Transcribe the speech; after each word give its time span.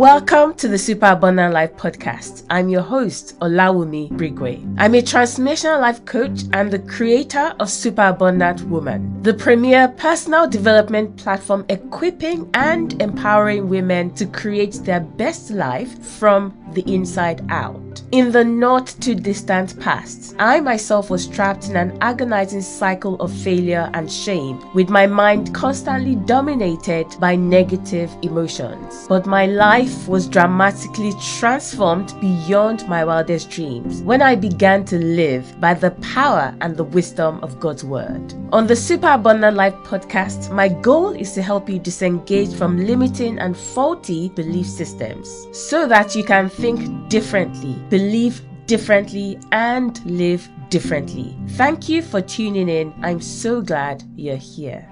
Welcome 0.00 0.54
to 0.54 0.66
the 0.66 0.78
Super 0.78 1.08
Abundant 1.08 1.52
Life 1.52 1.76
podcast. 1.76 2.44
I'm 2.48 2.70
your 2.70 2.80
host, 2.80 3.38
Olawumi 3.40 4.08
Brigwe. 4.10 4.76
I'm 4.78 4.94
a 4.94 5.02
transformational 5.02 5.78
life 5.78 6.02
coach 6.06 6.44
and 6.54 6.70
the 6.70 6.78
creator 6.78 7.54
of 7.60 7.68
Super 7.68 8.04
Abundant 8.04 8.62
Woman, 8.62 9.22
the 9.22 9.34
premier 9.34 9.88
personal 9.88 10.48
development 10.48 11.18
platform 11.18 11.66
equipping 11.68 12.48
and 12.54 12.98
empowering 13.02 13.68
women 13.68 14.14
to 14.14 14.24
create 14.24 14.72
their 14.84 15.00
best 15.00 15.50
life 15.50 16.02
from 16.02 16.56
the 16.72 16.82
inside 16.90 17.44
out. 17.50 17.89
In 18.12 18.32
the 18.32 18.44
not 18.44 18.88
too 19.00 19.14
distant 19.14 19.78
past, 19.78 20.34
I 20.38 20.60
myself 20.60 21.10
was 21.10 21.28
trapped 21.28 21.68
in 21.68 21.76
an 21.76 21.96
agonizing 22.00 22.60
cycle 22.60 23.14
of 23.20 23.32
failure 23.32 23.88
and 23.94 24.10
shame, 24.10 24.60
with 24.74 24.88
my 24.88 25.06
mind 25.06 25.54
constantly 25.54 26.16
dominated 26.16 27.06
by 27.20 27.36
negative 27.36 28.10
emotions. 28.22 29.06
But 29.08 29.26
my 29.26 29.46
life 29.46 30.08
was 30.08 30.26
dramatically 30.26 31.12
transformed 31.38 32.12
beyond 32.20 32.88
my 32.88 33.04
wildest 33.04 33.50
dreams 33.50 34.02
when 34.02 34.22
I 34.22 34.34
began 34.34 34.84
to 34.86 34.98
live 34.98 35.60
by 35.60 35.74
the 35.74 35.92
power 36.02 36.54
and 36.60 36.76
the 36.76 36.84
wisdom 36.84 37.38
of 37.42 37.60
God's 37.60 37.84
Word. 37.84 38.34
On 38.52 38.66
the 38.66 38.74
Super 38.74 39.12
Abundant 39.12 39.56
Life 39.56 39.74
podcast, 39.84 40.52
my 40.52 40.68
goal 40.68 41.10
is 41.10 41.32
to 41.34 41.42
help 41.42 41.68
you 41.68 41.78
disengage 41.78 42.54
from 42.54 42.84
limiting 42.84 43.38
and 43.38 43.56
faulty 43.56 44.30
belief 44.30 44.66
systems 44.66 45.46
so 45.52 45.86
that 45.86 46.16
you 46.16 46.24
can 46.24 46.48
think 46.48 47.08
differently, 47.08 47.79
believe 47.88 48.42
differently, 48.66 49.38
and 49.50 50.00
live 50.06 50.48
differently. 50.68 51.36
Thank 51.50 51.88
you 51.88 52.02
for 52.02 52.20
tuning 52.20 52.68
in. 52.68 52.94
I'm 53.02 53.20
so 53.20 53.60
glad 53.60 54.04
you're 54.14 54.36
here. 54.36 54.88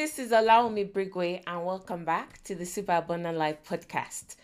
This 0.00 0.18
is 0.18 0.32
Olawumi 0.32 0.90
Brigway, 0.90 1.42
and 1.46 1.66
welcome 1.66 2.06
back 2.06 2.42
to 2.44 2.54
the 2.54 2.64
Super 2.64 2.92
Abundant 2.92 3.36
Life 3.36 3.58
podcast. 3.68 4.36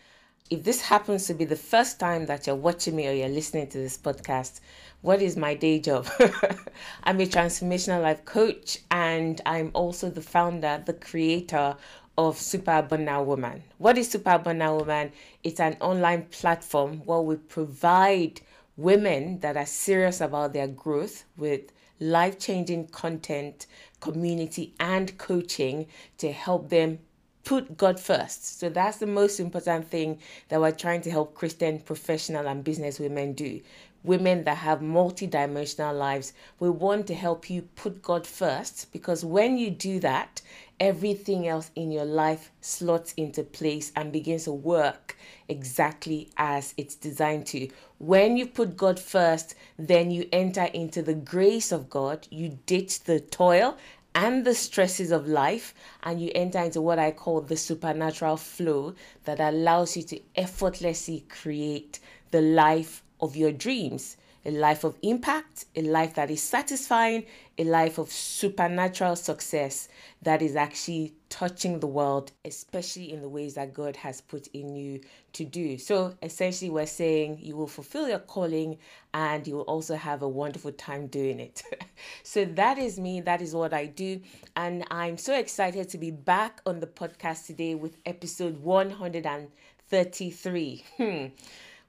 If 0.51 0.63
this 0.65 0.83
happens 0.83 1.27
to 1.29 1.33
be 1.33 1.47
the 1.47 1.57
first 1.57 1.99
time 1.99 2.27
that 2.27 2.47
you're 2.47 2.55
watching 2.55 2.95
me 2.95 3.09
or 3.09 3.13
you're 3.13 3.31
listening 3.31 3.67
to 3.69 3.79
this 3.79 3.97
podcast, 3.97 4.61
what 5.01 5.23
is 5.23 5.35
my 5.35 5.55
day 5.55 5.79
job? 5.79 6.07
I'm 7.05 7.19
a 7.23 7.25
transformational 7.25 8.03
life 8.03 8.23
coach, 8.27 8.81
and 8.91 9.41
I'm 9.47 9.71
also 9.73 10.11
the 10.11 10.21
founder, 10.21 10.83
the 10.85 10.93
creator 10.93 11.75
of 12.19 12.37
Super 12.37 12.73
Abundant 12.73 13.25
Woman. 13.25 13.63
What 13.79 13.97
is 13.97 14.11
Super 14.11 14.33
Abundant 14.33 14.75
Woman? 14.75 15.13
It's 15.43 15.59
an 15.59 15.79
online 15.81 16.25
platform 16.25 16.99
where 17.07 17.23
we 17.23 17.37
provide 17.37 18.43
women 18.77 19.41
that 19.41 19.57
are 19.57 19.65
serious 19.65 20.21
about 20.21 20.53
their 20.53 20.69
growth 20.69 21.25
with 21.39 21.73
life 22.01 22.39
changing 22.39 22.89
content, 22.89 23.67
community, 24.01 24.75
and 24.81 25.17
coaching 25.19 25.87
to 26.19 26.33
help 26.33 26.69
them 26.69 26.99
put 27.47 27.77
God 27.77 28.01
first. 28.01 28.59
So 28.59 28.69
that's 28.69 28.99
the 28.99 29.07
most 29.07 29.39
important 29.39 29.89
thing 29.89 30.19
that 30.49 30.61
we're 30.61 30.73
trying 30.73 31.01
to 31.03 31.11
help 31.11 31.35
Christian 31.35 31.79
professional 31.79 32.49
and 32.49 32.65
business 32.65 32.99
women 32.99 33.35
do. 33.35 33.61
Women 34.07 34.45
that 34.45 34.59
have 34.59 34.83
multi-dimensional 34.83 35.93
lives, 35.93 36.33
we 36.61 36.71
want 36.71 37.09
to 37.09 37.15
help 37.15 37.51
you 37.51 37.63
put 37.63 38.03
God 38.03 38.25
first 38.25 38.93
because 38.93 39.25
when 39.25 39.59
you 39.59 39.69
do 39.69 39.99
that, 39.99 40.41
everything 40.79 41.49
else 41.49 41.73
in 41.75 41.91
your 41.91 42.05
life 42.05 42.53
slots 42.61 43.15
into 43.15 43.43
place 43.43 43.91
and 43.97 44.13
begins 44.13 44.45
to 44.45 44.53
work 44.53 45.17
exactly 45.49 46.31
as 46.37 46.73
it's 46.77 46.95
designed 46.95 47.47
to. 47.47 47.69
When 47.99 48.37
you 48.37 48.47
put 48.47 48.77
God 48.77 49.01
first, 49.01 49.57
then 49.77 50.13
you 50.13 50.29
enter 50.31 50.67
into 50.67 51.03
the 51.03 51.15
grace 51.15 51.73
of 51.73 51.91
God, 51.91 52.29
you 52.31 52.61
ditch 52.67 53.03
the 53.03 53.19
toil 53.19 53.77
and 54.15 54.45
the 54.45 54.55
stresses 54.55 55.11
of 55.11 55.27
life, 55.27 55.75
and 56.05 56.23
you 56.23 56.31
enter 56.33 56.61
into 56.61 56.81
what 56.81 57.01
I 57.01 57.11
call 57.11 57.41
the 57.41 57.57
supernatural 57.57 58.37
flow 58.37 58.95
that 59.25 59.41
allows 59.41 59.97
you 59.97 60.05
to 60.05 60.21
effortlessly 60.37 61.25
create 61.29 61.99
the 62.31 62.41
life 62.41 63.03
of 63.21 63.37
your 63.37 63.53
dreams 63.53 64.17
a 64.47 64.51
life 64.53 64.85
of 64.85 64.97
impact, 65.03 65.67
a 65.75 65.83
life 65.83 66.15
that 66.15 66.31
is 66.31 66.41
satisfying, 66.41 67.27
a 67.59 67.65
life 67.65 67.99
of 67.99 68.13
supernatural 68.13 69.17
success 69.17 69.89
that 70.23 70.41
is 70.41 70.55
actually 70.55 71.13
touching 71.29 71.81
the 71.81 71.89
world, 71.89 72.31
especially 72.45 73.13
in 73.13 73.23
the 73.23 73.29
ways 73.29 73.55
that 73.55 73.75
God 73.75 73.97
has 73.97 74.21
put 74.21 74.47
in 74.49 74.77
you 74.77 75.01
to 75.33 75.45
do. 75.45 75.79
So 75.79 76.15
essentially, 76.23 76.71
we're 76.71 76.87
saying 76.87 77.41
you 77.43 77.57
will 77.57 77.67
fulfill 77.67 78.09
your 78.09 78.21
calling 78.21 78.79
and 79.13 79.45
you 79.49 79.57
will 79.57 79.63
also 79.63 79.97
have 79.97 80.23
a 80.23 80.29
wonderful 80.29 80.71
time 80.71 81.09
doing 81.09 81.41
it. 81.41 81.65
so 82.23 82.45
that 82.45 82.79
is 82.79 83.01
me, 83.01 83.21
that 83.23 83.43
is 83.43 83.53
what 83.53 83.75
I 83.75 83.87
do. 83.87 84.21
And 84.55 84.85
I'm 84.93 85.19
so 85.19 85.37
excited 85.37 85.89
to 85.89 85.99
be 85.99 86.13
back 86.13 86.61
on 86.65 86.79
the 86.79 86.87
podcast 86.87 87.47
today 87.47 87.75
with 87.75 87.97
episode 88.07 88.63
133. 88.63 90.85
Hmm. 90.99 91.27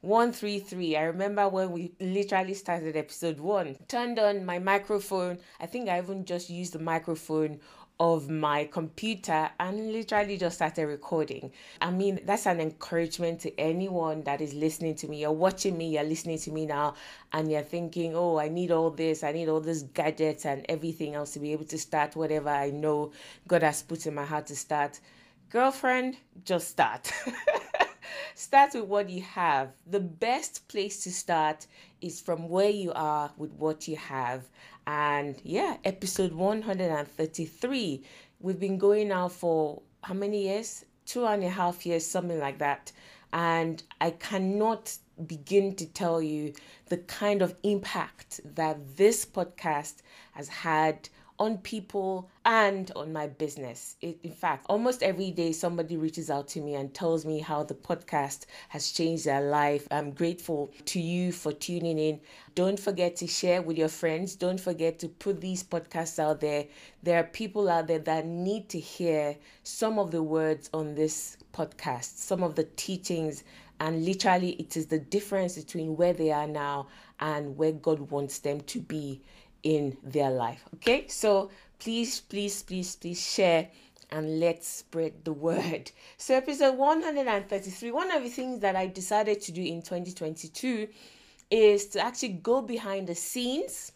133. 0.02 0.96
I 0.96 1.04
remember 1.04 1.50
when 1.50 1.72
we 1.72 1.92
literally 2.00 2.54
started 2.54 2.96
episode 2.96 3.40
1. 3.40 3.78
Turned 3.88 4.20
on 4.20 4.46
my 4.46 4.60
microphone. 4.60 5.40
I 5.60 5.66
think 5.66 5.90
I 5.90 5.98
even 5.98 6.24
just 6.24 6.50
used 6.50 6.74
the 6.74 6.80
microphone 6.80 7.60
of 8.00 8.30
my 8.30 8.66
computer 8.66 9.50
and 9.60 9.92
literally 9.92 10.38
just 10.38 10.58
started 10.58 10.86
recording. 10.86 11.52
I 11.82 11.90
mean, 11.90 12.20
that's 12.26 12.46
an 12.46 12.60
encouragement 12.60 13.40
to 13.42 13.60
anyone 13.60 14.22
that 14.24 14.40
is 14.40 14.54
listening 14.54 14.94
to 14.96 15.08
me. 15.08 15.22
You're 15.22 15.32
watching 15.32 15.76
me, 15.76 15.90
you're 15.96 16.04
listening 16.04 16.38
to 16.40 16.52
me 16.52 16.68
now, 16.68 16.94
and 17.34 17.52
you're 17.52 17.64
thinking, 17.64 18.16
oh, 18.16 18.38
I 18.38 18.50
need 18.50 18.70
all 18.70 18.92
this, 18.92 19.24
I 19.24 19.32
need 19.32 19.50
all 19.50 19.62
these 19.62 19.82
gadgets 19.82 20.46
and 20.46 20.64
everything 20.70 21.16
else 21.16 21.32
to 21.32 21.40
be 21.40 21.54
able 21.54 21.66
to 21.66 21.78
start 21.80 22.16
whatever 22.16 22.50
I 22.50 22.70
know 22.70 23.14
God 23.48 23.64
has 23.64 23.82
put 23.82 24.06
in 24.06 24.14
my 24.14 24.26
heart 24.26 24.46
to 24.48 24.56
start. 24.56 25.00
Girlfriend, 25.50 26.18
just 26.44 26.68
start. 26.68 27.12
start 28.36 28.74
with 28.74 28.86
what 28.86 29.10
you 29.10 29.22
have. 29.22 29.70
The 29.86 30.00
best 30.00 30.68
place 30.68 31.04
to 31.04 31.12
start 31.12 31.68
is 32.02 32.22
from 32.22 32.50
where 32.50 32.70
you 32.70 32.92
are 32.94 33.32
with 33.38 33.52
what 33.54 33.88
you 33.88 33.96
have. 33.96 34.48
And 34.86 35.36
yeah, 35.44 35.78
episode 35.84 36.32
133. 36.34 38.04
We've 38.40 38.60
been 38.60 38.78
going 38.78 39.10
now 39.10 39.28
for 39.28 39.82
how 40.04 40.14
many 40.14 40.44
years? 40.44 40.86
Two 41.06 41.26
and 41.26 41.44
a 41.44 41.50
half 41.50 41.86
years, 41.86 42.06
something 42.06 42.40
like 42.40 42.60
that. 42.60 42.92
And 43.34 43.82
I 44.00 44.12
cannot 44.12 44.98
begin 45.26 45.76
to 45.76 45.86
tell 45.86 46.22
you 46.22 46.54
the 46.88 46.98
kind 46.98 47.42
of 47.42 47.56
impact 47.64 48.42
that 48.56 48.98
this 48.98 49.26
podcast 49.26 49.96
has 50.34 50.48
had 50.48 51.10
on 51.40 51.58
people 51.60 52.30
and 52.46 52.92
on 52.96 53.14
my 53.14 53.28
business. 53.28 53.96
It, 54.02 54.20
in 54.24 54.32
fact, 54.32 54.66
almost 54.70 55.04
every 55.04 55.32
day 55.32 55.52
somebody 55.52 55.98
reaches 55.98 56.30
out 56.30 56.48
to 56.50 56.62
me 56.62 56.76
and 56.76 56.94
tells 56.94 57.26
me 57.26 57.40
how 57.40 57.64
the 57.64 57.76
podcast 57.76 58.46
has 58.70 58.92
changed 58.92 59.26
their 59.26 59.42
life. 59.42 59.88
I'm 59.92 60.12
grateful 60.12 60.72
to 60.86 61.00
you 61.00 61.32
for 61.32 61.52
tuning 61.52 62.00
in. 62.00 62.20
Don't 62.56 62.80
forget 62.80 63.16
to 63.18 63.28
share 63.28 63.62
with 63.62 63.78
your 63.78 63.90
friends. 63.90 64.36
Don't 64.36 64.60
forget 64.60 65.00
to 65.00 65.08
put 65.08 65.42
these 65.42 65.64
podcasts 65.64 66.18
out 66.18 66.42
there. 66.42 66.66
There 67.04 67.20
are 67.20 67.24
people 67.24 67.70
out 67.70 67.88
there 67.88 68.00
that 68.00 68.26
need 68.26 68.70
to 68.70 68.80
hear 68.80 69.36
some 69.64 70.00
of 70.00 70.12
the 70.12 70.24
words 70.24 70.70
on 70.74 70.96
this 70.96 71.38
podcast, 71.54 72.18
some 72.18 72.42
of 72.42 72.56
the 72.56 72.64
teachings 72.76 73.44
and 73.80 74.06
literally 74.06 74.52
it 74.54 74.76
is 74.76 74.88
the 74.88 75.00
difference 75.00 75.56
between 75.56 75.96
where 75.98 76.14
they 76.14 76.32
are 76.32 76.48
now 76.48 76.88
and 77.20 77.58
where 77.58 77.72
God 77.72 78.12
wants 78.12 78.40
them 78.40 78.62
to 78.62 78.80
be 78.80 79.22
in 79.68 79.98
their 80.02 80.32
life. 80.32 80.64
Okay, 80.76 81.08
so 81.10 81.52
please, 81.78 82.22
please, 82.22 82.64
please, 82.64 82.96
please 82.96 83.22
share 83.22 83.68
and 84.10 84.40
let's 84.40 84.66
spread 84.66 85.26
the 85.26 85.34
word. 85.34 85.92
So, 86.18 86.36
episode 86.36 86.78
133, 86.78 87.92
one 87.92 88.10
of 88.12 88.24
the 88.24 88.30
things 88.30 88.62
that 88.62 88.78
I 88.78 88.88
decided 88.88 89.42
to 89.42 89.52
do 89.52 89.62
in 89.62 89.82
2022 89.82 90.88
is 91.52 91.88
to 91.88 92.00
actually 92.00 92.40
go 92.52 92.62
behind 92.62 93.08
the 93.08 93.16
scenes. 93.16 93.92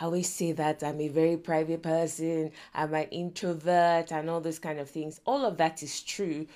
I 0.00 0.06
always 0.06 0.28
say 0.28 0.52
that 0.52 0.82
I'm 0.82 1.00
a 1.00 1.08
very 1.08 1.36
private 1.36 1.82
person, 1.82 2.50
I'm 2.74 2.92
an 2.94 3.08
introvert, 3.10 4.10
and 4.10 4.28
all 4.28 4.40
those 4.40 4.58
kind 4.58 4.80
of 4.80 4.90
things. 4.90 5.20
All 5.24 5.44
of 5.46 5.56
that 5.58 5.84
is 5.84 6.02
true. 6.02 6.46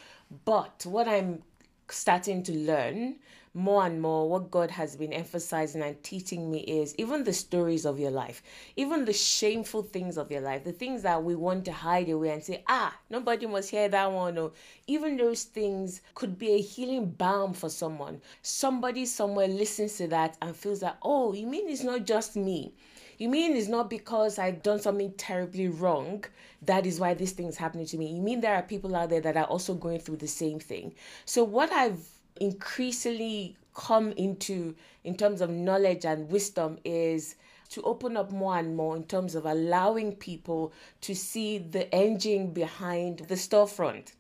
But 0.44 0.84
what 0.86 1.06
I'm 1.06 1.42
starting 1.88 2.42
to 2.44 2.52
learn 2.52 3.16
more 3.54 3.86
and 3.86 4.02
more, 4.02 4.28
what 4.28 4.50
God 4.50 4.70
has 4.72 4.96
been 4.96 5.12
emphasizing 5.12 5.80
and 5.80 6.02
teaching 6.02 6.50
me 6.50 6.58
is 6.60 6.94
even 6.98 7.22
the 7.22 7.32
stories 7.32 7.86
of 7.86 8.00
your 8.00 8.10
life, 8.10 8.42
even 8.76 9.04
the 9.04 9.12
shameful 9.12 9.82
things 9.82 10.18
of 10.18 10.30
your 10.30 10.40
life, 10.40 10.64
the 10.64 10.72
things 10.72 11.02
that 11.02 11.22
we 11.22 11.36
want 11.36 11.64
to 11.66 11.72
hide 11.72 12.08
away 12.08 12.30
and 12.30 12.42
say, 12.42 12.64
ah, 12.66 12.96
nobody 13.10 13.46
must 13.46 13.70
hear 13.70 13.88
that 13.88 14.10
one. 14.10 14.36
Or 14.36 14.50
even 14.88 15.16
those 15.16 15.44
things 15.44 16.00
could 16.14 16.36
be 16.36 16.52
a 16.52 16.60
healing 16.60 17.10
balm 17.10 17.52
for 17.54 17.70
someone. 17.70 18.20
Somebody 18.42 19.06
somewhere 19.06 19.48
listens 19.48 19.96
to 19.98 20.08
that 20.08 20.36
and 20.42 20.56
feels 20.56 20.80
that, 20.80 20.98
oh, 21.02 21.32
you 21.32 21.46
mean 21.46 21.68
it's 21.68 21.84
not 21.84 22.04
just 22.04 22.34
me? 22.34 22.74
You 23.18 23.28
mean 23.28 23.56
it's 23.56 23.68
not 23.68 23.88
because 23.88 24.40
I've 24.40 24.64
done 24.64 24.80
something 24.80 25.12
terribly 25.12 25.68
wrong 25.68 26.24
that 26.66 26.86
is 26.86 26.98
why 26.98 27.14
this 27.14 27.32
thing's 27.32 27.56
happening 27.56 27.86
to 27.86 27.98
me? 27.98 28.06
You 28.06 28.22
mean 28.22 28.40
there 28.40 28.54
are 28.54 28.62
people 28.62 28.96
out 28.96 29.10
there 29.10 29.20
that 29.20 29.36
are 29.36 29.44
also 29.44 29.74
going 29.74 30.00
through 30.00 30.16
the 30.16 30.26
same 30.28 30.58
thing? 30.58 30.94
So, 31.24 31.44
what 31.44 31.70
I've 31.72 32.00
increasingly 32.40 33.56
come 33.74 34.12
into 34.12 34.74
in 35.02 35.16
terms 35.16 35.40
of 35.40 35.50
knowledge 35.50 36.04
and 36.04 36.30
wisdom 36.30 36.78
is 36.84 37.36
to 37.70 37.82
open 37.82 38.16
up 38.16 38.30
more 38.30 38.56
and 38.56 38.76
more 38.76 38.96
in 38.96 39.04
terms 39.04 39.34
of 39.34 39.46
allowing 39.46 40.14
people 40.14 40.72
to 41.00 41.14
see 41.14 41.58
the 41.58 41.92
engine 41.94 42.52
behind 42.52 43.18
the 43.20 43.34
storefront. 43.34 44.12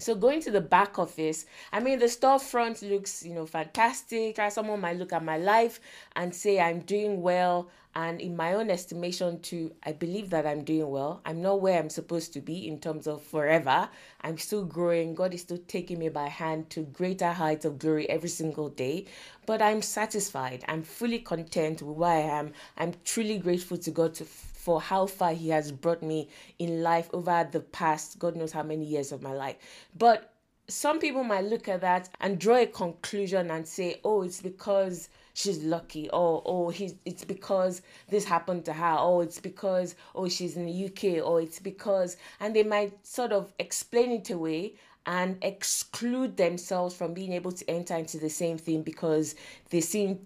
So 0.00 0.14
going 0.14 0.40
to 0.42 0.52
the 0.52 0.60
back 0.60 0.96
office, 0.96 1.44
I 1.72 1.80
mean 1.80 1.98
the 1.98 2.04
storefront 2.04 2.88
looks, 2.88 3.24
you 3.24 3.34
know, 3.34 3.46
fantastic. 3.46 4.38
Someone 4.48 4.80
might 4.80 4.96
look 4.96 5.12
at 5.12 5.24
my 5.24 5.38
life 5.38 5.80
and 6.14 6.32
say 6.32 6.60
I'm 6.60 6.82
doing 6.82 7.20
well, 7.20 7.68
and 7.96 8.20
in 8.20 8.36
my 8.36 8.54
own 8.54 8.70
estimation 8.70 9.40
too, 9.40 9.72
I 9.82 9.90
believe 9.90 10.30
that 10.30 10.46
I'm 10.46 10.62
doing 10.62 10.88
well. 10.88 11.20
I'm 11.26 11.42
not 11.42 11.60
where 11.60 11.80
I'm 11.80 11.90
supposed 11.90 12.32
to 12.34 12.40
be 12.40 12.68
in 12.68 12.78
terms 12.78 13.08
of 13.08 13.24
forever. 13.24 13.88
I'm 14.20 14.38
still 14.38 14.64
growing. 14.64 15.16
God 15.16 15.34
is 15.34 15.40
still 15.40 15.58
taking 15.66 15.98
me 15.98 16.10
by 16.10 16.28
hand 16.28 16.70
to 16.70 16.82
greater 16.82 17.32
heights 17.32 17.64
of 17.64 17.80
glory 17.80 18.08
every 18.08 18.28
single 18.28 18.68
day. 18.68 19.06
But 19.46 19.60
I'm 19.60 19.82
satisfied. 19.82 20.64
I'm 20.68 20.84
fully 20.84 21.18
content 21.18 21.82
with 21.82 21.96
where 21.96 22.18
I 22.18 22.38
am. 22.38 22.52
I'm 22.76 22.94
truly 23.04 23.38
grateful 23.38 23.78
to 23.78 23.90
God 23.90 24.14
to 24.14 24.24
for 24.58 24.80
how 24.80 25.06
far 25.06 25.32
he 25.32 25.50
has 25.50 25.70
brought 25.70 26.02
me 26.02 26.28
in 26.58 26.82
life 26.82 27.08
over 27.12 27.48
the 27.50 27.60
past 27.60 28.18
God 28.18 28.34
knows 28.34 28.50
how 28.50 28.64
many 28.64 28.84
years 28.84 29.12
of 29.12 29.22
my 29.22 29.32
life. 29.32 29.56
But 29.96 30.34
some 30.66 30.98
people 30.98 31.22
might 31.22 31.44
look 31.44 31.68
at 31.68 31.80
that 31.82 32.08
and 32.20 32.40
draw 32.40 32.56
a 32.56 32.66
conclusion 32.66 33.52
and 33.52 33.66
say, 33.66 34.00
oh, 34.04 34.22
it's 34.22 34.42
because 34.42 35.10
she's 35.32 35.62
lucky. 35.62 36.10
Or 36.10 36.42
oh 36.44 36.70
he's 36.70 36.96
it's 37.04 37.24
because 37.24 37.82
this 38.08 38.24
happened 38.24 38.64
to 38.64 38.72
her. 38.72 38.96
Or 38.96 39.22
it's 39.22 39.38
because 39.40 39.94
oh 40.16 40.28
she's 40.28 40.56
in 40.56 40.66
the 40.66 40.86
UK 40.86 41.24
or 41.24 41.40
it's 41.40 41.60
because 41.60 42.16
and 42.40 42.54
they 42.54 42.64
might 42.64 43.06
sort 43.06 43.30
of 43.30 43.52
explain 43.60 44.10
it 44.10 44.28
away 44.30 44.74
and 45.06 45.38
exclude 45.42 46.36
themselves 46.36 46.96
from 46.96 47.14
being 47.14 47.32
able 47.32 47.52
to 47.52 47.70
enter 47.70 47.94
into 47.94 48.18
the 48.18 48.28
same 48.28 48.58
thing 48.58 48.82
because 48.82 49.36
they 49.70 49.80
seem 49.80 50.18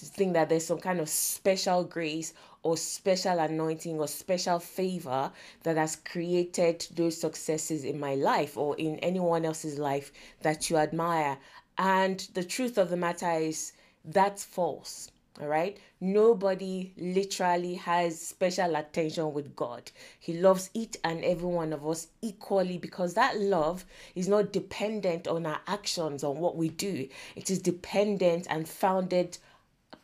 to 0.00 0.06
think 0.06 0.32
that 0.32 0.48
there's 0.48 0.64
some 0.64 0.78
kind 0.78 0.98
of 0.98 1.08
special 1.08 1.84
grace 1.84 2.32
or 2.62 2.76
special 2.76 3.38
anointing 3.38 3.98
or 3.98 4.06
special 4.06 4.58
favor 4.58 5.32
that 5.62 5.76
has 5.76 5.96
created 5.96 6.86
those 6.94 7.16
successes 7.16 7.84
in 7.84 7.98
my 7.98 8.14
life 8.14 8.56
or 8.56 8.76
in 8.76 8.98
anyone 8.98 9.44
else's 9.44 9.78
life 9.78 10.12
that 10.42 10.68
you 10.68 10.76
admire. 10.76 11.38
And 11.78 12.20
the 12.34 12.44
truth 12.44 12.76
of 12.76 12.90
the 12.90 12.96
matter 12.96 13.30
is, 13.30 13.72
that's 14.04 14.44
false. 14.44 15.10
All 15.40 15.46
right. 15.46 15.78
Nobody 16.02 16.92
literally 16.98 17.74
has 17.76 18.20
special 18.20 18.74
attention 18.76 19.32
with 19.32 19.56
God. 19.56 19.90
He 20.18 20.34
loves 20.34 20.68
each 20.74 20.96
and 21.02 21.24
every 21.24 21.48
one 21.48 21.72
of 21.72 21.86
us 21.86 22.08
equally 22.20 22.76
because 22.76 23.14
that 23.14 23.38
love 23.38 23.86
is 24.14 24.28
not 24.28 24.52
dependent 24.52 25.26
on 25.26 25.46
our 25.46 25.60
actions, 25.66 26.24
on 26.24 26.36
what 26.38 26.56
we 26.56 26.68
do. 26.68 27.08
It 27.36 27.48
is 27.48 27.58
dependent 27.58 28.48
and 28.50 28.68
founded 28.68 29.38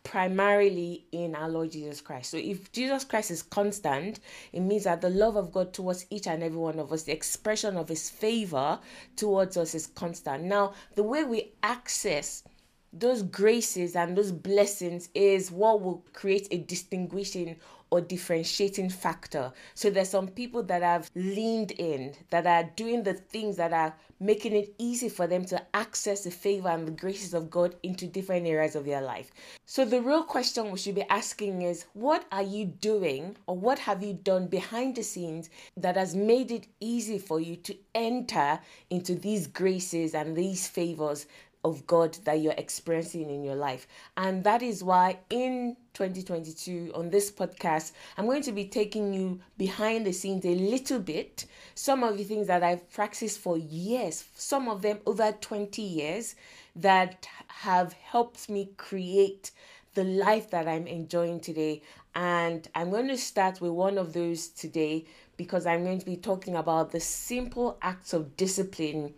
primarily 0.07 1.05
in 1.13 1.35
our 1.35 1.49
Lord 1.49 1.73
Jesus 1.73 2.01
Christ. 2.01 2.31
So 2.31 2.37
if 2.37 2.73
Jesus 2.73 3.05
Christ 3.05 3.31
is 3.31 3.43
constant, 3.43 4.21
it 4.53 4.61
means 4.61 4.85
that 4.85 5.01
the 5.01 5.11
love 5.11 5.37
of 5.37 5.53
God 5.53 5.73
towards 5.73 6.07
each 6.11 6.27
and 6.27 6.43
every 6.43 6.59
one 6.59 6.79
of 6.79 6.93
us, 6.93 7.03
the 7.03 7.13
expression 7.13 7.77
of 7.77 7.89
his 7.89 8.09
favor 8.09 8.79
towards 9.17 9.57
us 9.57 9.75
is 9.75 9.87
constant. 9.87 10.45
Now, 10.45 10.75
the 10.95 11.03
way 11.03 11.25
we 11.25 11.53
access 11.63 12.45
those 12.93 13.23
graces 13.23 13.97
and 13.97 14.17
those 14.17 14.33
blessings 14.33 15.09
is 15.15 15.51
what 15.51 15.83
will 15.83 16.05
create 16.13 16.49
a 16.51 16.59
distinguishing 16.59 17.57
or 17.91 18.01
differentiating 18.01 18.91
factor. 18.91 19.53
So 19.75 19.91
there's 19.91 20.09
some 20.09 20.29
people 20.29 20.63
that 20.65 20.83
have 20.83 21.11
leaned 21.15 21.73
in, 21.73 22.15
that 22.31 22.47
are 22.47 22.71
doing 22.75 23.03
the 23.03 23.15
things 23.15 23.57
that 23.57 23.73
are 23.73 23.95
making 24.19 24.53
it 24.55 24.75
easy 24.79 25.09
for 25.09 25.27
them 25.27 25.45
to 25.47 25.63
access 25.75 26.25
the 26.25 26.31
favor 26.31 26.69
and 26.69 26.87
the 26.87 26.93
graces 26.93 27.35
of 27.35 27.51
God 27.51 27.77
into 27.83 28.07
different 28.07 28.47
areas 28.47 28.75
of 28.75 28.85
their 28.85 29.01
life. 29.03 29.31
So 29.67 29.85
the 29.85 30.01
real 30.01 30.23
question 30.23 30.71
we 30.71 30.79
should 30.79 30.95
be 30.95 31.09
asking 31.11 31.63
is 31.63 31.87
what 31.93 32.25
are 32.33 32.43
you 32.43 32.67
doing 32.67 33.37
or 33.47 33.57
what 33.57 33.79
have 33.81 34.03
you 34.03 34.15
done 34.15 34.47
behind 34.47 34.97
the 34.97 35.03
scenes 35.03 35.51
that 35.77 35.97
has 35.97 36.15
made 36.15 36.51
it 36.51 36.67
easy 36.81 37.19
for 37.19 37.41
you 37.41 37.57
to 37.57 37.77
enter 37.95 38.61
into 38.91 39.15
these 39.15 39.47
graces 39.47 40.15
and 40.15 40.37
these 40.37 40.67
favors 40.67 41.27
of 41.67 41.87
God 41.87 42.17
that 42.25 42.41
you're 42.41 42.55
experiencing 42.57 43.29
in 43.29 43.43
your 43.43 43.57
life. 43.57 43.87
And 44.17 44.45
that 44.45 44.63
is 44.63 44.83
why 44.83 45.19
in 45.31 45.77
2022 45.95 46.93
on 46.95 47.11
this 47.11 47.31
podcast, 47.31 47.93
I'm 48.17 48.27
going 48.27 48.43
to 48.43 48.53
be 48.53 48.67
taking 48.67 49.13
you 49.13 49.41
behind 49.59 50.07
the 50.07 50.13
scenes 50.13 50.45
a 50.45 50.55
little 50.55 51.01
bit. 51.01 51.47
Some 51.75 52.03
of 52.03 52.17
the 52.17 52.25
things 52.25 52.47
that 52.47 52.63
I've 52.63 52.89
practiced 52.91 53.41
for 53.41 53.59
years, 53.59 54.25
some 54.35 54.69
of 54.69 54.83
them 54.83 55.01
over 55.07 55.33
20 55.33 55.83
years, 55.83 56.37
that 56.77 57.29
have 57.49 57.93
helped 57.95 58.49
me 58.49 58.71
create 58.77 59.51
the 59.95 60.05
life 60.05 60.51
that 60.51 60.69
I'm 60.69 60.87
enjoying 60.87 61.41
today. 61.41 61.83
And 62.15 62.69
I'm 62.75 62.91
going 62.91 63.09
to 63.09 63.19
start 63.19 63.61
with 63.61 63.73
one 63.73 63.99
of 63.99 64.13
those 64.13 64.49
today 64.49 65.07
because 65.37 65.67
I'm 65.67 65.85
going 65.85 65.99
to 65.99 66.07
be 66.07 66.17
talking 66.17 66.55
about 66.55 66.93
the 66.93 67.01
simple 67.01 67.79
acts 67.83 68.13
of 68.13 68.37
discipline 68.37 69.15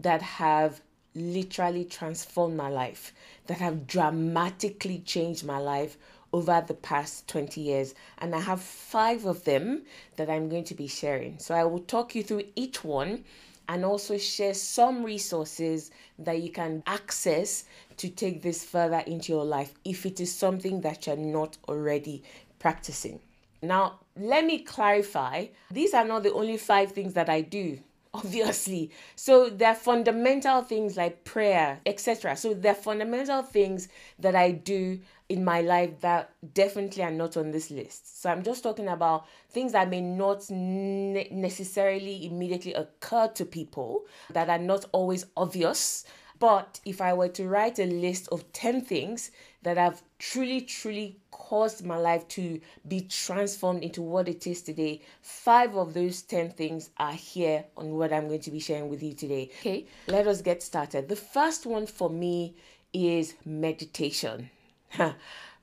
that 0.00 0.22
have 0.22 0.80
literally 1.14 1.84
transformed 1.84 2.56
my 2.56 2.68
life, 2.68 3.12
that 3.46 3.58
have 3.58 3.86
dramatically 3.86 5.00
changed 5.00 5.44
my 5.44 5.58
life 5.58 5.96
over 6.32 6.62
the 6.66 6.74
past 6.74 7.28
20 7.28 7.60
years. 7.60 7.94
And 8.18 8.34
I 8.34 8.40
have 8.40 8.60
five 8.60 9.24
of 9.26 9.44
them 9.44 9.82
that 10.16 10.30
I'm 10.30 10.48
going 10.48 10.64
to 10.64 10.74
be 10.74 10.86
sharing. 10.86 11.38
So 11.38 11.54
I 11.54 11.64
will 11.64 11.80
talk 11.80 12.14
you 12.14 12.22
through 12.22 12.44
each 12.54 12.84
one 12.84 13.24
and 13.68 13.84
also 13.84 14.18
share 14.18 14.54
some 14.54 15.04
resources 15.04 15.90
that 16.18 16.42
you 16.42 16.50
can 16.50 16.82
access 16.86 17.64
to 17.96 18.08
take 18.08 18.42
this 18.42 18.64
further 18.64 18.98
into 19.06 19.32
your 19.32 19.44
life 19.44 19.74
if 19.84 20.04
it 20.06 20.20
is 20.20 20.34
something 20.34 20.80
that 20.80 21.06
you're 21.06 21.16
not 21.16 21.56
already 21.68 22.22
practicing. 22.58 23.20
Now, 23.62 24.00
let 24.16 24.44
me 24.44 24.60
clarify 24.60 25.46
these 25.70 25.94
are 25.94 26.04
not 26.04 26.22
the 26.22 26.32
only 26.32 26.56
five 26.56 26.92
things 26.92 27.14
that 27.14 27.28
I 27.28 27.42
do 27.42 27.78
obviously. 28.14 28.90
So 29.16 29.48
there 29.48 29.68
are 29.68 29.74
fundamental 29.74 30.62
things 30.62 30.96
like 30.96 31.24
prayer, 31.24 31.80
etc. 31.86 32.36
So 32.36 32.54
there 32.54 32.72
are 32.72 32.74
fundamental 32.74 33.42
things 33.42 33.88
that 34.18 34.34
I 34.34 34.50
do 34.52 35.00
in 35.28 35.44
my 35.44 35.60
life 35.60 36.00
that 36.00 36.32
definitely 36.54 37.04
are 37.04 37.10
not 37.10 37.36
on 37.36 37.52
this 37.52 37.70
list. 37.70 38.20
So 38.20 38.30
I'm 38.30 38.42
just 38.42 38.64
talking 38.64 38.88
about 38.88 39.26
things 39.50 39.72
that 39.72 39.88
may 39.88 40.00
not 40.00 40.50
ne- 40.50 41.28
necessarily 41.30 42.26
immediately 42.26 42.74
occur 42.74 43.28
to 43.28 43.44
people 43.44 44.06
that 44.30 44.50
are 44.50 44.58
not 44.58 44.86
always 44.92 45.26
obvious. 45.36 46.04
But 46.40 46.80
if 46.86 47.00
I 47.00 47.12
were 47.12 47.28
to 47.28 47.46
write 47.46 47.78
a 47.78 47.84
list 47.84 48.28
of 48.32 48.50
10 48.52 48.80
things 48.80 49.30
that 49.62 49.76
have 49.76 50.02
truly, 50.18 50.62
truly 50.62 51.18
caused 51.30 51.84
my 51.84 51.98
life 51.98 52.26
to 52.28 52.60
be 52.88 53.02
transformed 53.02 53.82
into 53.82 54.00
what 54.00 54.26
it 54.26 54.46
is 54.46 54.62
today. 54.62 55.02
Five 55.20 55.76
of 55.76 55.92
those 55.92 56.22
10 56.22 56.50
things 56.52 56.90
are 56.96 57.12
here 57.12 57.64
on 57.76 57.90
what 57.90 58.12
I'm 58.12 58.26
going 58.26 58.40
to 58.40 58.50
be 58.50 58.58
sharing 58.58 58.88
with 58.88 59.02
you 59.02 59.12
today. 59.12 59.50
Okay, 59.60 59.86
let 60.08 60.26
us 60.26 60.40
get 60.40 60.62
started. 60.62 61.08
The 61.08 61.16
first 61.16 61.66
one 61.66 61.86
for 61.86 62.08
me 62.08 62.54
is 62.92 63.34
meditation. 63.44 64.48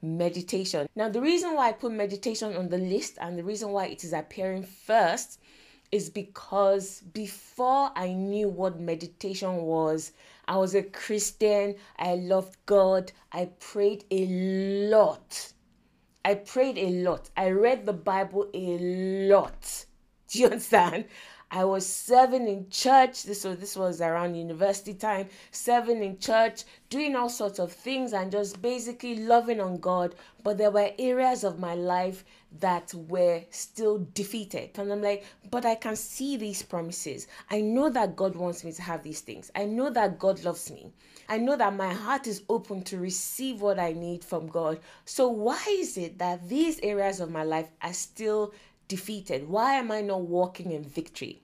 meditation. 0.02 0.88
Now, 0.96 1.10
the 1.10 1.22
reason 1.22 1.56
why 1.56 1.70
I 1.70 1.72
put 1.72 1.92
meditation 1.92 2.56
on 2.56 2.70
the 2.70 2.78
list 2.78 3.18
and 3.20 3.36
the 3.36 3.44
reason 3.44 3.72
why 3.72 3.88
it 3.88 4.04
is 4.04 4.14
appearing 4.14 4.64
first 4.64 5.40
is 5.92 6.10
because 6.10 7.02
before 7.14 7.92
I 7.96 8.12
knew 8.12 8.50
what 8.50 8.80
meditation 8.80 9.56
was, 9.64 10.12
I 10.48 10.58
was 10.58 10.76
a 10.76 10.84
Christian. 10.84 11.76
I 11.98 12.16
loved 12.16 12.58
God. 12.66 13.12
I 13.32 13.46
prayed 13.60 14.06
a 14.12 14.26
lot. 14.90 15.54
I 16.24 16.36
prayed 16.36 16.78
a 16.78 16.90
lot. 16.90 17.30
I 17.36 17.50
read 17.50 17.86
the 17.86 17.94
Bible 17.94 18.50
a 18.54 18.78
lot. 19.30 19.86
Do 20.30 20.40
you 20.40 20.46
understand? 20.52 21.06
I 21.50 21.64
was 21.64 21.88
serving 21.88 22.48
in 22.48 22.70
church. 22.70 23.16
So 23.16 23.56
this 23.56 23.76
was 23.78 24.02
around 24.02 24.36
university 24.36 24.94
time, 24.94 25.30
serving 25.52 26.04
in 26.04 26.20
church, 26.20 26.64
doing 26.90 27.16
all 27.16 27.30
sorts 27.30 27.60
of 27.60 27.72
things 27.72 28.14
and 28.14 28.32
just 28.32 28.62
basically 28.62 29.16
loving 29.18 29.62
on 29.62 29.78
God. 29.78 30.16
But 30.44 30.58
there 30.58 30.72
were 30.72 30.92
areas 31.00 31.44
of 31.44 31.60
my 31.60 31.74
life 31.74 32.26
that 32.60 32.94
were 32.94 33.44
still 33.50 34.08
defeated. 34.14 34.72
And 34.78 34.92
I'm 34.92 35.02
like, 35.02 35.26
but 35.50 35.66
I 35.66 35.76
can 35.76 35.96
see 35.96 36.38
these 36.38 36.64
promises. 36.64 37.28
I 37.50 37.62
know 37.62 37.90
that 37.90 38.16
God 38.16 38.36
wants 38.36 38.64
me 38.64 38.72
to 38.74 38.82
have 38.82 39.04
these 39.04 39.22
things. 39.22 39.52
I 39.56 39.66
know 39.66 39.90
that 39.90 40.20
God 40.20 40.44
loves 40.44 40.70
me. 40.72 40.92
I 41.30 41.38
know 41.38 41.58
that 41.58 41.76
my 41.76 41.94
heart 41.94 42.26
is 42.28 42.44
open 42.48 42.84
to 42.84 42.98
receive 42.98 43.62
what 43.62 43.80
I 43.80 43.92
need 43.92 44.24
from 44.24 44.48
God. 44.48 44.80
So, 45.04 45.28
why 45.28 45.62
is 45.70 45.98
it 45.98 46.18
that 46.20 46.48
these 46.48 46.80
areas 46.82 47.20
of 47.20 47.32
my 47.32 47.44
life 47.44 47.70
are 47.82 47.94
still 47.94 48.54
defeated? 48.88 49.48
Why 49.48 49.74
am 49.74 49.92
I 49.92 50.02
not 50.02 50.22
walking 50.22 50.72
in 50.72 50.84
victory? 50.84 51.42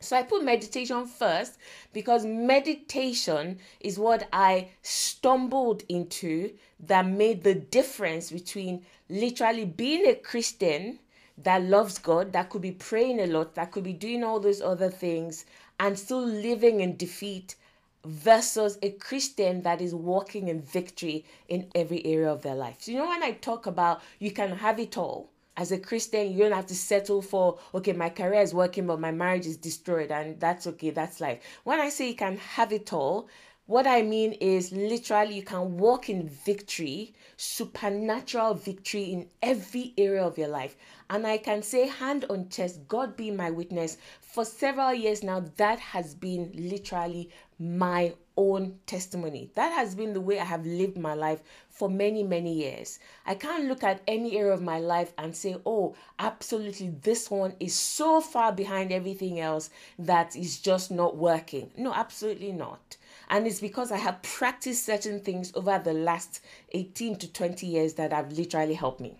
So 0.00 0.16
I 0.16 0.22
put 0.22 0.44
meditation 0.44 1.06
first 1.06 1.58
because 1.92 2.24
meditation 2.24 3.58
is 3.80 3.98
what 3.98 4.28
I 4.32 4.68
stumbled 4.82 5.82
into 5.88 6.52
that 6.80 7.06
made 7.06 7.42
the 7.42 7.54
difference 7.54 8.30
between 8.30 8.84
literally 9.08 9.64
being 9.64 10.06
a 10.06 10.14
Christian 10.14 11.00
that 11.38 11.62
loves 11.62 11.98
God, 11.98 12.32
that 12.32 12.50
could 12.50 12.62
be 12.62 12.72
praying 12.72 13.20
a 13.20 13.26
lot, 13.26 13.54
that 13.54 13.72
could 13.72 13.84
be 13.84 13.92
doing 13.92 14.22
all 14.22 14.40
those 14.40 14.60
other 14.60 14.90
things, 14.90 15.44
and 15.80 15.98
still 15.98 16.24
living 16.24 16.80
in 16.80 16.96
defeat 16.96 17.56
versus 18.04 18.78
a 18.82 18.90
Christian 18.90 19.62
that 19.62 19.80
is 19.80 19.94
walking 19.94 20.48
in 20.48 20.62
victory 20.62 21.24
in 21.48 21.66
every 21.74 22.04
area 22.06 22.30
of 22.30 22.42
their 22.42 22.54
life. 22.54 22.76
So, 22.80 22.92
you 22.92 22.98
know, 22.98 23.08
when 23.08 23.22
I 23.22 23.32
talk 23.32 23.66
about 23.66 24.02
you 24.18 24.30
can 24.30 24.50
have 24.50 24.78
it 24.78 24.96
all, 24.96 25.30
as 25.58 25.72
a 25.72 25.78
Christian, 25.78 26.32
you 26.32 26.38
don't 26.38 26.52
have 26.52 26.66
to 26.66 26.74
settle 26.74 27.20
for, 27.20 27.58
okay, 27.74 27.92
my 27.92 28.08
career 28.08 28.40
is 28.40 28.54
working, 28.54 28.86
but 28.86 29.00
my 29.00 29.10
marriage 29.10 29.44
is 29.44 29.56
destroyed, 29.56 30.12
and 30.12 30.38
that's 30.38 30.68
okay, 30.68 30.90
that's 30.90 31.20
life. 31.20 31.40
When 31.64 31.80
I 31.80 31.88
say 31.88 32.08
you 32.08 32.14
can 32.14 32.36
have 32.36 32.72
it 32.72 32.92
all, 32.92 33.28
what 33.66 33.84
I 33.84 34.02
mean 34.02 34.34
is 34.34 34.70
literally 34.70 35.34
you 35.34 35.42
can 35.42 35.76
walk 35.76 36.08
in 36.08 36.28
victory, 36.28 37.12
supernatural 37.36 38.54
victory 38.54 39.12
in 39.12 39.28
every 39.42 39.94
area 39.98 40.24
of 40.24 40.38
your 40.38 40.48
life. 40.48 40.76
And 41.10 41.26
I 41.26 41.38
can 41.38 41.62
say, 41.62 41.88
hand 41.88 42.24
on 42.30 42.48
chest, 42.50 42.86
God 42.86 43.16
be 43.16 43.32
my 43.32 43.50
witness, 43.50 43.98
for 44.20 44.44
several 44.44 44.94
years 44.94 45.24
now, 45.24 45.44
that 45.56 45.80
has 45.80 46.14
been 46.14 46.52
literally 46.54 47.30
my 47.58 48.14
own 48.38 48.78
testimony. 48.86 49.50
That 49.56 49.72
has 49.72 49.96
been 49.96 50.12
the 50.14 50.20
way 50.20 50.38
I 50.38 50.44
have 50.44 50.64
lived 50.64 50.96
my 50.96 51.12
life 51.14 51.42
for 51.68 51.90
many, 51.90 52.22
many 52.22 52.54
years. 52.54 53.00
I 53.26 53.34
can't 53.34 53.66
look 53.66 53.82
at 53.82 54.00
any 54.06 54.38
area 54.38 54.52
of 54.52 54.62
my 54.62 54.78
life 54.78 55.12
and 55.18 55.36
say, 55.36 55.56
oh, 55.66 55.96
absolutely, 56.20 56.90
this 57.02 57.30
one 57.30 57.54
is 57.58 57.74
so 57.74 58.20
far 58.20 58.52
behind 58.52 58.92
everything 58.92 59.40
else 59.40 59.70
that 59.98 60.36
is 60.36 60.60
just 60.60 60.92
not 60.92 61.16
working. 61.16 61.72
No, 61.76 61.92
absolutely 61.92 62.52
not. 62.52 62.96
And 63.28 63.46
it's 63.46 63.60
because 63.60 63.90
I 63.90 63.98
have 63.98 64.22
practiced 64.22 64.86
certain 64.86 65.20
things 65.20 65.52
over 65.54 65.78
the 65.78 65.92
last 65.92 66.40
18 66.72 67.16
to 67.16 67.32
20 67.32 67.66
years 67.66 67.94
that 67.94 68.12
have 68.12 68.32
literally 68.32 68.74
helped 68.74 69.00
me. 69.00 69.18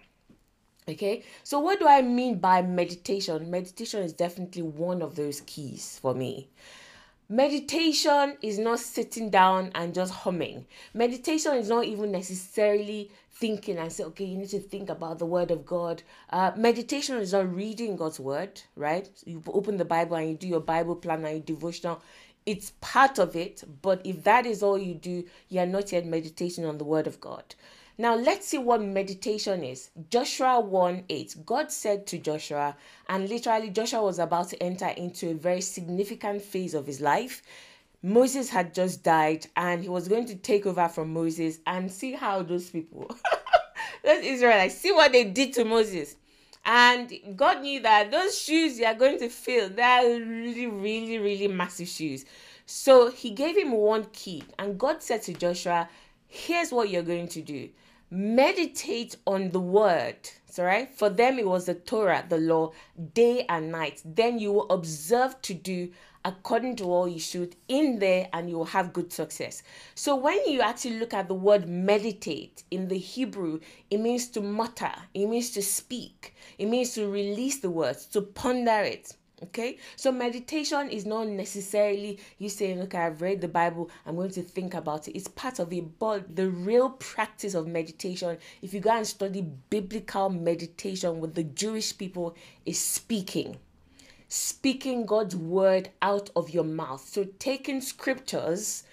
Okay, 0.88 1.22
so 1.44 1.58
what 1.58 1.80
do 1.80 1.86
I 1.86 2.00
mean 2.00 2.38
by 2.38 2.62
meditation? 2.62 3.50
Meditation 3.50 4.02
is 4.02 4.14
definitely 4.14 4.62
one 4.62 5.02
of 5.02 5.16
those 5.16 5.42
keys 5.42 5.98
for 6.00 6.14
me. 6.14 6.48
Meditation 7.30 8.38
is 8.40 8.58
not 8.58 8.78
sitting 8.78 9.28
down 9.28 9.70
and 9.74 9.94
just 9.94 10.12
humming. 10.12 10.64
Meditation 10.94 11.54
is 11.54 11.68
not 11.68 11.84
even 11.84 12.10
necessarily 12.10 13.10
thinking 13.32 13.76
and 13.76 13.92
say, 13.92 14.02
okay, 14.04 14.24
you 14.24 14.38
need 14.38 14.48
to 14.48 14.58
think 14.58 14.88
about 14.88 15.18
the 15.18 15.26
word 15.26 15.50
of 15.50 15.66
God. 15.66 16.02
Uh, 16.30 16.52
meditation 16.56 17.16
is 17.18 17.32
not 17.32 17.54
reading 17.54 17.96
God's 17.96 18.18
word, 18.18 18.62
right? 18.76 19.08
You 19.26 19.42
open 19.46 19.76
the 19.76 19.84
Bible 19.84 20.16
and 20.16 20.30
you 20.30 20.36
do 20.36 20.48
your 20.48 20.60
Bible 20.60 20.96
plan 20.96 21.24
and 21.24 21.34
your 21.34 21.56
devotional 21.56 22.02
it's 22.48 22.72
part 22.80 23.18
of 23.18 23.36
it, 23.36 23.62
but 23.82 24.00
if 24.06 24.24
that 24.24 24.46
is 24.46 24.62
all 24.62 24.78
you 24.78 24.94
do, 24.94 25.22
you 25.50 25.60
are 25.60 25.66
not 25.66 25.92
yet 25.92 26.06
meditating 26.06 26.64
on 26.64 26.78
the 26.78 26.84
word 26.84 27.06
of 27.06 27.20
God. 27.20 27.54
Now 28.00 28.14
let's 28.14 28.46
see 28.46 28.58
what 28.58 28.80
meditation 28.80 29.64
is. 29.64 29.90
Joshua 30.08 30.60
1 30.60 31.04
8. 31.08 31.36
God 31.44 31.72
said 31.72 32.06
to 32.06 32.18
Joshua, 32.18 32.76
and 33.08 33.28
literally 33.28 33.70
Joshua 33.70 34.00
was 34.02 34.20
about 34.20 34.50
to 34.50 34.62
enter 34.62 34.86
into 34.86 35.30
a 35.30 35.34
very 35.34 35.60
significant 35.60 36.42
phase 36.42 36.74
of 36.74 36.86
his 36.86 37.00
life. 37.00 37.42
Moses 38.00 38.50
had 38.50 38.72
just 38.72 39.02
died 39.02 39.48
and 39.56 39.82
he 39.82 39.88
was 39.88 40.06
going 40.06 40.26
to 40.26 40.36
take 40.36 40.64
over 40.64 40.88
from 40.88 41.12
Moses 41.12 41.58
and 41.66 41.90
see 41.90 42.12
how 42.12 42.44
those 42.44 42.70
people, 42.70 43.10
those 44.04 44.24
Israelites, 44.24 44.76
see 44.76 44.92
what 44.92 45.10
they 45.10 45.24
did 45.24 45.52
to 45.54 45.64
Moses. 45.64 46.14
And 46.64 47.12
God 47.34 47.62
knew 47.62 47.80
that 47.80 48.12
those 48.12 48.38
shoes 48.38 48.78
you 48.78 48.86
are 48.86 48.94
going 48.94 49.18
to 49.18 49.28
fill, 49.28 49.70
they're 49.70 50.20
really, 50.20 50.68
really, 50.68 51.18
really 51.18 51.48
massive 51.48 51.88
shoes. 51.88 52.24
So 52.64 53.10
he 53.10 53.30
gave 53.30 53.56
him 53.56 53.72
one 53.72 54.04
key, 54.12 54.44
and 54.56 54.78
God 54.78 55.02
said 55.02 55.22
to 55.22 55.32
Joshua, 55.32 55.88
Here's 56.28 56.70
what 56.70 56.90
you're 56.90 57.02
going 57.02 57.28
to 57.28 57.40
do 57.40 57.70
meditate 58.10 59.16
on 59.26 59.50
the 59.50 59.60
word. 59.60 60.16
So, 60.50 60.64
right? 60.64 60.92
For 60.94 61.10
them, 61.10 61.38
it 61.38 61.46
was 61.46 61.66
the 61.66 61.74
Torah, 61.74 62.24
the 62.28 62.38
law, 62.38 62.72
day 63.14 63.44
and 63.48 63.70
night. 63.70 64.02
Then 64.04 64.38
you 64.38 64.52
will 64.52 64.68
observe 64.70 65.40
to 65.42 65.54
do 65.54 65.90
according 66.24 66.76
to 66.76 66.84
all 66.84 67.08
you 67.08 67.20
should 67.20 67.54
in 67.68 67.98
there 67.98 68.28
and 68.32 68.50
you 68.50 68.56
will 68.56 68.64
have 68.64 68.92
good 68.92 69.12
success. 69.12 69.62
So 69.94 70.16
when 70.16 70.38
you 70.46 70.60
actually 70.60 70.98
look 70.98 71.14
at 71.14 71.28
the 71.28 71.34
word 71.34 71.68
meditate 71.68 72.64
in 72.70 72.88
the 72.88 72.98
Hebrew, 72.98 73.60
it 73.90 73.98
means 73.98 74.28
to 74.28 74.40
mutter, 74.40 74.92
it 75.14 75.26
means 75.26 75.50
to 75.50 75.62
speak, 75.62 76.34
it 76.58 76.66
means 76.66 76.94
to 76.94 77.08
release 77.08 77.58
the 77.60 77.70
words, 77.70 78.06
to 78.06 78.22
ponder 78.22 78.80
it. 78.80 79.14
Okay, 79.40 79.78
so 79.94 80.10
meditation 80.10 80.90
is 80.90 81.06
not 81.06 81.28
necessarily 81.28 82.18
you 82.38 82.48
saying, 82.48 82.80
Okay, 82.82 82.98
I've 82.98 83.22
read 83.22 83.40
the 83.40 83.46
Bible, 83.48 83.88
I'm 84.04 84.16
going 84.16 84.32
to 84.32 84.42
think 84.42 84.74
about 84.74 85.06
it. 85.06 85.12
It's 85.16 85.28
part 85.28 85.60
of 85.60 85.72
it, 85.72 85.98
but 86.00 86.34
the 86.34 86.50
real 86.50 86.90
practice 86.90 87.54
of 87.54 87.68
meditation, 87.68 88.38
if 88.62 88.74
you 88.74 88.80
go 88.80 88.90
and 88.90 89.06
study 89.06 89.42
biblical 89.42 90.28
meditation 90.28 91.20
with 91.20 91.34
the 91.34 91.44
Jewish 91.44 91.96
people, 91.96 92.34
is 92.66 92.80
speaking 92.80 93.58
speaking 94.28 95.06
God's 95.06 95.34
word 95.34 95.88
out 96.02 96.30
of 96.36 96.50
your 96.50 96.64
mouth. 96.64 97.06
So, 97.08 97.24
taking 97.38 97.80
scriptures, 97.80 98.84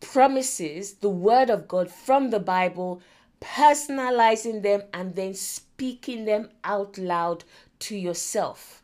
promises, 0.00 0.94
the 0.94 1.08
word 1.08 1.50
of 1.50 1.66
God 1.66 1.90
from 1.90 2.30
the 2.30 2.40
Bible, 2.40 3.00
personalizing 3.40 4.62
them, 4.62 4.82
and 4.92 5.14
then 5.14 5.34
speaking 5.34 6.24
them 6.26 6.50
out 6.62 6.98
loud 6.98 7.44
to 7.80 7.96
yourself. 7.96 8.82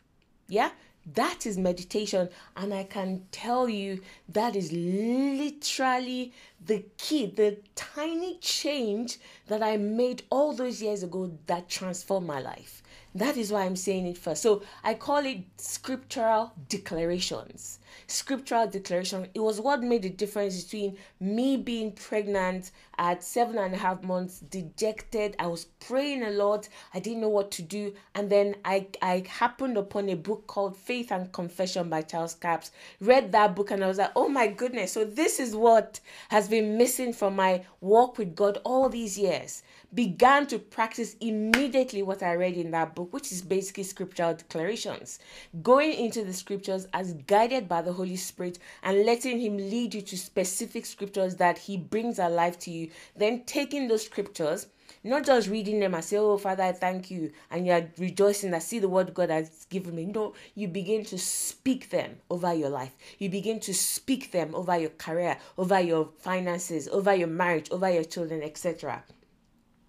Yeah? 0.49 0.71
That 1.15 1.47
is 1.47 1.57
meditation, 1.57 2.29
and 2.57 2.75
I 2.75 2.85
can 2.85 3.27
tell 3.31 3.69
you 3.69 4.01
that 4.29 4.55
is 4.55 4.73
literally 4.73 6.33
the 6.65 6.85
key, 6.99 7.27
the 7.27 7.59
tiny 7.75 8.39
change 8.39 9.19
that 9.47 9.63
I 9.63 9.77
made 9.79 10.25
all 10.29 10.53
those 10.53 10.83
years 10.83 11.03
ago 11.03 11.33
that 11.47 11.69
transformed 11.69 12.27
my 12.27 12.41
life. 12.41 12.83
That 13.15 13.37
is 13.37 13.51
why 13.51 13.65
I'm 13.65 13.77
saying 13.77 14.07
it 14.07 14.19
first. 14.19 14.43
So 14.43 14.63
I 14.85 14.95
call 14.95 15.25
it 15.25 15.39
scriptural 15.57 16.53
declarations. 16.69 17.79
Scriptural 18.07 18.67
declaration. 18.67 19.29
It 19.35 19.41
was 19.41 19.61
what 19.61 19.83
made 19.83 20.03
the 20.03 20.11
difference 20.11 20.63
between 20.65 20.97
me 21.21 21.57
being 21.57 21.93
pregnant 21.93 22.71
at 22.99 23.23
seven 23.23 23.59
and 23.59 23.75
a 23.75 23.79
half 23.79 24.03
months, 24.03 24.41
dejected. 24.41 25.37
I 25.39 25.47
was 25.47 25.67
praying 25.81 26.23
a 26.23 26.31
lot. 26.31 26.69
I 26.93 27.01
didn't 27.01 27.21
know 27.21 27.29
what 27.29 27.51
to 27.53 27.63
do. 27.63 27.95
And 28.15 28.31
then 28.31 28.57
I, 28.65 28.87
I 29.01 29.25
happened 29.29 29.77
upon 29.77 30.09
a 30.09 30.17
book 30.17 30.47
called 30.47 30.77
Faith 30.77 31.13
and 31.13 31.33
Confession 31.33 31.89
by 31.89 32.03
Charles 32.03 32.35
Capps. 32.35 32.71
Read 33.01 33.33
that 33.33 33.55
book 33.55 33.71
and 33.71 33.85
I 33.85 33.89
was 33.89 33.99
like, 33.99 34.13
oh 34.17 34.29
my 34.29 34.49
goodness. 34.49 34.93
So 34.93 35.05
this 35.05 35.39
is 35.39 35.55
what 35.55 36.01
has 36.31 36.49
been 36.49 36.77
missing 36.77 37.13
from 37.13 37.37
my 37.37 37.65
walk 37.81 38.19
with 38.19 38.35
God 38.35 38.59
all 38.65 38.89
these 38.89 39.19
years 39.19 39.63
began 39.95 40.47
to 40.47 40.59
practice 40.59 41.17
immediately 41.21 42.03
what 42.03 42.23
I 42.23 42.35
read 42.35 42.57
in 42.57 42.71
that 42.73 42.95
book, 42.95 43.13
which 43.13 43.33
is 43.33 43.41
basically 43.41 43.85
scriptural 43.85 44.35
declarations. 44.35 45.19
Going 45.63 45.95
into 45.95 46.25
the 46.25 46.33
scriptures 46.35 46.87
as 46.93 47.15
guided 47.27 47.69
by 47.69 47.78
the 47.83 47.93
Holy 47.93 48.17
Spirit 48.17 48.59
and 48.83 49.05
letting 49.05 49.41
Him 49.41 49.57
lead 49.57 49.95
you 49.95 50.03
to 50.03 50.17
specific 50.17 50.87
scriptures 50.87 51.37
that 51.37 51.59
He 51.59 51.77
brings 51.77 52.19
alive 52.19 52.59
to 52.61 52.71
you. 52.71 52.91
Then 53.17 53.45
taking 53.45 53.89
those 53.89 54.05
scriptures 54.07 54.67
not 55.05 55.25
just 55.25 55.49
reading 55.49 55.81
them 55.81 55.95
and 55.95 56.05
say, 56.05 56.17
Oh, 56.17 56.39
Father, 56.39 56.63
I 56.65 56.73
thank 56.73 57.11
you, 57.11 57.31
and 57.51 57.67
you're 57.67 57.89
rejoicing 57.99 58.51
that 58.53 58.63
see 58.63 58.79
the 58.79 58.89
word 58.89 59.15
God 59.15 59.31
has 59.31 59.67
given 59.71 59.95
me. 59.95 60.07
No, 60.07 60.35
you 60.55 60.67
begin 60.69 61.05
to 61.07 61.19
speak 61.19 61.91
them 61.91 62.17
over 62.31 62.53
your 62.55 62.71
life. 62.71 62.97
You 63.19 63.29
begin 63.29 63.61
to 63.61 63.75
speak 63.75 64.33
them 64.33 64.55
over 64.55 64.79
your 64.79 64.91
career, 64.91 65.37
over 65.57 65.79
your 65.79 66.09
finances, 66.19 66.89
over 66.89 67.15
your 67.15 67.29
marriage, 67.29 67.71
over 67.71 67.91
your 67.91 68.05
children, 68.05 68.43
etc 68.43 69.05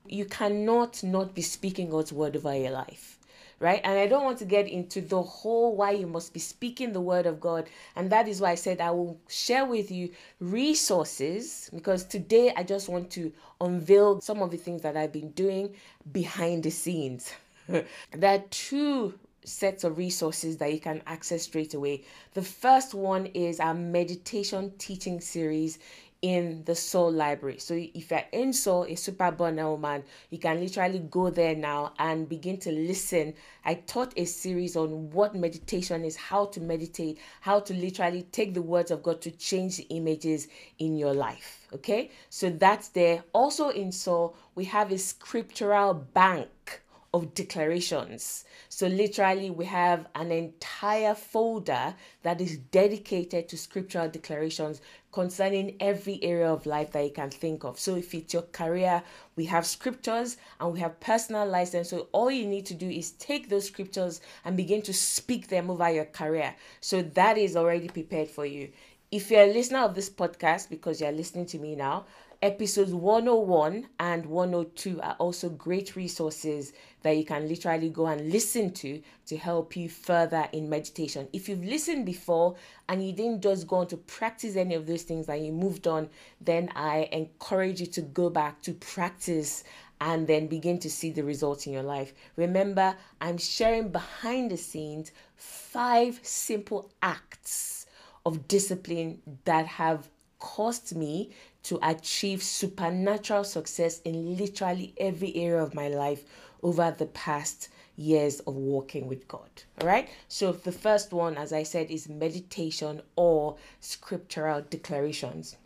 you 0.10 0.25
cannot 0.25 1.03
not 1.03 1.36
be 1.36 1.41
speaking 1.41 1.89
God's 1.89 2.12
word 2.12 2.36
over 2.36 2.55
your 2.55 2.72
life 2.72 3.19
right? 3.60 3.82
And 3.84 3.98
I 3.98 4.08
don't 4.08 4.24
want 4.24 4.39
to 4.39 4.46
get 4.46 4.68
into 4.68 5.01
the 5.01 5.22
whole 5.22 5.75
why 5.75 5.92
you 5.92 6.08
must 6.08 6.34
be 6.34 6.39
speaking 6.39 6.94
the 6.94 7.01
word 7.01 7.25
of 7.25 7.39
God. 7.39 7.70
And 7.96 8.10
that 8.12 8.28
is 8.28 8.42
why 8.42 8.51
I 8.51 8.56
said 8.56 8.82
I 8.82 8.92
will 8.92 9.20
share 9.28 9.66
with 9.66 9.92
you 9.92 10.12
resources 10.39 11.70
because 11.74 12.06
today 12.06 12.54
I 12.56 12.63
just 12.63 12.89
want 12.89 13.12
to 13.12 13.32
unveil 13.62 14.22
some 14.22 14.42
of 14.42 14.51
the 14.51 14.58
things 14.58 14.82
that 14.84 14.96
I've 14.98 15.13
been 15.13 15.32
doing 15.32 15.75
behind 16.12 16.63
the 16.63 16.72
scenes. 16.72 17.32
there 17.68 17.86
are 18.24 18.44
two 18.50 19.13
sets 19.44 19.84
of 19.84 19.98
resources 19.98 20.58
that 20.58 20.72
you 20.74 20.80
can 20.80 21.01
access 21.08 21.44
straight 21.44 21.74
away. 21.74 22.04
The 22.34 22.42
first 22.42 22.94
one 22.94 23.28
is 23.28 23.60
our 23.60 23.74
meditation 23.74 24.74
teaching 24.78 25.22
series 25.22 25.80
in 26.22 26.64
the 26.66 26.76
Soul 26.76 27.12
Library. 27.12 27.60
So 27.60 27.74
if 27.76 28.12
you're 28.12 28.24
in 28.32 28.52
Soul, 28.52 28.84
a 28.84 28.96
Super 28.96 29.26
Abundant 29.26 29.70
Woman, 29.70 30.04
you 30.30 30.38
can 30.38 30.60
literally 30.60 31.00
go 31.00 31.30
there 31.30 31.56
now 31.56 31.94
and 31.98 32.28
begin 32.28 32.58
to 32.58 32.72
listen. 32.72 33.34
I 33.64 33.76
taught 33.76 34.14
a 34.18 34.26
series 34.26 34.76
on 34.76 35.12
what 35.12 35.36
meditation 35.36 36.04
is, 36.04 36.16
how 36.16 36.46
to 36.48 36.60
meditate, 36.60 37.20
how 37.42 37.62
to 37.62 37.74
literally 37.74 38.24
take 38.24 38.54
the 38.54 38.62
words 38.62 38.92
of 38.92 39.04
God 39.04 39.22
to 39.22 39.32
change 39.32 39.78
the 39.78 39.84
images 39.84 40.48
in 40.78 40.98
your 40.98 41.14
life. 41.14 41.68
Okay, 41.74 42.12
so 42.30 42.50
that's 42.50 42.90
there. 42.90 43.24
Also 43.34 43.70
in 43.70 43.92
Soul, 43.92 44.36
we 44.56 44.66
have 44.66 44.92
a 44.92 44.98
scriptural 44.98 45.94
bank 45.94 46.82
of 47.13 47.34
declarations. 47.34 48.46
So, 48.70 48.88
literally, 48.88 49.50
we 49.50 49.66
have 49.66 50.08
an 50.16 50.32
entire 50.32 51.16
folder 51.16 51.96
that 52.24 52.39
is 52.39 52.58
dedicated 52.58 53.50
to 53.50 53.58
scriptural 53.58 54.10
declarations 54.10 54.82
concerning 55.12 55.75
every 55.80 56.24
area 56.24 56.51
of 56.51 56.66
life 56.66 56.92
that 56.92 57.04
you 57.04 57.12
can 57.12 57.32
think 57.32 57.63
of. 57.63 57.80
So, 57.80 57.96
if 57.96 58.13
it's 58.13 58.34
your 58.34 58.44
career, 58.44 59.01
we 59.36 59.46
have 59.46 59.66
scriptures 59.66 60.38
and 60.60 60.72
we 60.72 60.80
have 60.80 61.00
personalized 61.00 61.74
them. 61.74 61.84
So, 61.84 62.10
all 62.12 62.30
you 62.30 62.46
need 62.46 62.68
to 62.68 62.75
do 62.75 62.89
is 62.89 63.12
take 63.12 63.50
those 63.50 63.68
scriptures 63.68 64.22
and 64.46 64.56
begin 64.56 64.82
to 64.84 64.94
speak 64.94 65.48
them 65.48 65.72
over 65.72 65.89
your 65.89 66.06
career. 66.06 66.56
So, 66.80 67.01
that 67.01 67.38
is 67.38 67.56
already 67.56 67.88
prepared 67.88 68.30
for 68.30 68.46
you. 68.46 68.72
If 69.12 69.32
you're 69.32 69.42
a 69.42 69.51
listener 69.54 69.80
of 69.80 69.96
this 69.96 70.10
podcast, 70.12 70.70
because 70.70 71.01
you're 71.01 71.12
listening 71.12 71.48
to 71.48 71.58
me 71.58 71.75
now, 71.75 72.06
episodes 72.41 72.93
101 72.93 73.88
and 74.00 74.25
102 74.25 75.01
are 75.01 75.15
also 75.19 75.50
great 75.50 75.96
resources 75.96 76.72
that 77.01 77.17
you 77.17 77.25
can 77.25 77.48
literally 77.48 77.89
go 77.89 78.08
and 78.08 78.31
listen 78.31 78.72
to 78.72 79.01
to 79.25 79.38
help 79.38 79.75
you 79.75 79.89
further 79.89 80.48
in 80.53 80.69
meditation. 80.69 81.27
If 81.34 81.50
you've 81.50 81.63
listened 81.63 82.05
before 82.05 82.55
and 82.88 83.05
you 83.05 83.12
didn't 83.12 83.41
just 83.41 83.67
go 83.67 83.77
on 83.77 83.88
to 83.88 83.98
practice 83.98 84.55
any 84.55 84.75
of 84.75 84.88
those 84.88 85.03
things 85.03 85.27
and 85.27 85.46
you 85.46 85.51
moved 85.51 85.88
on, 85.88 86.10
then 86.39 86.69
I 86.75 87.10
encourage 87.12 87.81
you 87.81 87.88
to 87.88 88.01
go 88.01 88.29
back 88.29 88.62
to 88.63 88.74
practice 88.74 89.63
and 90.01 90.25
then 90.25 90.48
begin 90.48 90.79
to 90.79 90.89
see 90.89 91.12
the 91.12 91.24
results 91.24 91.67
in 91.67 91.74
your 91.74 91.84
life. 91.84 92.13
Remember, 92.38 92.96
I'm 93.19 93.38
sharing 93.38 93.89
behind 93.89 94.51
the 94.51 94.58
scenes 94.58 95.12
five 95.36 96.19
simple 96.24 96.89
acts 97.01 97.86
of 98.25 98.48
discipline 98.48 99.22
that 99.43 99.65
have 99.65 100.08
caused 100.39 100.96
me 100.96 101.31
to 101.63 101.79
achieve 101.84 102.41
supernatural 102.41 103.43
success 103.43 104.00
in 104.01 104.38
literally 104.38 104.93
every 104.98 105.36
area 105.36 105.62
of 105.62 105.75
my 105.75 105.89
life 105.89 106.24
over 106.63 106.93
the 106.98 107.05
past 107.08 107.69
years 107.96 108.39
of 108.41 108.55
walking 108.55 109.08
with 109.08 109.27
God. 109.27 109.50
All 109.81 109.88
right. 109.88 110.10
So 110.27 110.53
the 110.53 110.72
first 110.72 111.12
one, 111.12 111.38
as 111.38 111.51
I 111.51 111.63
said, 111.63 111.91
is 111.91 112.08
meditation 112.08 113.01
or 113.15 113.58
scriptural 113.81 114.62
declarations. 114.62 115.58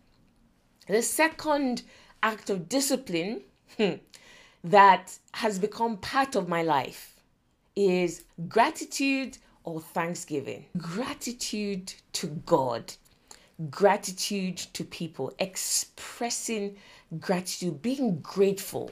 The 0.87 1.01
second 1.01 1.83
act 2.21 2.49
of 2.49 2.67
discipline 2.67 3.41
hmm, 3.77 3.93
that 4.63 5.17
has 5.33 5.59
become 5.59 5.97
part 5.97 6.35
of 6.35 6.49
my 6.49 6.63
life 6.63 7.21
is 7.75 8.25
gratitude 8.47 9.37
or 9.63 9.79
thanksgiving. 9.79 10.65
Gratitude 10.77 11.93
to 12.13 12.27
God 12.45 12.93
gratitude 13.69 14.57
to 14.57 14.83
people, 14.83 15.33
expressing 15.39 16.77
gratitude, 17.19 17.81
being 17.81 18.19
grateful. 18.19 18.91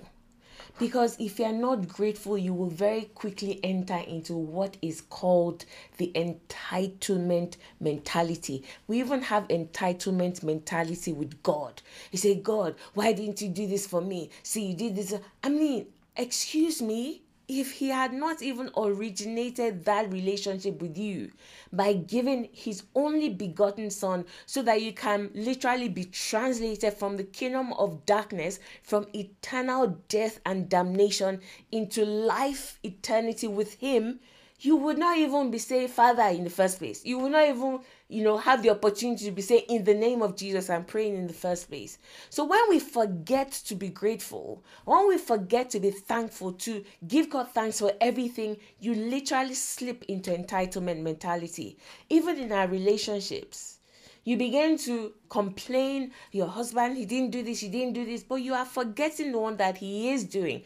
Because 0.80 1.16
if 1.20 1.38
you're 1.38 1.52
not 1.52 1.88
grateful, 1.88 2.38
you 2.38 2.54
will 2.54 2.70
very 2.70 3.04
quickly 3.14 3.60
enter 3.64 3.98
into 3.98 4.34
what 4.34 4.78
is 4.82 5.02
called 5.02 5.66
the 5.98 6.12
entitlement 6.16 7.58
mentality. 7.80 8.64
We 8.88 9.00
even 9.00 9.22
have 9.22 9.48
entitlement 9.50 10.44
mentality 10.44 11.14
with 11.14 11.44
God. 11.44 11.82
You 12.12 12.18
say, 12.18 12.36
God, 12.36 12.76
why 12.94 13.14
didn't 13.14 13.42
you 13.42 13.50
do 13.50 13.68
this 13.68 13.86
for 13.86 14.02
me? 14.02 14.32
See, 14.44 14.68
you 14.68 14.76
did 14.76 14.96
this. 14.96 15.14
I 15.44 15.50
mean, 15.50 15.88
excuse 16.16 16.82
me, 16.82 17.22
if 17.60 17.74
he 17.74 17.90
had 17.90 18.14
not 18.14 18.42
even 18.42 18.70
originated 18.78 19.84
that 19.84 20.10
relationship 20.10 20.82
with 20.82 20.98
you 20.98 21.30
by 21.74 21.92
giving 21.92 22.48
his 22.54 22.84
only 22.96 23.28
begotten 23.28 23.90
son 23.90 24.24
so 24.46 24.62
that 24.62 24.82
you 24.82 24.94
can 24.94 25.30
literally 25.34 25.90
be 25.90 26.06
translated 26.06 26.94
from 26.94 27.18
the 27.18 27.26
kingdom 27.26 27.74
of 27.74 28.06
darkness 28.06 28.58
from 28.84 29.06
eternal 29.14 30.00
death 30.08 30.40
and 30.46 30.70
damnation 30.70 31.42
into 31.74 32.06
life 32.06 32.80
eternity 32.84 33.48
with 33.48 33.74
him 33.74 34.18
you 34.62 34.78
would 34.78 34.98
not 34.98 35.18
even 35.18 35.50
be 35.52 35.58
saying 35.58 35.88
father 35.88 36.24
in 36.24 36.44
the 36.44 36.50
first 36.50 36.78
place. 36.78 37.04
You 37.04 37.18
would 37.18 37.32
not 37.32 37.48
even 37.50 37.80
you 38.12 38.24
know 38.24 38.38
have 38.38 38.62
the 38.62 38.70
opportunity 38.70 39.26
to 39.26 39.32
be 39.32 39.42
saying 39.42 39.64
in 39.70 39.84
the 39.86 39.94
name 39.94 40.22
of 40.22 40.36
jesus 40.36 40.70
i'm 40.70 40.84
praying 40.84 41.16
in 41.16 41.28
the 41.28 41.34
first 41.34 41.70
place. 41.70 41.98
So 42.30 42.44
when 42.44 42.62
we 42.70 42.80
forget 42.80 43.52
to 43.52 43.76
be 43.76 43.90
grateful 43.90 44.64
when 44.86 45.08
we 45.08 45.18
forget 45.18 45.70
to 45.72 45.80
be 45.80 45.92
thankful 45.92 46.54
to 46.54 46.84
give 47.08 47.30
god 47.30 47.50
thanks 47.54 47.80
for 47.80 47.94
everything 48.02 48.58
you 48.80 48.94
literally 48.94 49.54
slip 49.54 50.04
into 50.04 50.32
entitlement 50.32 51.02
mentality. 51.02 51.78
Even 52.10 52.38
in 52.38 52.52
our 52.52 52.68
relationships 52.68 53.80
you 54.24 54.38
begin 54.38 54.78
to 54.78 55.14
complain 55.30 56.12
your 56.32 56.48
husband 56.48 56.98
he 56.98 57.06
didn't 57.06 57.32
do 57.32 57.42
this 57.42 57.60
he 57.62 57.70
didn't 57.70 57.94
do 57.94 58.06
this 58.06 58.24
but 58.24 58.36
you 58.36 58.54
are 58.54 58.66
forgetting 58.66 59.32
the 59.32 59.40
one 59.40 59.58
that 59.58 59.78
he 59.78 60.12
is 60.12 60.24
doing 60.26 60.62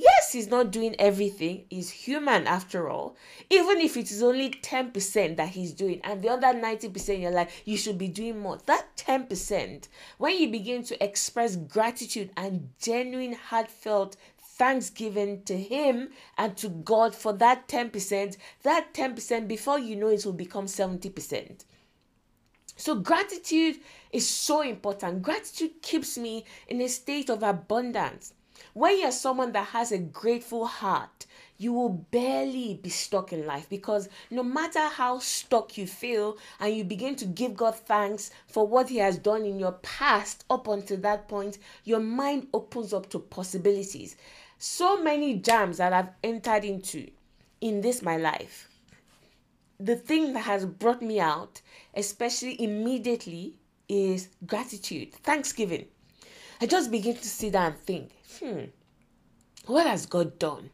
yes, 0.00 0.32
he's 0.32 0.48
not 0.48 0.70
doing 0.70 0.94
everything. 0.98 1.64
He's 1.70 1.90
human 1.90 2.46
after 2.46 2.88
all. 2.88 3.16
Even 3.50 3.78
if 3.78 3.96
it 3.96 4.10
is 4.10 4.22
only 4.22 4.50
10% 4.50 5.36
that 5.36 5.50
he's 5.50 5.72
doing, 5.72 6.00
and 6.04 6.22
the 6.22 6.28
other 6.28 6.48
90% 6.48 7.20
you're 7.20 7.30
like, 7.30 7.50
you 7.64 7.76
should 7.76 7.98
be 7.98 8.08
doing 8.08 8.38
more. 8.38 8.58
That 8.66 8.96
10%, 8.96 9.88
when 10.18 10.38
you 10.38 10.50
begin 10.50 10.82
to 10.84 11.04
express 11.04 11.56
gratitude 11.56 12.30
and 12.36 12.70
genuine, 12.80 13.34
heartfelt 13.34 14.16
thanksgiving 14.38 15.42
to 15.44 15.56
him 15.56 16.10
and 16.36 16.56
to 16.56 16.68
God 16.68 17.14
for 17.14 17.32
that 17.34 17.68
10%, 17.68 18.36
that 18.62 18.92
10% 18.92 19.48
before 19.48 19.78
you 19.78 19.96
know 19.96 20.08
it 20.08 20.24
will 20.26 20.32
become 20.32 20.66
70%. 20.66 21.64
So, 22.76 22.94
gratitude 22.94 23.78
is 24.12 24.28
so 24.28 24.62
important. 24.62 25.22
Gratitude 25.22 25.82
keeps 25.82 26.16
me 26.16 26.44
in 26.68 26.80
a 26.80 26.88
state 26.88 27.28
of 27.28 27.42
abundance. 27.42 28.34
When 28.74 29.00
you're 29.00 29.10
someone 29.10 29.52
that 29.52 29.68
has 29.68 29.92
a 29.92 29.98
grateful 29.98 30.66
heart, 30.66 31.26
you 31.58 31.72
will 31.72 31.88
barely 31.88 32.74
be 32.74 32.88
stuck 32.88 33.32
in 33.32 33.44
life 33.44 33.68
because 33.68 34.08
no 34.30 34.42
matter 34.44 34.86
how 34.86 35.18
stuck 35.18 35.76
you 35.76 35.86
feel 35.86 36.38
and 36.60 36.74
you 36.74 36.84
begin 36.84 37.16
to 37.16 37.24
give 37.24 37.56
God 37.56 37.74
thanks 37.74 38.30
for 38.46 38.66
what 38.66 38.88
He 38.88 38.98
has 38.98 39.18
done 39.18 39.44
in 39.44 39.58
your 39.58 39.72
past 39.72 40.44
up 40.48 40.68
until 40.68 40.98
that 40.98 41.28
point, 41.28 41.58
your 41.84 42.00
mind 42.00 42.46
opens 42.54 42.92
up 42.92 43.10
to 43.10 43.18
possibilities. 43.18 44.16
So 44.58 45.02
many 45.02 45.34
jams 45.34 45.78
that 45.78 45.92
I've 45.92 46.10
entered 46.22 46.64
into 46.64 47.08
in 47.60 47.80
this 47.80 48.02
my 48.02 48.16
life. 48.16 48.68
The 49.80 49.96
thing 49.96 50.32
that 50.32 50.40
has 50.40 50.64
brought 50.64 51.02
me 51.02 51.20
out, 51.20 51.60
especially 51.94 52.60
immediately, 52.62 53.54
is 53.88 54.28
gratitude, 54.46 55.14
thanksgiving. 55.14 55.86
I 56.60 56.66
just 56.66 56.90
begin 56.90 57.16
to 57.16 57.28
sit 57.28 57.52
down 57.52 57.72
and 57.72 57.80
think, 57.80 58.10
hmm, 58.38 58.64
what 59.66 59.86
has 59.86 60.06
God 60.06 60.38
done? 60.38 60.70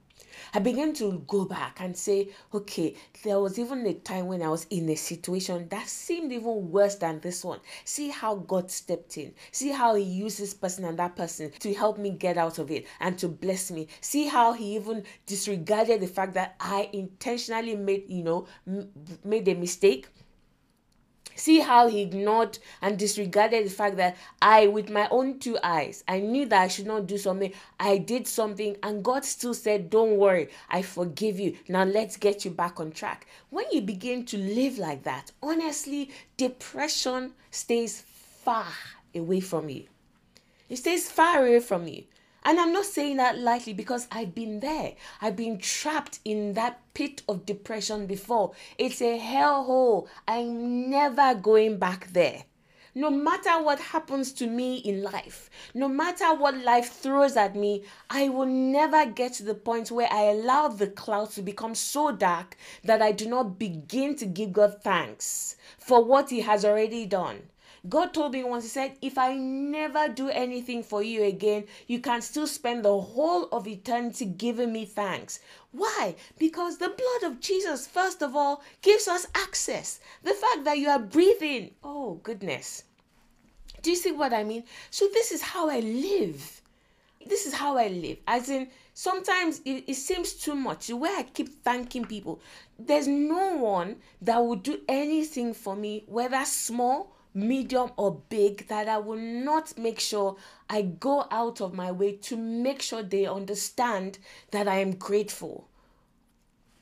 I 0.52 0.58
began 0.60 0.92
to 0.94 1.24
go 1.26 1.44
back 1.44 1.80
and 1.80 1.96
say, 1.96 2.28
okay, 2.52 2.94
there 3.22 3.38
was 3.40 3.58
even 3.58 3.86
a 3.86 3.94
time 3.94 4.26
when 4.26 4.42
I 4.42 4.48
was 4.48 4.66
in 4.70 4.88
a 4.88 4.94
situation 4.94 5.68
that 5.68 5.88
seemed 5.88 6.32
even 6.32 6.70
worse 6.70 6.96
than 6.96 7.20
this 7.20 7.44
one. 7.44 7.60
See 7.84 8.08
how 8.08 8.36
God 8.36 8.70
stepped 8.70 9.16
in. 9.18 9.34
See 9.52 9.70
how 9.70 9.94
He 9.94 10.04
used 10.04 10.38
this 10.38 10.54
person 10.54 10.84
and 10.84 10.98
that 10.98 11.16
person 11.16 11.50
to 11.60 11.74
help 11.74 11.98
me 11.98 12.10
get 12.10 12.36
out 12.36 12.58
of 12.58 12.70
it 12.70 12.86
and 13.00 13.18
to 13.18 13.28
bless 13.28 13.70
me. 13.70 13.88
See 14.00 14.26
how 14.26 14.52
He 14.52 14.76
even 14.76 15.04
disregarded 15.26 16.00
the 16.00 16.08
fact 16.08 16.34
that 16.34 16.56
I 16.60 16.88
intentionally 16.92 17.76
made, 17.76 18.04
you 18.08 18.22
know, 18.22 18.46
m- 18.66 18.90
made 19.24 19.48
a 19.48 19.54
mistake 19.54 20.08
See 21.36 21.60
how 21.60 21.88
he 21.88 22.02
ignored 22.02 22.58
and 22.80 22.98
disregarded 22.98 23.66
the 23.66 23.70
fact 23.70 23.96
that 23.96 24.16
I, 24.40 24.68
with 24.68 24.90
my 24.90 25.08
own 25.10 25.38
two 25.38 25.58
eyes, 25.62 26.04
I 26.06 26.20
knew 26.20 26.46
that 26.46 26.62
I 26.62 26.68
should 26.68 26.86
not 26.86 27.06
do 27.06 27.18
something. 27.18 27.52
I 27.80 27.98
did 27.98 28.26
something, 28.28 28.76
and 28.82 29.04
God 29.04 29.24
still 29.24 29.54
said, 29.54 29.90
Don't 29.90 30.16
worry, 30.16 30.48
I 30.70 30.82
forgive 30.82 31.40
you. 31.40 31.56
Now 31.68 31.84
let's 31.84 32.16
get 32.16 32.44
you 32.44 32.50
back 32.50 32.78
on 32.78 32.92
track. 32.92 33.26
When 33.50 33.66
you 33.72 33.80
begin 33.80 34.24
to 34.26 34.38
live 34.38 34.78
like 34.78 35.02
that, 35.04 35.32
honestly, 35.42 36.10
depression 36.36 37.32
stays 37.50 38.00
far 38.00 38.66
away 39.14 39.40
from 39.40 39.68
you. 39.68 39.84
It 40.68 40.76
stays 40.76 41.10
far 41.10 41.46
away 41.46 41.60
from 41.60 41.86
you. 41.88 42.04
And 42.44 42.60
I'm 42.60 42.72
not 42.72 42.84
saying 42.84 43.16
that 43.16 43.38
lightly 43.38 43.72
because 43.72 44.06
I've 44.12 44.34
been 44.34 44.60
there. 44.60 44.94
I've 45.22 45.36
been 45.36 45.58
trapped 45.58 46.18
in 46.24 46.54
that 46.54 46.80
pit 46.92 47.22
of 47.28 47.46
depression 47.46 48.06
before. 48.06 48.52
It's 48.78 49.00
a 49.00 49.18
hellhole. 49.18 50.08
I'm 50.28 50.90
never 50.90 51.34
going 51.34 51.78
back 51.78 52.12
there. 52.12 52.44
no 52.96 53.10
matter 53.10 53.60
what 53.62 53.80
happens 53.80 54.32
to 54.32 54.46
me 54.46 54.76
in 54.76 55.02
life, 55.02 55.50
no 55.74 55.88
matter 55.88 56.32
what 56.32 56.56
life 56.58 56.92
throws 56.92 57.36
at 57.36 57.56
me, 57.56 57.82
I 58.08 58.28
will 58.28 58.46
never 58.46 59.04
get 59.06 59.32
to 59.34 59.42
the 59.42 59.54
point 59.54 59.90
where 59.90 60.06
I 60.12 60.24
allow 60.26 60.68
the 60.68 60.86
clouds 60.86 61.34
to 61.34 61.42
become 61.42 61.74
so 61.74 62.12
dark 62.12 62.56
that 62.84 63.02
I 63.02 63.10
do 63.10 63.26
not 63.28 63.58
begin 63.58 64.14
to 64.16 64.26
give 64.26 64.52
God 64.52 64.80
thanks 64.82 65.56
for 65.78 66.04
what 66.04 66.30
He 66.30 66.42
has 66.42 66.64
already 66.64 67.04
done. 67.06 67.48
God 67.86 68.14
told 68.14 68.32
me 68.32 68.42
once, 68.44 68.64
He 68.64 68.70
said, 68.70 68.96
If 69.02 69.18
I 69.18 69.34
never 69.34 70.08
do 70.08 70.30
anything 70.30 70.82
for 70.82 71.02
you 71.02 71.22
again, 71.24 71.64
you 71.86 72.00
can 72.00 72.22
still 72.22 72.46
spend 72.46 72.84
the 72.84 72.98
whole 72.98 73.44
of 73.50 73.68
eternity 73.68 74.24
giving 74.24 74.72
me 74.72 74.86
thanks. 74.86 75.40
Why? 75.70 76.16
Because 76.38 76.78
the 76.78 76.88
blood 76.88 77.30
of 77.30 77.40
Jesus, 77.40 77.86
first 77.86 78.22
of 78.22 78.34
all, 78.34 78.62
gives 78.80 79.06
us 79.06 79.26
access. 79.34 80.00
The 80.22 80.32
fact 80.32 80.64
that 80.64 80.78
you 80.78 80.88
are 80.88 80.98
breathing, 80.98 81.72
oh 81.82 82.14
goodness. 82.22 82.84
Do 83.82 83.90
you 83.90 83.96
see 83.96 84.12
what 84.12 84.32
I 84.32 84.44
mean? 84.44 84.64
So, 84.90 85.06
this 85.12 85.30
is 85.30 85.42
how 85.42 85.68
I 85.68 85.80
live. 85.80 86.62
This 87.26 87.44
is 87.46 87.52
how 87.52 87.76
I 87.76 87.88
live. 87.88 88.18
As 88.26 88.48
in, 88.48 88.68
sometimes 88.94 89.60
it, 89.66 89.84
it 89.86 89.94
seems 89.94 90.32
too 90.34 90.54
much. 90.54 90.86
The 90.86 90.96
way 90.96 91.10
I 91.10 91.24
keep 91.24 91.62
thanking 91.62 92.06
people, 92.06 92.40
there's 92.78 93.06
no 93.06 93.56
one 93.56 93.96
that 94.22 94.38
will 94.38 94.56
do 94.56 94.80
anything 94.88 95.52
for 95.52 95.76
me, 95.76 96.04
whether 96.06 96.42
small 96.46 97.14
medium 97.34 97.90
or 97.96 98.22
big, 98.28 98.68
that 98.68 98.88
I 98.88 98.98
will 98.98 99.18
not 99.18 99.76
make 99.76 100.00
sure 100.00 100.36
I 100.70 100.82
go 100.82 101.26
out 101.30 101.60
of 101.60 101.74
my 101.74 101.90
way 101.92 102.12
to 102.16 102.36
make 102.36 102.80
sure 102.80 103.02
they 103.02 103.26
understand 103.26 104.18
that 104.52 104.68
I 104.68 104.76
am 104.76 104.94
grateful. 104.94 105.68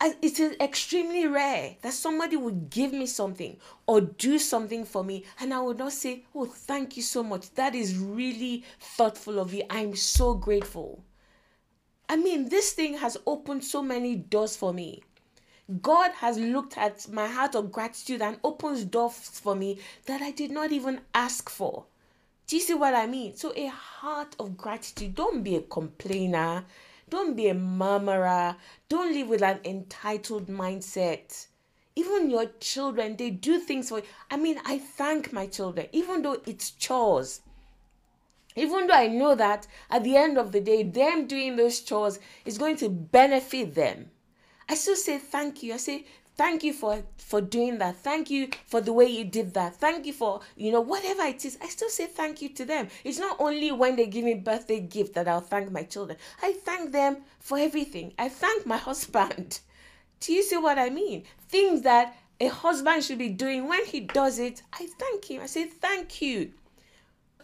It 0.00 0.40
is 0.40 0.56
extremely 0.60 1.26
rare 1.28 1.76
that 1.82 1.92
somebody 1.92 2.36
would 2.36 2.70
give 2.70 2.92
me 2.92 3.06
something 3.06 3.56
or 3.86 4.00
do 4.00 4.38
something 4.38 4.84
for 4.84 5.04
me, 5.04 5.24
and 5.38 5.54
I 5.54 5.60
would 5.60 5.78
not 5.78 5.92
say, 5.92 6.24
Oh, 6.34 6.46
thank 6.46 6.96
you 6.96 7.02
so 7.04 7.22
much. 7.22 7.54
That 7.54 7.76
is 7.76 7.96
really 7.96 8.64
thoughtful 8.80 9.38
of 9.38 9.54
you. 9.54 9.62
I'm 9.70 9.94
so 9.94 10.34
grateful. 10.34 11.04
I 12.08 12.16
mean, 12.16 12.48
this 12.48 12.72
thing 12.72 12.98
has 12.98 13.16
opened 13.26 13.64
so 13.64 13.80
many 13.80 14.16
doors 14.16 14.56
for 14.56 14.72
me. 14.74 15.02
God 15.80 16.10
has 16.12 16.38
looked 16.38 16.76
at 16.76 17.08
my 17.08 17.28
heart 17.28 17.54
of 17.54 17.70
gratitude 17.70 18.20
and 18.20 18.38
opens 18.42 18.84
doors 18.84 19.14
for 19.14 19.54
me 19.54 19.78
that 20.06 20.20
I 20.20 20.32
did 20.32 20.50
not 20.50 20.72
even 20.72 21.02
ask 21.14 21.48
for. 21.48 21.84
Do 22.46 22.56
you 22.56 22.62
see 22.62 22.74
what 22.74 22.94
I 22.94 23.06
mean? 23.06 23.36
So, 23.36 23.52
a 23.56 23.68
heart 23.68 24.34
of 24.38 24.56
gratitude. 24.56 25.14
Don't 25.14 25.42
be 25.42 25.56
a 25.56 25.62
complainer. 25.62 26.64
Don't 27.08 27.36
be 27.36 27.48
a 27.48 27.54
murmurer. 27.54 28.56
Don't 28.88 29.12
live 29.14 29.28
with 29.28 29.42
an 29.42 29.60
entitled 29.64 30.48
mindset. 30.48 31.46
Even 31.94 32.30
your 32.30 32.46
children, 32.58 33.16
they 33.16 33.30
do 33.30 33.58
things 33.58 33.88
for 33.90 33.98
you. 33.98 34.04
I 34.30 34.36
mean, 34.38 34.58
I 34.64 34.78
thank 34.78 35.32
my 35.32 35.46
children, 35.46 35.86
even 35.92 36.22
though 36.22 36.42
it's 36.46 36.70
chores. 36.70 37.40
Even 38.56 38.86
though 38.86 38.94
I 38.94 39.08
know 39.08 39.34
that 39.34 39.66
at 39.90 40.04
the 40.04 40.16
end 40.16 40.38
of 40.38 40.52
the 40.52 40.60
day, 40.60 40.82
them 40.82 41.26
doing 41.26 41.56
those 41.56 41.80
chores 41.80 42.18
is 42.44 42.58
going 42.58 42.76
to 42.76 42.88
benefit 42.88 43.74
them. 43.74 44.10
I 44.72 44.74
still 44.74 44.96
say 44.96 45.18
thank 45.18 45.62
you. 45.62 45.74
I 45.74 45.76
say 45.76 46.06
thank 46.34 46.64
you 46.64 46.72
for 46.72 47.02
for 47.18 47.42
doing 47.42 47.76
that. 47.76 47.94
Thank 47.96 48.30
you 48.30 48.48
for 48.64 48.80
the 48.80 48.94
way 48.94 49.04
you 49.04 49.22
did 49.22 49.52
that. 49.52 49.76
Thank 49.76 50.06
you 50.06 50.14
for 50.14 50.40
you 50.56 50.72
know 50.72 50.80
whatever 50.80 51.24
it 51.24 51.44
is. 51.44 51.58
I 51.60 51.68
still 51.68 51.90
say 51.90 52.06
thank 52.06 52.40
you 52.40 52.48
to 52.54 52.64
them. 52.64 52.88
It's 53.04 53.18
not 53.18 53.36
only 53.38 53.70
when 53.70 53.96
they 53.96 54.06
give 54.06 54.24
me 54.24 54.32
birthday 54.32 54.80
gift 54.80 55.12
that 55.12 55.28
I'll 55.28 55.42
thank 55.42 55.70
my 55.70 55.82
children. 55.82 56.16
I 56.42 56.54
thank 56.54 56.90
them 56.90 57.18
for 57.38 57.58
everything. 57.58 58.14
I 58.18 58.30
thank 58.30 58.64
my 58.64 58.78
husband. 58.88 59.60
Do 60.20 60.32
you 60.32 60.42
see 60.42 60.56
what 60.56 60.78
I 60.78 60.88
mean? 60.88 61.24
Things 61.50 61.82
that 61.82 62.16
a 62.40 62.46
husband 62.46 63.04
should 63.04 63.18
be 63.18 63.28
doing 63.28 63.68
when 63.68 63.84
he 63.84 64.00
does 64.00 64.38
it, 64.38 64.62
I 64.72 64.88
thank 64.98 65.30
him. 65.30 65.42
I 65.42 65.46
say 65.48 65.66
thank 65.66 66.22
you 66.22 66.50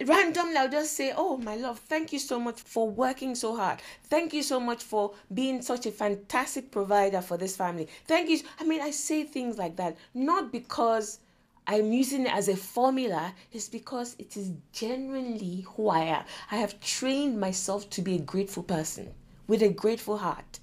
randomly 0.06 0.56
I'll 0.56 0.68
just 0.68 0.94
say, 0.94 1.12
Oh, 1.16 1.36
my 1.36 1.56
love, 1.56 1.78
thank 1.78 2.12
you 2.12 2.18
so 2.18 2.38
much 2.38 2.60
for 2.60 2.88
working 2.88 3.34
so 3.34 3.56
hard. 3.56 3.80
Thank 4.04 4.32
you 4.32 4.42
so 4.42 4.60
much 4.60 4.82
for 4.82 5.14
being 5.32 5.62
such 5.62 5.86
a 5.86 5.90
fantastic 5.90 6.70
provider 6.70 7.20
for 7.20 7.36
this 7.36 7.56
family. 7.56 7.88
Thank 8.06 8.28
you. 8.28 8.40
I 8.58 8.64
mean, 8.64 8.80
I 8.80 8.90
say 8.90 9.24
things 9.24 9.58
like 9.58 9.76
that, 9.76 9.96
not 10.14 10.52
because 10.52 11.20
I'm 11.66 11.92
using 11.92 12.22
it 12.26 12.32
as 12.32 12.48
a 12.48 12.56
formula, 12.56 13.34
it's 13.52 13.68
because 13.68 14.16
it 14.18 14.38
is 14.38 14.52
genuinely 14.72 15.66
who 15.76 15.88
I 15.90 16.00
am. 16.00 16.24
I 16.50 16.56
have 16.56 16.80
trained 16.80 17.38
myself 17.38 17.90
to 17.90 18.00
be 18.00 18.16
a 18.16 18.20
grateful 18.20 18.62
person 18.62 19.12
with 19.46 19.62
a 19.62 19.68
grateful 19.68 20.16
heart, 20.16 20.60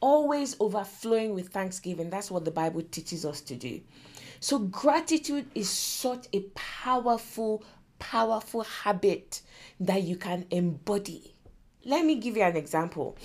always 0.00 0.56
overflowing 0.60 1.34
with 1.34 1.48
thanksgiving. 1.48 2.10
That's 2.10 2.30
what 2.30 2.44
the 2.44 2.50
Bible 2.50 2.82
teaches 2.82 3.24
us 3.24 3.40
to 3.42 3.54
do. 3.54 3.80
So, 4.40 4.58
gratitude 4.58 5.46
is 5.54 5.70
such 5.70 6.26
a 6.34 6.40
powerful 6.54 7.64
powerful 8.02 8.62
habit 8.62 9.42
that 9.78 10.02
you 10.02 10.16
can 10.16 10.44
embody. 10.50 11.34
Let 11.84 12.04
me 12.04 12.16
give 12.16 12.36
you 12.36 12.42
an 12.42 12.56
example. 12.56 13.16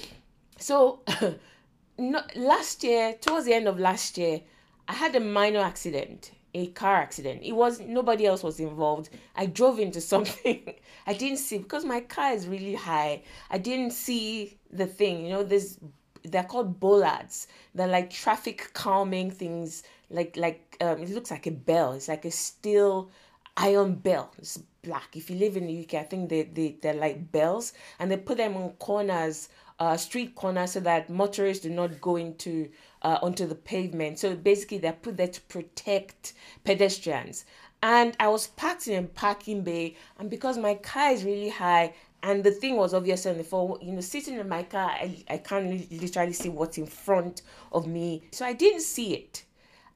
So, 0.60 1.00
no, 1.98 2.22
last 2.36 2.84
year, 2.84 3.16
towards 3.20 3.48
the 3.48 3.54
end 3.54 3.68
of 3.68 3.80
last 3.80 4.20
year, 4.20 4.42
I 4.88 4.94
had 4.94 5.16
a 5.16 5.20
minor 5.20 5.62
accident, 5.62 6.32
a 6.54 6.68
car 6.68 6.96
accident. 6.98 7.42
It 7.44 7.54
was 7.54 7.80
nobody 7.80 8.28
else 8.28 8.44
was 8.44 8.60
involved. 8.60 9.10
I 9.36 9.48
drove 9.48 9.80
into 9.80 10.00
something 10.14 10.76
I 11.08 11.14
didn't 11.14 11.40
see 11.40 11.58
because 11.58 11.84
my 11.84 12.02
car 12.02 12.34
is 12.34 12.48
really 12.48 12.76
high. 12.76 13.24
I 13.50 13.58
didn't 13.58 13.92
see 13.92 14.58
the 14.72 14.86
thing. 14.86 15.26
You 15.26 15.32
know, 15.32 15.44
this 15.44 15.80
they're 16.24 16.44
called 16.44 16.80
bollards. 16.80 17.48
They're 17.74 17.88
like 17.88 18.12
traffic 18.12 18.70
calming 18.74 19.32
things. 19.32 19.82
Like 20.12 20.38
like 20.38 20.78
um, 20.82 21.02
it 21.02 21.10
looks 21.10 21.32
like 21.32 21.48
a 21.48 21.52
bell. 21.52 21.94
It's 21.94 22.08
like 22.08 22.26
a 22.26 22.32
steel 22.32 23.10
iron 23.58 23.96
bell. 23.96 24.32
It's 24.38 24.58
black. 24.84 25.16
If 25.16 25.30
you 25.30 25.38
live 25.38 25.58
in 25.58 25.68
the 25.68 25.84
UK, 25.84 25.96
I 25.96 26.04
think 26.04 26.30
they, 26.30 26.44
they, 26.44 26.78
they're 26.82 26.94
like 26.94 27.32
bells 27.32 27.74
and 28.00 28.10
they 28.10 28.18
put 28.18 28.38
them 28.38 28.56
on 28.56 28.70
corners, 28.80 29.50
uh, 29.80 29.98
street 29.98 30.36
corners 30.36 30.72
so 30.72 30.80
that 30.82 31.10
motorists 31.10 31.64
do 31.64 31.70
not 31.70 32.00
go 32.00 32.16
into 32.16 32.70
uh, 33.02 33.20
onto 33.22 33.46
the 33.46 33.56
pavement. 33.56 34.20
So 34.20 34.36
basically 34.36 34.78
they're 34.78 34.94
put 34.94 35.18
there 35.18 35.28
to 35.28 35.42
protect 35.42 36.34
pedestrians. 36.64 37.46
And 37.84 38.16
I 38.20 38.28
was 38.30 38.48
parked 38.48 38.88
in 38.88 39.04
a 39.04 39.08
parking 39.08 39.64
bay 39.64 39.98
and 40.18 40.30
because 40.30 40.58
my 40.58 40.76
car 40.76 41.12
is 41.12 41.24
really 41.24 41.50
high 41.50 41.94
and 42.24 42.44
the 42.44 42.52
thing 42.52 42.76
was 42.76 42.94
obviously 42.94 43.32
on 43.32 43.38
the 43.38 43.44
floor, 43.44 43.78
you 43.82 43.92
know, 43.92 44.02
sitting 44.02 44.36
in 44.36 44.50
my 44.50 44.64
car, 44.64 44.90
I, 44.90 45.24
I 45.30 45.38
can't 45.38 45.92
literally 45.92 46.34
see 46.34 46.50
what's 46.50 46.78
in 46.78 46.88
front 46.88 47.44
of 47.72 47.86
me. 47.86 48.24
So 48.32 48.46
I 48.46 48.54
didn't 48.54 48.82
see 48.82 49.14
it. 49.14 49.44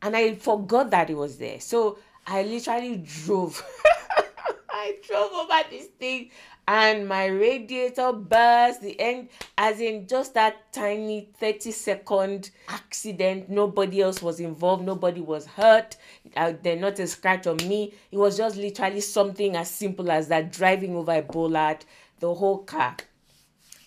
And 0.03 0.15
I 0.15 0.35
forgot 0.35 0.91
that 0.91 1.09
it 1.09 1.15
was 1.15 1.37
there. 1.37 1.59
So 1.59 1.97
I 2.27 2.43
literally 2.43 2.97
drove. 2.97 3.63
I 4.73 4.95
drove 5.07 5.31
over 5.33 5.69
this 5.69 5.87
thing 5.99 6.31
and 6.67 7.07
my 7.07 7.25
radiator 7.25 8.13
burst 8.13 8.81
the 8.81 8.99
end 8.99 9.29
as 9.57 9.79
in 9.81 10.07
just 10.07 10.33
that 10.35 10.71
tiny 10.71 11.29
30 11.37 11.71
second 11.71 12.51
accident. 12.69 13.49
Nobody 13.49 14.01
else 14.01 14.21
was 14.21 14.39
involved. 14.39 14.83
Nobody 14.83 15.21
was 15.21 15.45
hurt. 15.45 15.97
Uh, 16.35 16.53
they're 16.63 16.77
not 16.77 16.97
a 16.99 17.07
scratch 17.07 17.47
on 17.47 17.57
me. 17.57 17.93
It 18.11 18.17
was 18.17 18.37
just 18.37 18.55
literally 18.55 19.01
something 19.01 19.55
as 19.55 19.69
simple 19.69 20.09
as 20.11 20.29
that 20.29 20.51
driving 20.51 20.95
over 20.95 21.13
a 21.13 21.21
bollard 21.21 21.85
the 22.19 22.33
whole 22.33 22.59
car 22.59 22.95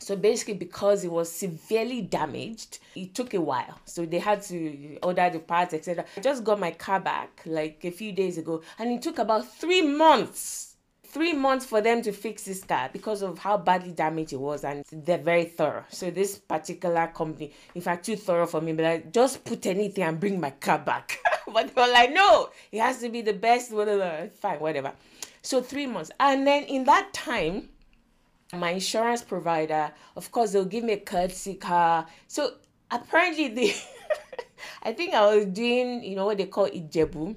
so 0.05 0.17
basically, 0.17 0.53
because 0.53 1.03
it 1.03 1.11
was 1.11 1.33
severely 1.33 2.03
damaged, 2.03 2.79
it 2.95 3.15
took 3.15 3.33
a 3.33 3.41
while. 3.41 3.79
So 3.87 4.05
they 4.05 4.19
had 4.19 4.43
to 4.43 4.99
order 5.03 5.31
the 5.31 5.39
parts, 5.39 5.73
etc. 5.73 6.05
I 6.15 6.21
just 6.21 6.45
got 6.45 6.61
my 6.61 6.73
car 6.73 7.01
back 7.01 7.41
like 7.47 7.83
a 7.87 7.91
few 7.91 8.13
days 8.13 8.37
ago, 8.37 8.61
and 8.79 8.93
it 8.93 9.01
took 9.01 9.19
about 9.19 9.51
three 9.51 9.81
months. 9.81 10.77
Three 11.05 11.33
months 11.33 11.65
for 11.65 11.81
them 11.81 12.03
to 12.03 12.13
fix 12.13 12.43
this 12.43 12.63
car 12.65 12.91
because 12.93 13.23
of 13.23 13.39
how 13.39 13.57
badly 13.57 13.93
damaged 13.93 14.35
it 14.35 14.41
was, 14.41 14.63
and 14.63 14.85
they're 14.93 15.17
very 15.17 15.47
thorough. 15.47 15.85
So 15.89 16.11
this 16.11 16.37
particular 16.39 17.07
company, 17.07 17.55
in 17.75 17.81
fact, 17.81 18.05
too 18.05 18.17
thorough 18.17 18.47
for 18.47 18.61
me, 18.61 18.75
but 18.75 18.83
like 18.83 19.11
just 19.11 19.43
put 19.43 19.65
anything 19.65 20.05
and 20.05 20.21
bring 20.21 20.39
my 20.39 20.51
car 20.51 20.81
back. 20.81 21.19
but 21.51 21.75
they 21.75 21.81
were 21.81 21.91
like, 21.91 22.13
no, 22.13 22.51
it 22.71 22.81
has 22.81 23.01
to 23.01 23.09
be 23.09 23.23
the 23.23 23.33
best. 23.33 23.73
Whatever, 23.73 24.29
fine, 24.39 24.61
whatever. 24.61 24.93
So 25.41 25.63
three 25.63 25.87
months, 25.87 26.11
and 26.21 26.47
then 26.47 26.65
in 26.65 26.85
that 26.85 27.15
time, 27.15 27.71
my 28.53 28.71
insurance 28.71 29.23
provider, 29.23 29.91
of 30.17 30.31
course, 30.31 30.53
they'll 30.53 30.65
give 30.65 30.85
me 30.85 30.95
a 30.95 31.01
courtesy 31.01 31.55
car. 31.55 32.07
So 32.29 32.55
apparently, 32.91 33.49
the 33.49 33.75
I 34.83 34.93
think 34.93 35.15
I 35.15 35.35
was 35.35 35.47
doing, 35.47 36.05
you 36.05 36.17
know, 36.17 36.27
what 36.27 36.39
they 36.39 36.47
call 36.47 36.69
Ijebu, 36.69 37.37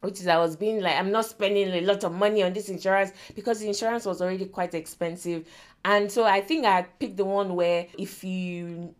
which 0.00 0.20
is 0.20 0.26
I 0.26 0.38
was 0.38 0.56
being 0.56 0.80
like, 0.80 0.96
I'm 0.96 1.10
not 1.10 1.26
spending 1.26 1.68
a 1.68 1.80
lot 1.80 2.04
of 2.04 2.12
money 2.12 2.42
on 2.42 2.52
this 2.52 2.68
insurance 2.68 3.12
because 3.34 3.60
the 3.60 3.68
insurance 3.68 4.04
was 4.04 4.20
already 4.20 4.46
quite 4.46 4.74
expensive. 4.74 5.46
And 5.84 6.10
so 6.10 6.24
I 6.24 6.40
think 6.40 6.66
I 6.66 6.82
picked 6.82 7.16
the 7.16 7.24
one 7.24 7.54
where 7.54 7.86
if 7.98 8.24
you 8.24 8.94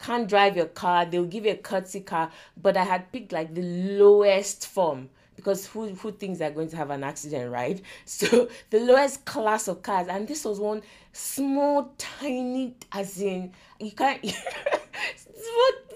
can't 0.00 0.28
drive 0.28 0.56
your 0.56 0.66
car, 0.66 1.06
they'll 1.06 1.24
give 1.24 1.44
you 1.46 1.52
a 1.52 1.56
courtesy 1.56 2.00
car. 2.00 2.30
But 2.60 2.76
I 2.76 2.84
had 2.84 3.12
picked 3.12 3.32
like 3.32 3.54
the 3.54 3.62
lowest 3.62 4.66
form 4.66 5.10
because 5.42 5.66
who 5.66 5.88
who 5.94 6.12
thinks 6.12 6.38
they're 6.38 6.50
going 6.50 6.68
to 6.68 6.76
have 6.76 6.90
an 6.90 7.02
accident, 7.02 7.50
right? 7.50 7.80
So 8.06 8.48
the 8.70 8.80
lowest 8.80 9.24
class 9.24 9.66
of 9.68 9.82
cars, 9.82 10.06
and 10.08 10.28
this 10.28 10.44
was 10.44 10.60
one 10.60 10.82
small, 11.12 11.92
tiny, 11.98 12.76
as 12.92 13.20
in 13.20 13.52
you 13.80 13.90
can't, 13.92 14.22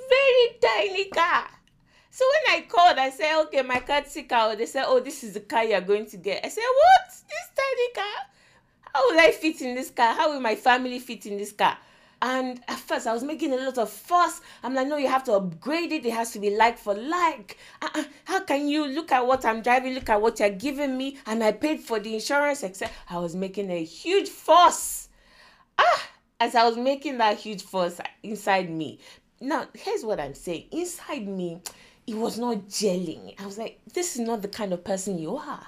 very 0.08 0.58
tiny 0.60 1.04
car. 1.06 1.48
So 2.10 2.24
when 2.24 2.58
I 2.58 2.66
called, 2.66 2.98
I 2.98 3.10
said, 3.10 3.42
okay, 3.42 3.62
my 3.62 3.80
courtesy 3.80 4.22
car. 4.22 4.56
They 4.56 4.66
said, 4.66 4.84
oh, 4.86 5.00
this 5.00 5.22
is 5.22 5.34
the 5.34 5.40
car 5.40 5.64
you're 5.64 5.80
going 5.82 6.06
to 6.06 6.16
get. 6.16 6.44
I 6.44 6.48
said, 6.48 6.62
what? 6.62 7.08
This 7.10 7.50
tiny 7.54 7.92
car? 7.94 8.26
How 8.94 9.10
will 9.10 9.20
I 9.20 9.30
fit 9.32 9.60
in 9.60 9.74
this 9.74 9.90
car? 9.90 10.14
How 10.14 10.32
will 10.32 10.40
my 10.40 10.54
family 10.54 10.98
fit 10.98 11.26
in 11.26 11.36
this 11.36 11.52
car? 11.52 11.76
And 12.22 12.60
at 12.66 12.78
first, 12.78 13.06
I 13.06 13.12
was 13.12 13.22
making 13.22 13.52
a 13.52 13.56
lot 13.56 13.78
of 13.78 13.90
fuss. 13.90 14.40
I'm 14.62 14.74
like, 14.74 14.88
no, 14.88 14.96
you 14.96 15.08
have 15.08 15.24
to 15.24 15.32
upgrade 15.34 15.92
it. 15.92 16.06
It 16.06 16.12
has 16.12 16.32
to 16.32 16.38
be 16.38 16.56
like 16.56 16.78
for 16.78 16.94
like. 16.94 17.58
Uh-uh. 17.82 18.04
How 18.24 18.40
can 18.40 18.68
you 18.68 18.86
look 18.86 19.12
at 19.12 19.26
what 19.26 19.44
I'm 19.44 19.60
driving? 19.62 19.94
Look 19.94 20.08
at 20.08 20.20
what 20.20 20.40
you're 20.40 20.50
giving 20.50 20.96
me. 20.96 21.18
And 21.26 21.44
I 21.44 21.52
paid 21.52 21.80
for 21.80 22.00
the 22.00 22.14
insurance, 22.14 22.64
etc. 22.64 22.94
I 23.10 23.18
was 23.18 23.36
making 23.36 23.70
a 23.70 23.84
huge 23.84 24.28
fuss. 24.28 25.08
Ah, 25.78 26.08
as 26.40 26.54
I 26.54 26.66
was 26.66 26.76
making 26.76 27.18
that 27.18 27.38
huge 27.38 27.62
fuss 27.62 28.00
inside 28.22 28.70
me. 28.70 28.98
Now, 29.40 29.66
here's 29.74 30.04
what 30.04 30.18
I'm 30.18 30.34
saying. 30.34 30.66
Inside 30.70 31.28
me, 31.28 31.60
it 32.06 32.14
was 32.14 32.38
not 32.38 32.68
gelling. 32.68 33.34
I 33.38 33.44
was 33.44 33.58
like, 33.58 33.80
this 33.92 34.14
is 34.14 34.20
not 34.20 34.40
the 34.40 34.48
kind 34.48 34.72
of 34.72 34.84
person 34.84 35.18
you 35.18 35.36
are, 35.36 35.66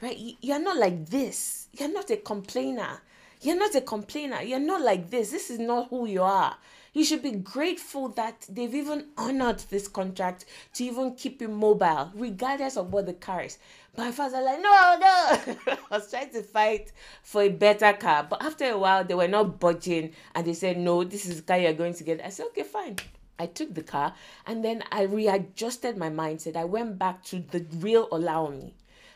right? 0.00 0.16
You're 0.40 0.60
not 0.60 0.78
like 0.78 1.06
this. 1.06 1.68
You're 1.72 1.92
not 1.92 2.10
a 2.10 2.16
complainer. 2.16 3.00
You're 3.42 3.56
not 3.56 3.74
a 3.74 3.80
complainer. 3.80 4.42
You're 4.42 4.58
not 4.58 4.82
like 4.82 5.08
this. 5.08 5.30
This 5.30 5.48
is 5.48 5.58
not 5.58 5.88
who 5.88 6.06
you 6.06 6.22
are. 6.22 6.56
You 6.92 7.04
should 7.04 7.22
be 7.22 7.30
grateful 7.30 8.08
that 8.10 8.44
they've 8.50 8.74
even 8.74 9.06
honored 9.16 9.60
this 9.70 9.88
contract 9.88 10.44
to 10.74 10.84
even 10.84 11.14
keep 11.14 11.40
you 11.40 11.48
mobile, 11.48 12.10
regardless 12.14 12.76
of 12.76 12.92
what 12.92 13.06
the 13.06 13.14
car 13.14 13.42
is. 13.44 13.56
My 13.96 14.10
father 14.10 14.42
like, 14.42 14.60
no, 14.60 14.96
no. 15.00 15.76
I 15.90 15.96
was 15.96 16.10
trying 16.10 16.30
to 16.30 16.42
fight 16.42 16.92
for 17.22 17.42
a 17.42 17.48
better 17.48 17.94
car. 17.94 18.26
But 18.28 18.42
after 18.42 18.66
a 18.66 18.78
while, 18.78 19.04
they 19.04 19.14
were 19.14 19.28
not 19.28 19.58
budging 19.58 20.12
and 20.34 20.46
they 20.46 20.54
said, 20.54 20.76
no, 20.76 21.04
this 21.04 21.24
is 21.24 21.36
the 21.36 21.42
car 21.42 21.58
you're 21.58 21.72
going 21.72 21.94
to 21.94 22.04
get. 22.04 22.22
I 22.22 22.28
said, 22.28 22.46
okay, 22.48 22.64
fine. 22.64 22.96
I 23.38 23.46
took 23.46 23.72
the 23.72 23.82
car 23.82 24.12
and 24.46 24.62
then 24.62 24.84
I 24.92 25.02
readjusted 25.04 25.96
my 25.96 26.10
mindset. 26.10 26.56
I 26.56 26.64
went 26.64 26.98
back 26.98 27.24
to 27.24 27.38
the 27.38 27.64
real 27.78 28.06
Olawumi. 28.10 28.72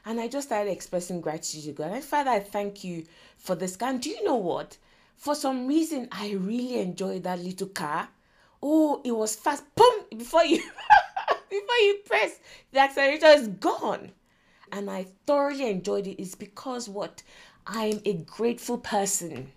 And 0.07 0.21
I 0.21 0.29
just 0.29 0.49
started 0.49 0.71
expressing 0.71 1.21
gratitude 1.21 1.65
to 1.65 1.73
God. 1.73 1.93
And 1.93 2.05
Father, 2.05 2.31
I 2.31 2.41
thank 2.41 2.85
you 2.85 3.05
for 3.39 3.55
this 3.55 3.77
car. 3.77 3.91
And 3.91 4.01
do 4.01 4.11
you 4.11 4.23
know 4.25 4.37
what? 4.37 4.77
For 5.17 5.35
some 5.35 5.67
reason, 5.67 6.09
I 6.13 6.33
really 6.33 6.81
enjoyed 6.81 7.23
that 7.23 7.39
little 7.39 7.69
car. 7.69 8.09
Oh, 8.63 9.01
it 9.05 9.13
was 9.13 9.35
fast. 9.35 9.65
Boom! 9.75 10.05
Before 10.17 10.45
you 10.45 10.59
before 11.51 11.77
you 11.83 11.99
press, 12.07 12.39
the 12.73 12.81
accelerator 12.81 13.27
is 13.29 13.49
gone. 13.49 14.13
And 14.73 14.91
I 14.91 15.07
thoroughly 15.27 15.69
enjoyed 15.71 16.07
it. 16.07 16.21
It's 16.21 16.35
because 16.35 16.89
what? 16.89 17.23
I'm 17.67 18.01
a 18.05 18.15
grateful 18.15 18.79
person. 18.79 19.53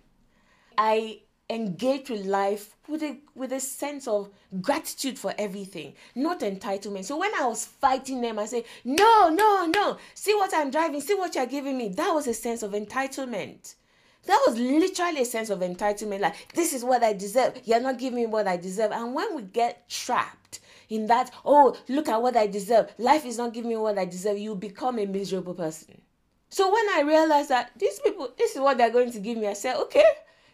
I 0.78 1.20
engage 1.50 2.08
with 2.08 2.24
life 2.24 2.76
with 2.88 3.02
a 3.02 3.18
with 3.34 3.52
a 3.52 3.60
sense 3.60 4.08
of 4.08 4.30
gratitude 4.60 5.18
for 5.18 5.34
everything, 5.38 5.94
not 6.14 6.40
entitlement. 6.40 7.04
So 7.04 7.16
when 7.18 7.34
I 7.34 7.46
was 7.46 7.64
fighting 7.64 8.20
them, 8.20 8.38
I 8.38 8.46
say, 8.46 8.64
no, 8.84 9.28
no, 9.28 9.66
no. 9.66 9.98
See 10.14 10.34
what 10.34 10.52
I'm 10.54 10.70
driving. 10.70 11.00
See 11.00 11.14
what 11.14 11.34
you're 11.34 11.46
giving 11.46 11.76
me. 11.76 11.88
That 11.90 12.12
was 12.12 12.26
a 12.26 12.34
sense 12.34 12.62
of 12.62 12.72
entitlement. 12.72 13.74
That 14.26 14.42
was 14.46 14.58
literally 14.58 15.22
a 15.22 15.24
sense 15.24 15.50
of 15.50 15.60
entitlement. 15.60 16.20
Like 16.20 16.52
this 16.54 16.72
is 16.72 16.84
what 16.84 17.02
I 17.02 17.12
deserve. 17.12 17.60
You're 17.64 17.80
not 17.80 17.98
giving 17.98 18.20
me 18.20 18.26
what 18.26 18.48
I 18.48 18.56
deserve. 18.56 18.92
And 18.92 19.14
when 19.14 19.36
we 19.36 19.42
get 19.42 19.88
trapped 19.88 20.60
in 20.88 21.06
that, 21.06 21.30
oh, 21.44 21.76
look 21.88 22.08
at 22.08 22.20
what 22.20 22.36
I 22.36 22.46
deserve. 22.46 22.92
Life 22.98 23.24
is 23.26 23.38
not 23.38 23.52
giving 23.52 23.70
me 23.70 23.76
what 23.76 23.98
I 23.98 24.04
deserve. 24.04 24.38
You 24.38 24.54
become 24.54 24.98
a 24.98 25.06
miserable 25.06 25.54
person. 25.54 26.00
So 26.50 26.72
when 26.72 26.86
I 26.90 27.02
realized 27.06 27.50
that 27.50 27.72
these 27.78 28.00
people, 28.00 28.32
this 28.38 28.54
is 28.54 28.60
what 28.60 28.78
they're 28.78 28.90
going 28.90 29.12
to 29.12 29.20
give 29.20 29.36
me, 29.36 29.46
I 29.48 29.52
said, 29.52 29.76
okay, 29.76 30.04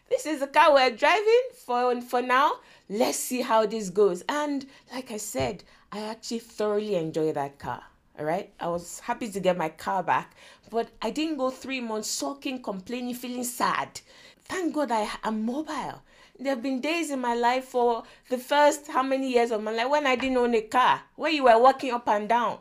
this 0.09 0.25
is 0.25 0.39
the 0.39 0.47
car 0.47 0.73
we're 0.73 0.91
driving 0.91 1.43
for 1.53 1.99
for 2.01 2.21
now. 2.21 2.59
Let's 2.89 3.17
see 3.17 3.41
how 3.41 3.65
this 3.65 3.89
goes. 3.89 4.23
And 4.29 4.65
like 4.93 5.11
I 5.11 5.17
said, 5.17 5.63
I 5.91 5.99
actually 5.99 6.39
thoroughly 6.39 6.95
enjoy 6.95 7.31
that 7.33 7.57
car. 7.59 7.83
All 8.17 8.25
right. 8.25 8.51
I 8.59 8.67
was 8.67 8.99
happy 8.99 9.29
to 9.29 9.39
get 9.39 9.57
my 9.57 9.69
car 9.69 10.03
back, 10.03 10.35
but 10.69 10.89
I 11.01 11.09
didn't 11.09 11.37
go 11.37 11.49
three 11.49 11.81
months 11.81 12.09
sulking, 12.09 12.61
complaining, 12.61 13.15
feeling 13.15 13.43
sad. 13.43 13.99
Thank 14.45 14.73
God 14.73 14.91
I 14.91 15.09
am 15.23 15.45
mobile. 15.45 16.01
There 16.39 16.53
have 16.53 16.61
been 16.61 16.81
days 16.81 17.11
in 17.11 17.19
my 17.19 17.33
life 17.33 17.65
for 17.65 18.03
the 18.29 18.37
first 18.37 18.87
how 18.87 19.03
many 19.03 19.31
years 19.33 19.51
of 19.51 19.63
my 19.63 19.71
life 19.71 19.89
when 19.89 20.05
I 20.05 20.15
didn't 20.15 20.37
own 20.37 20.53
a 20.53 20.61
car, 20.61 21.01
where 21.15 21.31
you 21.31 21.45
were 21.45 21.57
walking 21.57 21.91
up 21.91 22.07
and 22.07 22.29
down. 22.29 22.59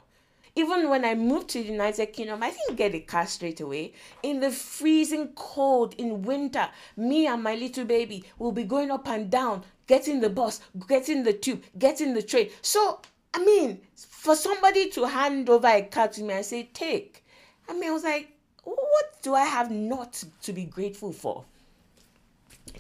Even 0.56 0.88
when 0.88 1.04
I 1.04 1.14
moved 1.14 1.48
to 1.50 1.62
the 1.62 1.72
United 1.72 2.12
Kingdom, 2.12 2.42
I 2.42 2.50
didn't 2.50 2.76
get 2.76 2.94
a 2.94 3.00
car 3.00 3.26
straight 3.26 3.60
away. 3.60 3.92
In 4.22 4.38
the 4.38 4.50
freezing 4.50 5.28
cold 5.34 5.94
in 5.98 6.22
winter, 6.22 6.68
me 6.96 7.26
and 7.26 7.42
my 7.42 7.56
little 7.56 7.84
baby 7.84 8.24
will 8.38 8.52
be 8.52 8.62
going 8.62 8.92
up 8.92 9.08
and 9.08 9.28
down, 9.28 9.64
getting 9.88 10.20
the 10.20 10.30
bus, 10.30 10.60
getting 10.86 11.24
the 11.24 11.32
tube, 11.32 11.64
getting 11.76 12.14
the 12.14 12.22
train. 12.22 12.50
So, 12.62 13.00
I 13.34 13.44
mean, 13.44 13.80
for 13.96 14.36
somebody 14.36 14.90
to 14.90 15.08
hand 15.08 15.50
over 15.50 15.66
a 15.66 15.82
car 15.82 16.06
to 16.08 16.22
me 16.22 16.34
and 16.34 16.44
say, 16.44 16.70
take, 16.72 17.24
I 17.68 17.72
mean, 17.72 17.90
I 17.90 17.92
was 17.92 18.04
like, 18.04 18.30
what 18.62 19.22
do 19.22 19.34
I 19.34 19.44
have 19.44 19.72
not 19.72 20.22
to 20.42 20.52
be 20.52 20.64
grateful 20.64 21.12
for? 21.12 21.44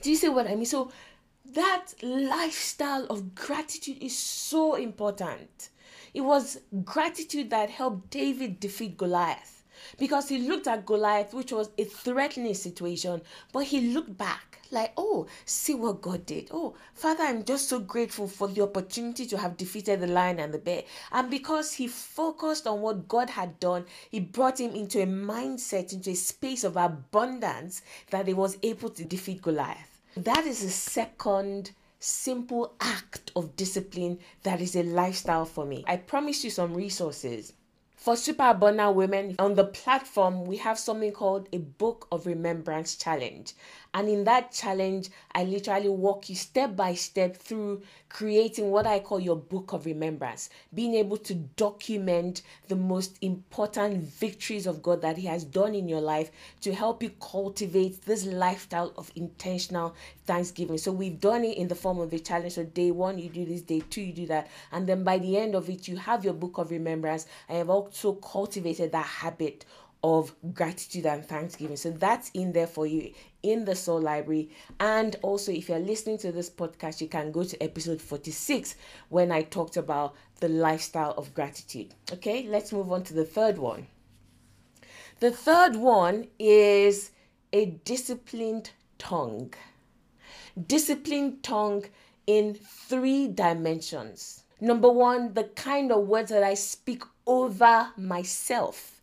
Do 0.00 0.10
you 0.10 0.16
see 0.16 0.28
what 0.28 0.46
I 0.46 0.54
mean? 0.54 0.66
So, 0.66 0.92
that 1.54 1.86
lifestyle 2.02 3.04
of 3.06 3.34
gratitude 3.34 3.98
is 4.00 4.16
so 4.16 4.74
important. 4.76 5.70
It 6.14 6.22
was 6.22 6.60
gratitude 6.84 7.50
that 7.50 7.70
helped 7.70 8.10
David 8.10 8.60
defeat 8.60 8.96
Goliath 8.96 9.64
because 9.98 10.28
he 10.28 10.38
looked 10.38 10.66
at 10.66 10.86
Goliath, 10.86 11.34
which 11.34 11.52
was 11.52 11.70
a 11.76 11.84
threatening 11.84 12.54
situation, 12.54 13.20
but 13.52 13.64
he 13.64 13.92
looked 13.92 14.16
back 14.16 14.54
like, 14.70 14.92
oh, 14.96 15.26
see 15.44 15.74
what 15.74 16.02
God 16.02 16.26
did. 16.26 16.48
Oh, 16.50 16.74
Father, 16.94 17.24
I'm 17.24 17.44
just 17.44 17.68
so 17.68 17.78
grateful 17.78 18.26
for 18.26 18.48
the 18.48 18.62
opportunity 18.62 19.26
to 19.26 19.38
have 19.38 19.56
defeated 19.56 20.00
the 20.00 20.06
lion 20.06 20.40
and 20.40 20.52
the 20.52 20.58
bear. 20.58 20.82
And 21.12 21.30
because 21.30 21.72
he 21.72 21.86
focused 21.86 22.66
on 22.66 22.80
what 22.80 23.08
God 23.08 23.30
had 23.30 23.60
done, 23.60 23.86
he 24.10 24.20
brought 24.20 24.60
him 24.60 24.74
into 24.74 25.02
a 25.02 25.06
mindset, 25.06 25.92
into 25.92 26.10
a 26.10 26.14
space 26.14 26.64
of 26.64 26.76
abundance 26.76 27.82
that 28.10 28.26
he 28.26 28.34
was 28.34 28.58
able 28.62 28.90
to 28.90 29.04
defeat 29.04 29.42
Goliath. 29.42 30.00
That 30.16 30.44
is 30.44 30.62
the 30.62 30.70
second 30.70 31.72
simple 32.04 32.74
act 32.80 33.32
of 33.34 33.56
discipline 33.56 34.18
that 34.42 34.60
is 34.60 34.76
a 34.76 34.82
lifestyle 34.82 35.46
for 35.46 35.64
me. 35.64 35.84
I 35.86 35.96
promise 35.96 36.44
you 36.44 36.50
some 36.50 36.74
resources. 36.74 37.54
For 37.96 38.16
super 38.16 38.50
abundant 38.50 38.94
women 38.94 39.34
on 39.38 39.54
the 39.54 39.64
platform, 39.64 40.44
we 40.44 40.58
have 40.58 40.78
something 40.78 41.12
called 41.12 41.48
a 41.52 41.58
Book 41.58 42.06
of 42.12 42.26
Remembrance 42.26 42.96
Challenge. 42.96 43.54
And 43.94 44.08
in 44.08 44.24
that 44.24 44.50
challenge, 44.50 45.10
I 45.32 45.44
literally 45.44 45.88
walk 45.88 46.28
you 46.28 46.34
step 46.34 46.74
by 46.74 46.94
step 46.94 47.36
through 47.36 47.82
creating 48.08 48.72
what 48.72 48.88
I 48.88 48.98
call 48.98 49.20
your 49.20 49.36
book 49.36 49.72
of 49.72 49.86
remembrance, 49.86 50.50
being 50.74 50.94
able 50.94 51.16
to 51.18 51.34
document 51.34 52.42
the 52.66 52.74
most 52.74 53.16
important 53.22 54.02
victories 54.02 54.66
of 54.66 54.82
God 54.82 55.00
that 55.02 55.16
He 55.16 55.28
has 55.28 55.44
done 55.44 55.76
in 55.76 55.88
your 55.88 56.00
life 56.00 56.32
to 56.62 56.74
help 56.74 57.04
you 57.04 57.10
cultivate 57.20 58.04
this 58.04 58.26
lifestyle 58.26 58.92
of 58.96 59.12
intentional 59.14 59.94
thanksgiving. 60.26 60.78
So 60.78 60.90
we've 60.90 61.20
done 61.20 61.44
it 61.44 61.56
in 61.56 61.68
the 61.68 61.76
form 61.76 62.00
of 62.00 62.12
a 62.12 62.18
challenge. 62.18 62.54
So 62.54 62.64
day 62.64 62.90
one, 62.90 63.20
you 63.20 63.28
do 63.28 63.44
this, 63.44 63.62
day 63.62 63.80
two, 63.90 64.02
you 64.02 64.12
do 64.12 64.26
that. 64.26 64.48
And 64.72 64.88
then 64.88 65.04
by 65.04 65.18
the 65.18 65.38
end 65.38 65.54
of 65.54 65.70
it, 65.70 65.86
you 65.86 65.96
have 65.98 66.24
your 66.24 66.34
book 66.34 66.58
of 66.58 66.72
remembrance. 66.72 67.26
I 67.48 67.54
have 67.54 67.70
also 67.70 68.14
cultivated 68.14 68.90
that 68.90 69.06
habit 69.06 69.64
of 70.02 70.34
gratitude 70.52 71.06
and 71.06 71.24
thanksgiving. 71.24 71.76
So 71.76 71.90
that's 71.92 72.30
in 72.34 72.52
there 72.52 72.66
for 72.66 72.86
you 72.86 73.14
in 73.44 73.66
the 73.66 73.76
Soul 73.76 74.00
Library. 74.00 74.50
And 74.80 75.16
also, 75.22 75.52
if 75.52 75.68
you're 75.68 75.78
listening 75.78 76.18
to 76.18 76.32
this 76.32 76.50
podcast, 76.50 77.00
you 77.00 77.08
can 77.08 77.30
go 77.30 77.44
to 77.44 77.62
episode 77.62 78.00
46 78.00 78.74
when 79.10 79.30
I 79.30 79.42
talked 79.42 79.76
about 79.76 80.16
the 80.40 80.48
lifestyle 80.48 81.12
of 81.12 81.34
gratitude. 81.34 81.94
Okay, 82.12 82.46
let's 82.48 82.72
move 82.72 82.90
on 82.90 83.04
to 83.04 83.14
the 83.14 83.24
third 83.24 83.58
one. 83.58 83.86
The 85.20 85.30
third 85.30 85.76
one 85.76 86.28
is 86.38 87.10
a 87.52 87.66
disciplined 87.84 88.70
tongue. 88.98 89.52
Disciplined 90.66 91.42
tongue 91.42 91.84
in 92.26 92.54
three 92.54 93.28
dimensions. 93.28 94.42
Number 94.60 94.90
one, 94.90 95.34
the 95.34 95.44
kind 95.44 95.92
of 95.92 96.08
words 96.08 96.30
that 96.30 96.42
I 96.42 96.54
speak 96.54 97.02
over 97.26 97.90
myself 97.96 98.93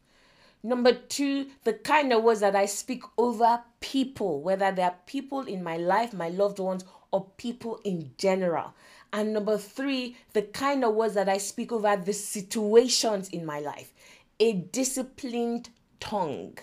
Number 0.63 0.93
two, 0.93 1.47
the 1.63 1.74
kind 1.74 2.13
of 2.13 2.24
words 2.24 2.41
that 2.41 2.56
I 2.56 2.67
speak 2.67 3.02
over 3.17 3.63
people, 3.80 4.41
whether 4.41 4.71
they 4.71 4.84
are 4.84 4.95
people 5.08 5.41
in 5.41 5.63
my 5.63 5.78
life, 5.78 6.13
my 6.13 6.30
loved 6.30 6.60
ones, 6.60 6.86
or 7.10 7.26
people 7.38 7.80
in 7.84 8.12
general. 8.17 8.76
And 9.12 9.34
number 9.34 9.58
three, 9.58 10.17
the 10.34 10.43
kind 10.43 10.86
of 10.86 10.93
words 10.93 11.15
that 11.15 11.28
I 11.28 11.39
speak 11.39 11.71
over 11.71 11.95
the 11.97 12.13
situations 12.13 13.30
in 13.30 13.43
my 13.43 13.60
life. 13.60 13.91
A 14.39 14.54
disciplined 14.54 15.69
tongue. 16.00 16.58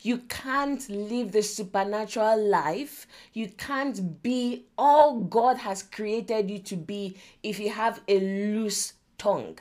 You 0.00 0.18
can't 0.18 0.88
live 0.88 1.32
the 1.32 1.42
supernatural 1.42 2.42
life. 2.42 3.06
You 3.34 3.48
can't 3.48 4.22
be 4.22 4.64
all 4.78 5.20
God 5.20 5.58
has 5.58 5.82
created 5.82 6.50
you 6.50 6.58
to 6.60 6.76
be 6.76 7.16
if 7.42 7.60
you 7.60 7.70
have 7.70 8.00
a 8.08 8.18
loose 8.18 8.94
tongue 9.18 9.58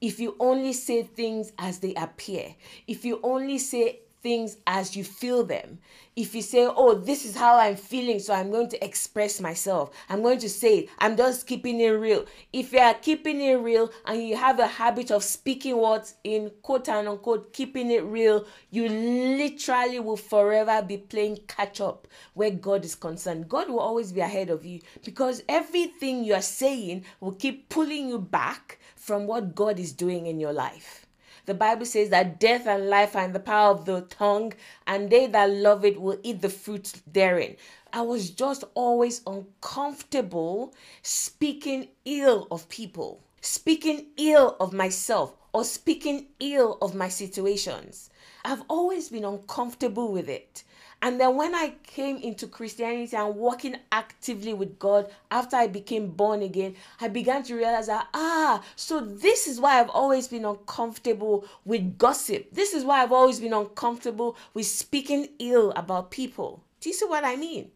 if 0.00 0.20
you 0.20 0.36
only 0.40 0.72
say 0.72 1.02
things 1.02 1.52
as 1.58 1.78
they 1.78 1.94
appear, 1.94 2.54
if 2.86 3.04
you 3.04 3.20
only 3.22 3.58
say 3.58 4.00
things 4.26 4.56
as 4.66 4.96
you 4.96 5.04
feel 5.04 5.44
them. 5.44 5.78
If 6.16 6.34
you 6.34 6.42
say, 6.42 6.66
Oh, 6.66 6.94
this 6.94 7.24
is 7.24 7.36
how 7.36 7.58
I'm 7.58 7.76
feeling, 7.76 8.18
so 8.18 8.34
I'm 8.34 8.50
going 8.50 8.68
to 8.70 8.84
express 8.84 9.40
myself, 9.40 9.94
I'm 10.08 10.20
going 10.20 10.40
to 10.40 10.48
say 10.48 10.78
it, 10.78 10.88
I'm 10.98 11.16
just 11.16 11.46
keeping 11.46 11.80
it 11.80 11.90
real. 11.90 12.24
If 12.52 12.72
you 12.72 12.80
are 12.80 12.94
keeping 12.94 13.40
it 13.40 13.54
real 13.54 13.88
and 14.04 14.26
you 14.26 14.34
have 14.36 14.58
a 14.58 14.66
habit 14.66 15.12
of 15.12 15.22
speaking 15.22 15.76
words 15.76 16.14
in 16.24 16.50
quote 16.62 16.88
and 16.88 17.06
unquote, 17.06 17.52
keeping 17.52 17.92
it 17.92 18.02
real, 18.02 18.46
you 18.70 18.88
literally 18.88 20.00
will 20.00 20.16
forever 20.16 20.82
be 20.82 20.96
playing 20.96 21.38
catch 21.46 21.80
up 21.80 22.08
where 22.34 22.50
God 22.50 22.84
is 22.84 22.96
concerned. 22.96 23.48
God 23.48 23.68
will 23.68 23.78
always 23.78 24.10
be 24.10 24.22
ahead 24.22 24.50
of 24.50 24.66
you 24.66 24.80
because 25.04 25.44
everything 25.48 26.24
you 26.24 26.34
are 26.34 26.42
saying 26.42 27.04
will 27.20 27.34
keep 27.34 27.68
pulling 27.68 28.08
you 28.08 28.18
back 28.18 28.80
from 29.06 29.28
what 29.28 29.54
God 29.54 29.78
is 29.78 29.92
doing 29.92 30.26
in 30.26 30.40
your 30.40 30.52
life. 30.52 31.06
The 31.44 31.54
Bible 31.54 31.86
says 31.86 32.08
that 32.10 32.40
death 32.40 32.66
and 32.66 32.90
life 32.90 33.14
are 33.14 33.24
in 33.24 33.32
the 33.32 33.38
power 33.38 33.70
of 33.70 33.84
the 33.84 34.00
tongue, 34.00 34.52
and 34.84 35.10
they 35.10 35.28
that 35.28 35.48
love 35.48 35.84
it 35.84 36.00
will 36.00 36.18
eat 36.24 36.42
the 36.42 36.48
fruit 36.48 36.92
therein. 37.06 37.54
I 37.92 38.00
was 38.02 38.30
just 38.30 38.64
always 38.74 39.22
uncomfortable 39.24 40.74
speaking 41.02 41.86
ill 42.04 42.48
of 42.50 42.68
people, 42.68 43.22
speaking 43.42 44.06
ill 44.16 44.56
of 44.58 44.72
myself, 44.72 45.36
or 45.52 45.62
speaking 45.62 46.26
ill 46.40 46.76
of 46.82 46.96
my 46.96 47.08
situations. 47.08 48.10
I've 48.44 48.64
always 48.68 49.08
been 49.10 49.24
uncomfortable 49.24 50.10
with 50.10 50.28
it. 50.28 50.64
And 51.06 51.20
then 51.20 51.36
when 51.36 51.54
I 51.54 51.74
came 51.84 52.16
into 52.16 52.48
Christianity 52.48 53.14
and 53.14 53.36
walking 53.36 53.76
actively 53.92 54.52
with 54.52 54.76
God 54.80 55.08
after 55.30 55.54
I 55.54 55.68
became 55.68 56.08
born 56.08 56.42
again, 56.42 56.74
I 57.00 57.06
began 57.06 57.44
to 57.44 57.54
realize 57.54 57.86
that, 57.86 58.08
ah, 58.12 58.60
so 58.74 58.98
this 58.98 59.46
is 59.46 59.60
why 59.60 59.78
I've 59.78 59.90
always 59.90 60.26
been 60.26 60.44
uncomfortable 60.44 61.46
with 61.64 61.96
gossip. 61.96 62.48
This 62.50 62.74
is 62.74 62.82
why 62.82 63.04
I've 63.04 63.12
always 63.12 63.38
been 63.38 63.52
uncomfortable 63.52 64.36
with 64.52 64.66
speaking 64.66 65.28
ill 65.38 65.70
about 65.76 66.10
people. 66.10 66.64
Do 66.80 66.88
you 66.88 66.92
see 66.92 67.06
what 67.06 67.24
I 67.24 67.36
mean? 67.36 67.70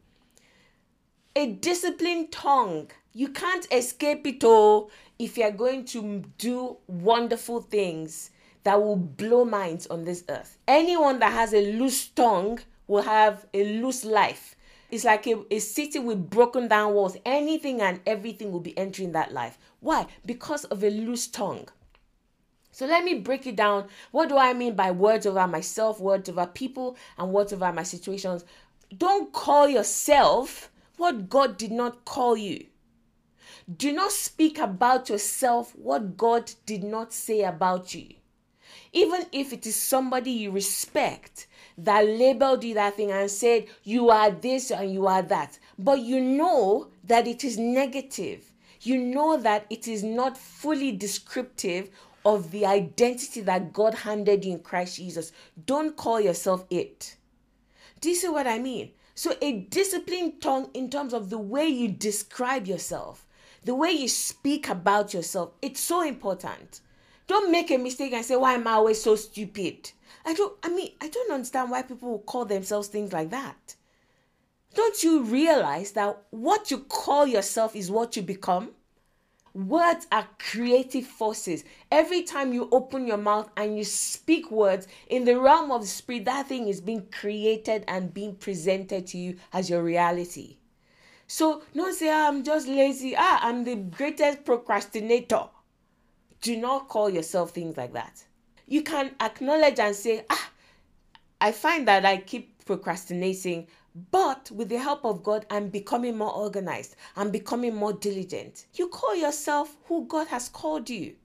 A 1.36 1.52
disciplined 1.52 2.32
tongue. 2.32 2.90
You 3.12 3.28
can't 3.28 3.72
escape 3.72 4.26
it 4.26 4.42
all 4.42 4.90
if 5.20 5.38
you're 5.38 5.52
going 5.52 5.84
to 5.84 6.24
do 6.36 6.78
wonderful 6.88 7.60
things 7.60 8.32
that 8.64 8.82
will 8.82 8.96
blow 8.96 9.44
minds 9.44 9.86
on 9.86 10.04
this 10.04 10.24
earth. 10.28 10.58
Anyone 10.66 11.20
that 11.20 11.32
has 11.32 11.54
a 11.54 11.74
loose 11.74 12.08
tongue 12.08 12.58
will 12.90 13.02
have 13.02 13.46
a 13.54 13.62
loose 13.80 14.04
life. 14.04 14.56
It's 14.90 15.04
like 15.04 15.24
a, 15.28 15.40
a 15.52 15.60
city 15.60 16.00
with 16.00 16.28
broken 16.28 16.66
down 16.66 16.92
walls. 16.92 17.16
Anything 17.24 17.80
and 17.80 18.00
everything 18.04 18.50
will 18.50 18.60
be 18.60 18.76
entering 18.76 19.12
that 19.12 19.32
life. 19.32 19.58
Why? 19.78 20.08
Because 20.26 20.64
of 20.64 20.82
a 20.82 20.90
loose 20.90 21.28
tongue. 21.28 21.68
So 22.72 22.86
let 22.86 23.04
me 23.04 23.14
break 23.14 23.46
it 23.46 23.54
down. 23.54 23.86
What 24.10 24.28
do 24.28 24.36
I 24.36 24.54
mean 24.54 24.74
by 24.74 24.90
words 24.90 25.24
over 25.24 25.46
myself, 25.46 26.00
words 26.00 26.28
over 26.28 26.46
people, 26.46 26.96
and 27.16 27.30
words 27.30 27.52
over 27.52 27.72
my 27.72 27.84
situations? 27.84 28.44
Don't 28.96 29.32
call 29.32 29.68
yourself 29.68 30.72
what 30.96 31.28
God 31.28 31.56
did 31.56 31.70
not 31.70 32.04
call 32.04 32.36
you. 32.36 32.66
Do 33.76 33.92
not 33.92 34.10
speak 34.10 34.58
about 34.58 35.08
yourself 35.08 35.76
what 35.76 36.16
God 36.16 36.50
did 36.66 36.82
not 36.82 37.12
say 37.12 37.42
about 37.42 37.94
you. 37.94 38.14
Even 38.92 39.26
if 39.30 39.52
it 39.52 39.64
is 39.64 39.76
somebody 39.76 40.32
you 40.32 40.50
respect, 40.50 41.46
that 41.84 42.06
labeled 42.06 42.64
you 42.64 42.74
that 42.74 42.96
thing 42.96 43.10
and 43.10 43.30
said 43.30 43.66
you 43.84 44.10
are 44.10 44.30
this 44.30 44.70
and 44.70 44.92
you 44.92 45.06
are 45.06 45.22
that. 45.22 45.58
But 45.78 46.00
you 46.00 46.20
know 46.20 46.88
that 47.04 47.26
it 47.26 47.44
is 47.44 47.58
negative. 47.58 48.52
You 48.82 48.98
know 48.98 49.36
that 49.38 49.66
it 49.70 49.88
is 49.88 50.02
not 50.02 50.38
fully 50.38 50.92
descriptive 50.92 51.90
of 52.24 52.50
the 52.50 52.66
identity 52.66 53.40
that 53.42 53.72
God 53.72 53.94
handed 53.94 54.44
you 54.44 54.52
in 54.52 54.60
Christ 54.60 54.96
Jesus. 54.96 55.32
Don't 55.66 55.96
call 55.96 56.20
yourself 56.20 56.64
it. 56.70 57.16
Do 58.00 58.08
you 58.08 58.14
see 58.14 58.28
what 58.28 58.46
I 58.46 58.58
mean? 58.58 58.92
So, 59.14 59.34
a 59.42 59.52
disciplined 59.52 60.40
tongue 60.40 60.70
in 60.72 60.88
terms 60.88 61.12
of 61.12 61.28
the 61.28 61.38
way 61.38 61.66
you 61.66 61.88
describe 61.88 62.66
yourself, 62.66 63.26
the 63.64 63.74
way 63.74 63.90
you 63.90 64.08
speak 64.08 64.68
about 64.68 65.12
yourself, 65.12 65.52
it's 65.60 65.80
so 65.80 66.02
important. 66.02 66.80
Don't 67.26 67.52
make 67.52 67.70
a 67.70 67.76
mistake 67.76 68.12
and 68.12 68.24
say, 68.24 68.36
Why 68.36 68.54
am 68.54 68.66
I 68.66 68.72
always 68.72 69.02
so 69.02 69.16
stupid? 69.16 69.92
I 70.24 70.34
don't, 70.34 70.56
I 70.62 70.68
mean, 70.68 70.92
I 71.00 71.08
don't 71.08 71.32
understand 71.32 71.70
why 71.70 71.82
people 71.82 72.18
call 72.20 72.44
themselves 72.44 72.88
things 72.88 73.12
like 73.12 73.30
that. 73.30 73.76
Don't 74.74 75.02
you 75.02 75.22
realize 75.22 75.92
that 75.92 76.22
what 76.30 76.70
you 76.70 76.78
call 76.78 77.26
yourself 77.26 77.74
is 77.74 77.90
what 77.90 78.16
you 78.16 78.22
become? 78.22 78.70
Words 79.52 80.06
are 80.12 80.28
creative 80.38 81.06
forces. 81.06 81.64
Every 81.90 82.22
time 82.22 82.52
you 82.52 82.68
open 82.70 83.06
your 83.06 83.16
mouth 83.16 83.50
and 83.56 83.76
you 83.76 83.82
speak 83.84 84.50
words 84.50 84.86
in 85.08 85.24
the 85.24 85.40
realm 85.40 85.72
of 85.72 85.80
the 85.80 85.88
spirit, 85.88 86.26
that 86.26 86.46
thing 86.46 86.68
is 86.68 86.80
being 86.80 87.06
created 87.10 87.84
and 87.88 88.14
being 88.14 88.36
presented 88.36 89.08
to 89.08 89.18
you 89.18 89.38
as 89.52 89.68
your 89.68 89.82
reality. 89.82 90.58
So 91.26 91.62
don't 91.74 91.94
say, 91.94 92.10
ah, 92.10 92.28
I'm 92.28 92.44
just 92.44 92.68
lazy. 92.68 93.14
Ah, 93.16 93.40
I'm 93.42 93.64
the 93.64 93.74
greatest 93.74 94.44
procrastinator. 94.44 95.46
Do 96.42 96.56
not 96.56 96.88
call 96.88 97.10
yourself 97.10 97.50
things 97.50 97.76
like 97.76 97.92
that 97.92 98.24
you 98.70 98.82
can 98.82 99.10
acknowledge 99.20 99.80
and 99.80 99.94
say, 99.94 100.24
ah, 100.30 100.50
I 101.40 101.52
find 101.52 101.86
that 101.88 102.06
I 102.06 102.18
keep 102.18 102.64
procrastinating, 102.64 103.66
but 104.12 104.48
with 104.52 104.68
the 104.68 104.78
help 104.78 105.04
of 105.04 105.24
God, 105.24 105.44
I'm 105.50 105.68
becoming 105.68 106.16
more 106.16 106.32
organized. 106.32 106.94
I'm 107.16 107.32
becoming 107.32 107.74
more 107.74 107.92
diligent. 107.92 108.66
You 108.74 108.86
call 108.86 109.16
yourself 109.16 109.76
who 109.86 110.06
God 110.06 110.28
has 110.28 110.48
called 110.48 110.88
you. 110.88 111.16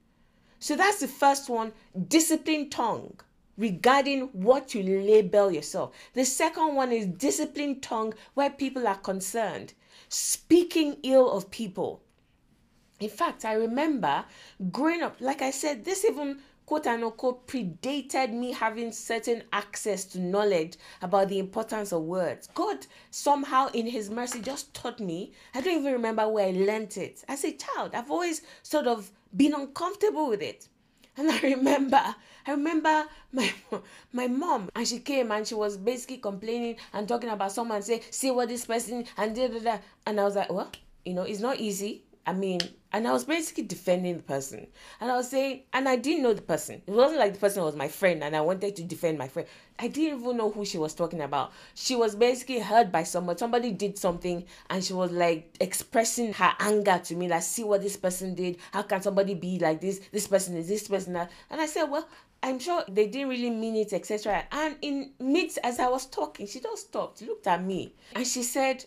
So 0.58 0.74
that's 0.74 0.98
the 0.98 1.06
first 1.06 1.48
one 1.48 1.72
disciplined 2.08 2.72
tongue 2.72 3.20
regarding 3.56 4.22
what 4.32 4.74
you 4.74 4.82
label 4.82 5.52
yourself. 5.52 5.94
The 6.14 6.24
second 6.24 6.74
one 6.74 6.90
is 6.90 7.06
disciplined 7.06 7.80
tongue 7.80 8.14
where 8.34 8.50
people 8.50 8.88
are 8.88 8.96
concerned, 8.96 9.74
speaking 10.08 10.96
ill 11.04 11.30
of 11.30 11.52
people. 11.52 12.02
In 12.98 13.08
fact, 13.10 13.44
I 13.44 13.52
remember 13.52 14.24
growing 14.72 15.02
up, 15.02 15.18
like 15.20 15.42
I 15.42 15.52
said, 15.52 15.84
this 15.84 16.04
even 16.04 16.40
quote 16.66 16.86
unquote 16.88 17.46
predated 17.46 18.32
me 18.32 18.52
having 18.52 18.92
certain 18.92 19.42
access 19.52 20.04
to 20.04 20.20
knowledge 20.20 20.74
about 21.00 21.28
the 21.28 21.38
importance 21.38 21.92
of 21.92 22.02
words. 22.02 22.48
God 22.54 22.86
somehow 23.10 23.68
in 23.68 23.86
his 23.86 24.10
mercy 24.10 24.40
just 24.40 24.74
taught 24.74 25.00
me. 25.00 25.32
I 25.54 25.60
don't 25.60 25.80
even 25.80 25.92
remember 25.92 26.28
where 26.28 26.48
I 26.48 26.50
learned 26.50 26.96
it. 26.96 27.24
As 27.28 27.44
a 27.44 27.52
child, 27.52 27.94
I've 27.94 28.10
always 28.10 28.42
sort 28.62 28.86
of 28.86 29.10
been 29.34 29.54
uncomfortable 29.54 30.28
with 30.28 30.42
it. 30.42 30.68
And 31.16 31.30
I 31.30 31.40
remember, 31.42 32.02
I 32.46 32.50
remember 32.50 33.06
my 33.32 33.52
my 34.12 34.26
mom, 34.26 34.68
and 34.74 34.86
she 34.86 34.98
came 34.98 35.30
and 35.30 35.46
she 35.46 35.54
was 35.54 35.76
basically 35.76 36.18
complaining 36.18 36.76
and 36.92 37.06
talking 37.08 37.30
about 37.30 37.52
someone 37.52 37.82
say, 37.82 38.02
see 38.10 38.30
what 38.30 38.48
this 38.48 38.66
person 38.66 39.04
and 39.16 39.34
da 39.34 39.48
da 39.48 39.58
da. 39.60 39.78
And 40.04 40.20
I 40.20 40.24
was 40.24 40.36
like, 40.36 40.52
well, 40.52 40.70
you 41.04 41.14
know, 41.14 41.22
it's 41.22 41.40
not 41.40 41.58
easy. 41.58 42.02
I 42.26 42.32
mean, 42.32 42.60
and 42.92 43.06
I 43.06 43.12
was 43.12 43.24
basically 43.24 43.64
defending 43.64 44.16
the 44.16 44.22
person. 44.22 44.66
And 45.00 45.10
I 45.10 45.16
was 45.16 45.30
saying, 45.30 45.62
and 45.72 45.88
I 45.88 45.96
didn't 45.96 46.22
know 46.22 46.32
the 46.32 46.42
person. 46.42 46.82
It 46.86 46.92
wasn't 46.92 47.20
like 47.20 47.34
the 47.34 47.38
person 47.38 47.62
was 47.62 47.76
my 47.76 47.88
friend 47.88 48.24
and 48.24 48.34
I 48.34 48.40
wanted 48.40 48.74
to 48.76 48.82
defend 48.82 49.18
my 49.18 49.28
friend. 49.28 49.46
I 49.78 49.88
didn't 49.88 50.20
even 50.20 50.36
know 50.36 50.50
who 50.50 50.64
she 50.64 50.78
was 50.78 50.94
talking 50.94 51.20
about. 51.20 51.52
She 51.74 51.94
was 51.94 52.16
basically 52.16 52.58
hurt 52.58 52.90
by 52.90 53.02
someone. 53.02 53.36
Somebody 53.36 53.70
did 53.72 53.98
something 53.98 54.44
and 54.70 54.82
she 54.82 54.92
was 54.92 55.12
like 55.12 55.54
expressing 55.60 56.32
her 56.32 56.52
anger 56.58 57.00
to 57.04 57.14
me, 57.14 57.28
like, 57.28 57.42
see 57.42 57.64
what 57.64 57.82
this 57.82 57.96
person 57.96 58.34
did. 58.34 58.56
How 58.72 58.82
can 58.82 59.02
somebody 59.02 59.34
be 59.34 59.58
like 59.58 59.80
this? 59.80 60.00
This 60.10 60.26
person 60.26 60.56
is 60.56 60.66
this 60.66 60.88
person 60.88 61.12
that. 61.12 61.30
And 61.50 61.60
I 61.60 61.66
said, 61.66 61.84
well, 61.84 62.08
I'm 62.42 62.58
sure 62.58 62.84
they 62.88 63.06
didn't 63.08 63.28
really 63.28 63.50
mean 63.50 63.76
it, 63.76 63.92
etc. 63.92 64.44
And 64.52 64.76
in 64.80 65.10
midst 65.18 65.58
as 65.62 65.80
I 65.80 65.88
was 65.88 66.06
talking, 66.06 66.46
she 66.46 66.60
just 66.60 66.88
stopped, 66.88 67.22
looked 67.22 67.46
at 67.46 67.62
me, 67.62 67.94
and 68.14 68.26
she 68.26 68.42
said, 68.42 68.84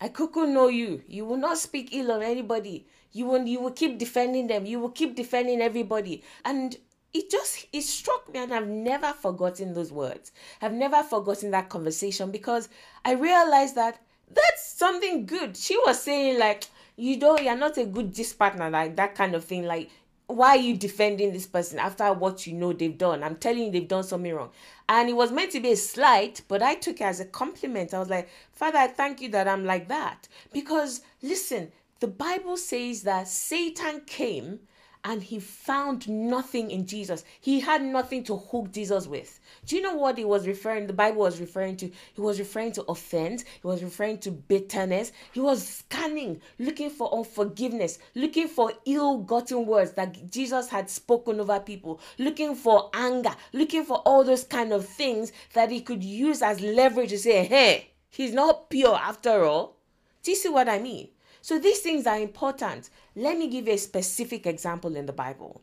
I 0.00 0.08
could 0.08 0.34
know 0.34 0.68
you. 0.68 1.02
You 1.06 1.24
will 1.24 1.36
not 1.36 1.58
speak 1.58 1.90
ill 1.92 2.10
of 2.10 2.22
anybody. 2.22 2.86
You 3.12 3.26
will 3.26 3.44
you 3.46 3.60
will 3.60 3.72
keep 3.72 3.98
defending 3.98 4.46
them. 4.46 4.66
You 4.66 4.80
will 4.80 4.90
keep 4.90 5.16
defending 5.16 5.60
everybody. 5.60 6.22
And 6.44 6.76
it 7.12 7.30
just 7.30 7.66
it 7.72 7.82
struck 7.82 8.32
me 8.32 8.40
and 8.40 8.52
I've 8.52 8.68
never 8.68 9.12
forgotten 9.12 9.74
those 9.74 9.90
words. 9.90 10.32
I've 10.62 10.72
never 10.72 11.02
forgotten 11.02 11.50
that 11.52 11.68
conversation 11.68 12.30
because 12.30 12.68
I 13.04 13.12
realized 13.12 13.74
that 13.74 14.00
that's 14.32 14.72
something 14.72 15.26
good. 15.26 15.56
She 15.56 15.76
was 15.78 16.00
saying 16.00 16.38
like 16.38 16.64
you 16.96 17.16
know 17.18 17.38
you're 17.38 17.56
not 17.56 17.78
a 17.78 17.84
good 17.86 18.12
dis 18.12 18.32
partner 18.32 18.70
like 18.70 18.96
that 18.96 19.14
kind 19.14 19.34
of 19.34 19.44
thing 19.44 19.64
like 19.64 19.90
why 20.28 20.50
are 20.50 20.56
you 20.56 20.76
defending 20.76 21.32
this 21.32 21.46
person 21.46 21.78
after 21.78 22.12
what 22.12 22.46
you 22.46 22.52
know 22.52 22.74
they've 22.74 22.96
done? 22.96 23.24
I'm 23.24 23.36
telling 23.36 23.64
you, 23.64 23.70
they've 23.70 23.88
done 23.88 24.04
something 24.04 24.32
wrong. 24.32 24.50
And 24.86 25.08
it 25.08 25.16
was 25.16 25.32
meant 25.32 25.52
to 25.52 25.60
be 25.60 25.72
a 25.72 25.76
slight, 25.76 26.42
but 26.48 26.62
I 26.62 26.74
took 26.74 27.00
it 27.00 27.04
as 27.04 27.18
a 27.18 27.24
compliment. 27.24 27.94
I 27.94 27.98
was 27.98 28.10
like, 28.10 28.28
Father, 28.52 28.78
I 28.78 28.88
thank 28.88 29.22
you 29.22 29.30
that 29.30 29.48
I'm 29.48 29.64
like 29.64 29.88
that. 29.88 30.28
Because 30.52 31.00
listen, 31.22 31.72
the 32.00 32.08
Bible 32.08 32.58
says 32.58 33.02
that 33.02 33.26
Satan 33.26 34.02
came 34.06 34.60
and 35.04 35.22
he 35.22 35.38
found 35.38 36.08
nothing 36.08 36.70
in 36.70 36.86
Jesus. 36.86 37.24
He 37.40 37.60
had 37.60 37.82
nothing 37.82 38.24
to 38.24 38.36
hook 38.36 38.72
Jesus 38.72 39.06
with. 39.06 39.38
Do 39.66 39.76
you 39.76 39.82
know 39.82 39.94
what 39.94 40.18
he 40.18 40.24
was 40.24 40.46
referring? 40.46 40.86
The 40.86 40.92
Bible 40.92 41.20
was 41.20 41.40
referring 41.40 41.76
to. 41.78 41.90
He 42.14 42.20
was 42.20 42.38
referring 42.38 42.72
to 42.72 42.84
offense. 42.84 43.44
He 43.60 43.66
was 43.66 43.82
referring 43.82 44.18
to 44.18 44.30
bitterness. 44.30 45.12
He 45.32 45.40
was 45.40 45.66
scanning, 45.66 46.40
looking 46.58 46.90
for 46.90 47.12
unforgiveness, 47.14 47.98
looking 48.14 48.48
for 48.48 48.72
ill-gotten 48.86 49.66
words 49.66 49.92
that 49.92 50.30
Jesus 50.30 50.68
had 50.68 50.90
spoken 50.90 51.40
over 51.40 51.60
people, 51.60 52.00
looking 52.18 52.54
for 52.54 52.90
anger, 52.94 53.34
looking 53.52 53.84
for 53.84 53.98
all 53.98 54.24
those 54.24 54.44
kind 54.44 54.72
of 54.72 54.86
things 54.86 55.32
that 55.54 55.70
he 55.70 55.80
could 55.80 56.02
use 56.02 56.42
as 56.42 56.60
leverage 56.60 57.10
to 57.10 57.18
say, 57.18 57.44
"Hey, 57.44 57.90
he's 58.10 58.32
not 58.32 58.70
pure 58.70 58.96
after 58.96 59.44
all." 59.44 59.76
Do 60.22 60.32
you 60.32 60.36
see 60.36 60.48
what 60.48 60.68
I 60.68 60.78
mean? 60.78 61.08
So 61.40 61.58
these 61.58 61.80
things 61.80 62.06
are 62.06 62.18
important. 62.18 62.90
Let 63.14 63.38
me 63.38 63.48
give 63.48 63.66
you 63.66 63.74
a 63.74 63.78
specific 63.78 64.46
example 64.46 64.96
in 64.96 65.06
the 65.06 65.12
Bible. 65.12 65.62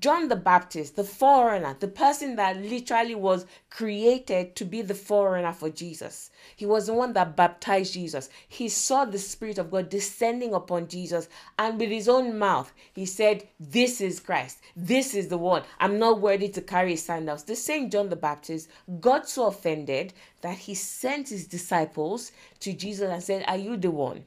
John 0.00 0.28
the 0.28 0.36
Baptist, 0.36 0.96
the 0.96 1.02
foreigner, 1.02 1.74
the 1.80 1.88
person 1.88 2.36
that 2.36 2.58
literally 2.58 3.14
was 3.14 3.46
created 3.70 4.54
to 4.56 4.66
be 4.66 4.82
the 4.82 4.94
foreigner 4.94 5.54
for 5.54 5.70
Jesus. 5.70 6.30
He 6.54 6.66
was 6.66 6.88
the 6.88 6.92
one 6.92 7.14
that 7.14 7.36
baptized 7.36 7.94
Jesus. 7.94 8.28
He 8.46 8.68
saw 8.68 9.06
the 9.06 9.18
Spirit 9.18 9.56
of 9.56 9.70
God 9.70 9.88
descending 9.88 10.52
upon 10.52 10.88
Jesus, 10.88 11.30
and 11.58 11.80
with 11.80 11.88
his 11.88 12.06
own 12.06 12.38
mouth, 12.38 12.70
he 12.92 13.06
said, 13.06 13.48
This 13.58 14.02
is 14.02 14.20
Christ. 14.20 14.58
This 14.76 15.14
is 15.14 15.28
the 15.28 15.38
one. 15.38 15.62
I'm 15.80 15.98
not 15.98 16.20
worthy 16.20 16.50
to 16.50 16.60
carry 16.60 16.90
his 16.90 17.04
sandals. 17.04 17.44
The 17.44 17.56
same 17.56 17.88
John 17.88 18.10
the 18.10 18.16
Baptist 18.16 18.68
got 19.00 19.26
so 19.26 19.46
offended 19.46 20.12
that 20.42 20.58
he 20.58 20.74
sent 20.74 21.30
his 21.30 21.46
disciples 21.46 22.30
to 22.60 22.74
Jesus 22.74 23.08
and 23.10 23.22
said, 23.22 23.42
Are 23.48 23.56
you 23.56 23.78
the 23.78 23.90
one? 23.90 24.26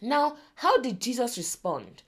Now, 0.00 0.36
how 0.54 0.80
did 0.80 1.00
Jesus 1.00 1.36
respond? 1.36 2.02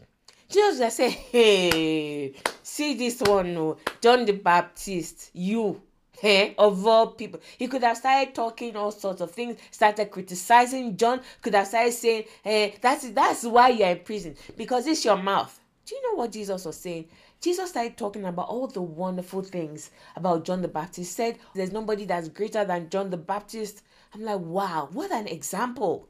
Jesus 0.48 0.78
just 0.78 0.96
say, 0.96 1.10
Hey, 1.10 2.34
see 2.62 2.94
this 2.94 3.20
one, 3.20 3.54
no, 3.54 3.76
John 4.00 4.24
the 4.24 4.32
Baptist, 4.32 5.30
you, 5.34 5.80
hey, 6.18 6.54
of 6.56 6.86
all 6.86 7.08
people. 7.08 7.40
He 7.58 7.68
could 7.68 7.82
have 7.82 7.96
started 7.98 8.34
talking 8.34 8.76
all 8.76 8.92
sorts 8.92 9.20
of 9.20 9.30
things, 9.30 9.58
started 9.70 10.10
criticizing 10.10 10.96
John, 10.96 11.20
could 11.42 11.54
have 11.54 11.66
started 11.66 11.92
saying, 11.92 12.24
Hey, 12.42 12.76
that's 12.80 13.10
that's 13.10 13.44
why 13.44 13.68
you're 13.68 13.88
in 13.88 14.00
prison, 14.00 14.36
because 14.56 14.86
it's 14.86 15.04
your 15.04 15.16
mouth. 15.16 15.58
Do 15.84 15.94
you 15.94 16.02
know 16.02 16.18
what 16.18 16.32
Jesus 16.32 16.64
was 16.64 16.76
saying? 16.76 17.08
Jesus 17.40 17.70
started 17.70 17.96
talking 17.96 18.24
about 18.24 18.48
all 18.48 18.68
the 18.68 18.80
wonderful 18.80 19.42
things 19.42 19.90
about 20.16 20.44
John 20.44 20.62
the 20.62 20.68
Baptist. 20.68 21.16
Said, 21.16 21.38
There's 21.54 21.72
nobody 21.72 22.04
that's 22.04 22.28
greater 22.28 22.64
than 22.64 22.88
John 22.88 23.10
the 23.10 23.16
Baptist. 23.16 23.82
I'm 24.14 24.22
like, 24.22 24.40
wow, 24.40 24.88
what 24.92 25.10
an 25.10 25.26
example. 25.26 26.08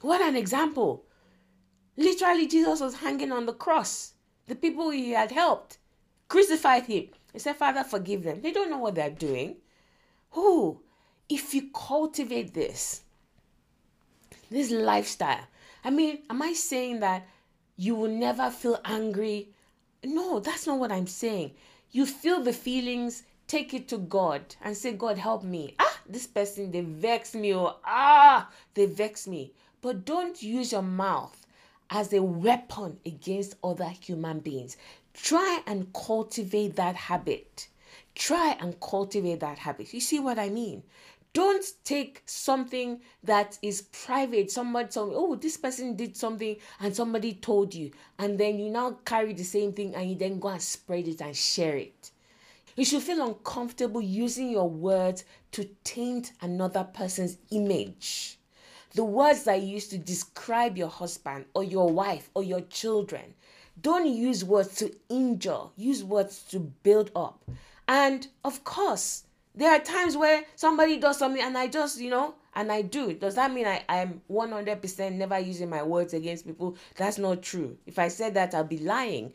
What 0.00 0.20
an 0.20 0.36
example. 0.36 1.04
Literally, 1.96 2.46
Jesus 2.46 2.80
was 2.80 2.94
hanging 2.94 3.32
on 3.32 3.46
the 3.46 3.52
cross. 3.52 4.14
The 4.46 4.54
people 4.54 4.90
he 4.90 5.10
had 5.10 5.32
helped 5.32 5.78
crucified 6.28 6.86
him. 6.86 7.08
He 7.32 7.38
said, 7.38 7.56
Father, 7.56 7.84
forgive 7.84 8.22
them. 8.22 8.40
They 8.40 8.52
don't 8.52 8.70
know 8.70 8.78
what 8.78 8.94
they're 8.94 9.10
doing. 9.10 9.56
Who, 10.30 10.80
if 11.28 11.54
you 11.54 11.70
cultivate 11.74 12.54
this, 12.54 13.02
this 14.50 14.70
lifestyle, 14.70 15.46
I 15.84 15.90
mean, 15.90 16.20
am 16.30 16.42
I 16.42 16.52
saying 16.52 17.00
that 17.00 17.26
you 17.76 17.94
will 17.94 18.10
never 18.10 18.50
feel 18.50 18.80
angry? 18.84 19.50
No, 20.04 20.40
that's 20.40 20.66
not 20.66 20.78
what 20.78 20.92
I'm 20.92 21.06
saying. 21.06 21.52
You 21.90 22.06
feel 22.06 22.42
the 22.42 22.52
feelings, 22.52 23.24
take 23.46 23.74
it 23.74 23.88
to 23.88 23.98
God 23.98 24.42
and 24.62 24.76
say, 24.76 24.92
God, 24.92 25.18
help 25.18 25.42
me. 25.42 25.74
Ah, 25.78 26.00
this 26.08 26.26
person, 26.26 26.70
they 26.70 26.82
vex 26.82 27.34
me. 27.34 27.54
Or, 27.54 27.76
ah, 27.84 28.50
they 28.74 28.86
vex 28.86 29.26
me. 29.26 29.52
But 29.80 30.04
don't 30.04 30.42
use 30.42 30.72
your 30.72 30.82
mouth 30.82 31.46
as 31.90 32.12
a 32.12 32.22
weapon 32.22 32.98
against 33.06 33.56
other 33.62 33.88
human 33.88 34.40
beings. 34.40 34.76
Try 35.14 35.62
and 35.66 35.92
cultivate 35.92 36.76
that 36.76 36.96
habit. 36.96 37.68
Try 38.14 38.56
and 38.60 38.78
cultivate 38.80 39.40
that 39.40 39.58
habit. 39.58 39.94
You 39.94 40.00
see 40.00 40.18
what 40.18 40.38
I 40.38 40.48
mean? 40.48 40.82
Don't 41.32 41.64
take 41.84 42.22
something 42.26 43.00
that 43.22 43.58
is 43.62 43.82
private. 43.82 44.50
Somebody 44.50 44.88
told 44.88 45.10
me, 45.10 45.14
oh, 45.16 45.36
this 45.36 45.56
person 45.56 45.94
did 45.94 46.16
something 46.16 46.56
and 46.80 46.94
somebody 46.96 47.34
told 47.34 47.74
you. 47.74 47.92
And 48.18 48.38
then 48.38 48.58
you 48.58 48.70
now 48.70 48.98
carry 49.04 49.34
the 49.34 49.44
same 49.44 49.72
thing 49.72 49.94
and 49.94 50.10
you 50.10 50.16
then 50.16 50.40
go 50.40 50.48
and 50.48 50.62
spread 50.62 51.06
it 51.06 51.20
and 51.20 51.36
share 51.36 51.76
it. 51.76 52.10
You 52.74 52.84
should 52.84 53.02
feel 53.02 53.24
uncomfortable 53.24 54.00
using 54.00 54.50
your 54.50 54.68
words 54.68 55.24
to 55.52 55.68
taint 55.84 56.32
another 56.40 56.84
person's 56.84 57.38
image 57.50 58.37
the 58.94 59.04
words 59.04 59.44
that 59.44 59.62
you 59.62 59.68
use 59.68 59.88
to 59.88 59.98
describe 59.98 60.76
your 60.76 60.88
husband 60.88 61.44
or 61.54 61.62
your 61.62 61.90
wife 61.90 62.30
or 62.34 62.42
your 62.42 62.62
children. 62.62 63.34
Don't 63.80 64.06
use 64.06 64.44
words 64.44 64.74
to 64.76 64.94
injure, 65.08 65.64
use 65.76 66.02
words 66.02 66.42
to 66.50 66.58
build 66.58 67.10
up. 67.14 67.44
And 67.86 68.26
of 68.44 68.64
course, 68.64 69.24
there 69.54 69.70
are 69.70 69.78
times 69.78 70.16
where 70.16 70.44
somebody 70.56 70.98
does 70.98 71.18
something 71.18 71.42
and 71.42 71.56
I 71.56 71.68
just, 71.68 72.00
you 72.00 72.10
know, 72.10 72.34
and 72.54 72.72
I 72.72 72.82
do. 72.82 73.12
Does 73.14 73.36
that 73.36 73.52
mean 73.52 73.66
I, 73.66 73.84
I'm 73.88 74.20
100% 74.30 75.12
never 75.12 75.38
using 75.38 75.70
my 75.70 75.82
words 75.82 76.12
against 76.14 76.46
people? 76.46 76.76
That's 76.96 77.18
not 77.18 77.42
true. 77.42 77.76
If 77.86 77.98
I 77.98 78.08
said 78.08 78.34
that, 78.34 78.54
I'll 78.54 78.64
be 78.64 78.78
lying. 78.78 79.32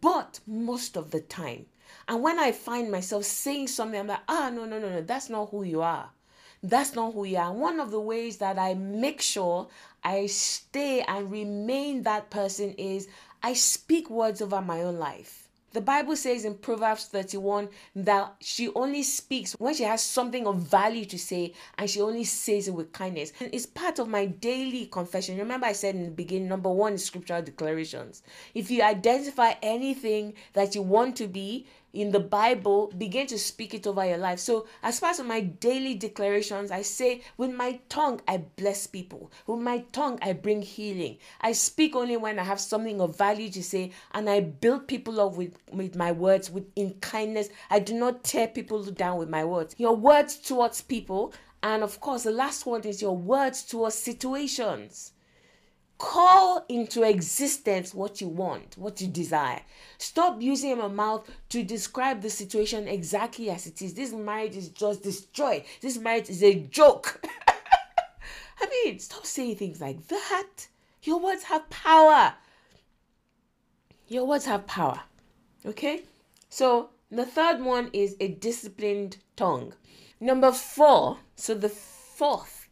But 0.00 0.40
most 0.46 0.96
of 0.96 1.10
the 1.10 1.20
time, 1.20 1.66
and 2.08 2.22
when 2.22 2.38
I 2.38 2.52
find 2.52 2.90
myself 2.90 3.24
saying 3.24 3.68
something, 3.68 3.98
I'm 3.98 4.06
like, 4.06 4.20
ah, 4.28 4.50
no, 4.52 4.64
no, 4.64 4.78
no, 4.78 4.90
no, 4.90 5.00
that's 5.02 5.30
not 5.30 5.50
who 5.50 5.62
you 5.62 5.82
are. 5.82 6.10
That's 6.64 6.94
not 6.94 7.12
who 7.12 7.24
you 7.24 7.36
are. 7.36 7.52
One 7.52 7.78
of 7.78 7.90
the 7.90 8.00
ways 8.00 8.38
that 8.38 8.58
I 8.58 8.72
make 8.72 9.20
sure 9.20 9.68
I 10.02 10.24
stay 10.24 11.02
and 11.02 11.30
remain 11.30 12.04
that 12.04 12.30
person 12.30 12.72
is 12.78 13.06
I 13.42 13.52
speak 13.52 14.08
words 14.08 14.40
over 14.40 14.62
my 14.62 14.80
own 14.80 14.98
life. 14.98 15.50
The 15.74 15.82
Bible 15.82 16.16
says 16.16 16.46
in 16.46 16.54
Proverbs 16.54 17.04
31 17.06 17.68
that 17.96 18.36
she 18.40 18.70
only 18.74 19.02
speaks 19.02 19.52
when 19.58 19.74
she 19.74 19.82
has 19.82 20.00
something 20.00 20.46
of 20.46 20.56
value 20.60 21.04
to 21.04 21.18
say 21.18 21.52
and 21.76 21.90
she 21.90 22.00
only 22.00 22.24
says 22.24 22.68
it 22.68 22.74
with 22.74 22.92
kindness. 22.92 23.34
And 23.40 23.52
it's 23.52 23.66
part 23.66 23.98
of 23.98 24.08
my 24.08 24.24
daily 24.24 24.86
confession. 24.86 25.36
Remember, 25.36 25.66
I 25.66 25.72
said 25.72 25.96
in 25.96 26.04
the 26.04 26.10
beginning, 26.12 26.48
number 26.48 26.70
one 26.70 26.94
is 26.94 27.04
scriptural 27.04 27.42
declarations. 27.42 28.22
If 28.54 28.70
you 28.70 28.80
identify 28.80 29.54
anything 29.62 30.32
that 30.54 30.74
you 30.74 30.80
want 30.80 31.16
to 31.16 31.26
be, 31.26 31.66
in 31.94 32.10
the 32.10 32.20
Bible, 32.20 32.92
begin 32.98 33.26
to 33.28 33.38
speak 33.38 33.72
it 33.72 33.86
over 33.86 34.04
your 34.04 34.18
life. 34.18 34.40
So, 34.40 34.66
as 34.82 34.98
part 34.98 35.20
of 35.20 35.26
my 35.26 35.40
daily 35.40 35.94
declarations, 35.94 36.70
I 36.70 36.82
say, 36.82 37.22
with 37.36 37.52
my 37.52 37.80
tongue, 37.88 38.20
I 38.26 38.38
bless 38.38 38.86
people. 38.86 39.30
With 39.46 39.60
my 39.60 39.84
tongue, 39.92 40.18
I 40.20 40.32
bring 40.32 40.60
healing. 40.60 41.18
I 41.40 41.52
speak 41.52 41.94
only 41.94 42.16
when 42.16 42.38
I 42.38 42.44
have 42.44 42.60
something 42.60 43.00
of 43.00 43.16
value 43.16 43.48
to 43.50 43.62
say, 43.62 43.92
and 44.12 44.28
I 44.28 44.40
build 44.40 44.88
people 44.88 45.20
up 45.20 45.36
with, 45.36 45.56
with 45.72 45.94
my 45.94 46.10
words 46.12 46.50
with 46.50 46.66
in 46.74 46.94
kindness. 46.94 47.48
I 47.70 47.78
do 47.78 47.94
not 47.94 48.24
tear 48.24 48.48
people 48.48 48.82
down 48.84 49.18
with 49.18 49.30
my 49.30 49.44
words. 49.44 49.76
Your 49.78 49.94
words 49.94 50.36
towards 50.36 50.82
people, 50.82 51.32
and 51.62 51.82
of 51.82 52.00
course, 52.00 52.24
the 52.24 52.30
last 52.30 52.66
one 52.66 52.82
is 52.82 53.00
your 53.00 53.16
words 53.16 53.62
towards 53.62 53.94
situations. 53.94 55.12
Call 55.98 56.64
into 56.68 57.02
existence 57.04 57.94
what 57.94 58.20
you 58.20 58.28
want, 58.28 58.76
what 58.76 59.00
you 59.00 59.06
desire. 59.06 59.62
Stop 59.98 60.42
using 60.42 60.76
your 60.76 60.88
mouth 60.88 61.30
to 61.50 61.62
describe 61.62 62.20
the 62.20 62.30
situation 62.30 62.88
exactly 62.88 63.48
as 63.48 63.66
it 63.66 63.80
is. 63.80 63.94
This 63.94 64.12
marriage 64.12 64.56
is 64.56 64.70
just 64.70 65.02
destroyed. 65.02 65.64
This 65.80 65.98
marriage 65.98 66.28
is 66.28 66.42
a 66.42 66.54
joke. 66.54 67.24
I 68.60 68.66
mean, 68.68 68.98
stop 68.98 69.24
saying 69.24 69.56
things 69.56 69.80
like 69.80 70.06
that. 70.08 70.66
Your 71.02 71.20
words 71.20 71.44
have 71.44 71.68
power. 71.70 72.34
Your 74.08 74.26
words 74.26 74.46
have 74.46 74.66
power. 74.66 75.00
Okay? 75.64 76.02
So, 76.48 76.90
the 77.10 77.26
third 77.26 77.62
one 77.62 77.90
is 77.92 78.16
a 78.18 78.28
disciplined 78.28 79.18
tongue. 79.36 79.74
Number 80.18 80.50
four, 80.52 81.18
so 81.36 81.54
the 81.54 81.68
fourth 81.68 82.63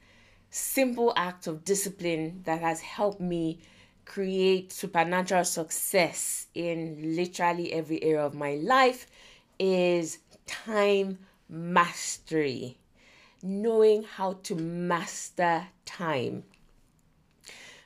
simple 0.52 1.14
act 1.16 1.46
of 1.46 1.64
discipline 1.64 2.42
that 2.44 2.60
has 2.60 2.80
helped 2.80 3.20
me 3.20 3.58
create 4.04 4.70
supernatural 4.70 5.44
success 5.44 6.46
in 6.54 7.16
literally 7.16 7.72
every 7.72 8.02
area 8.02 8.24
of 8.24 8.34
my 8.34 8.54
life 8.56 9.06
is 9.58 10.18
time 10.46 11.18
mastery. 11.48 12.78
Knowing 13.42 14.04
how 14.04 14.34
to 14.44 14.54
master 14.54 15.66
time. 15.84 16.44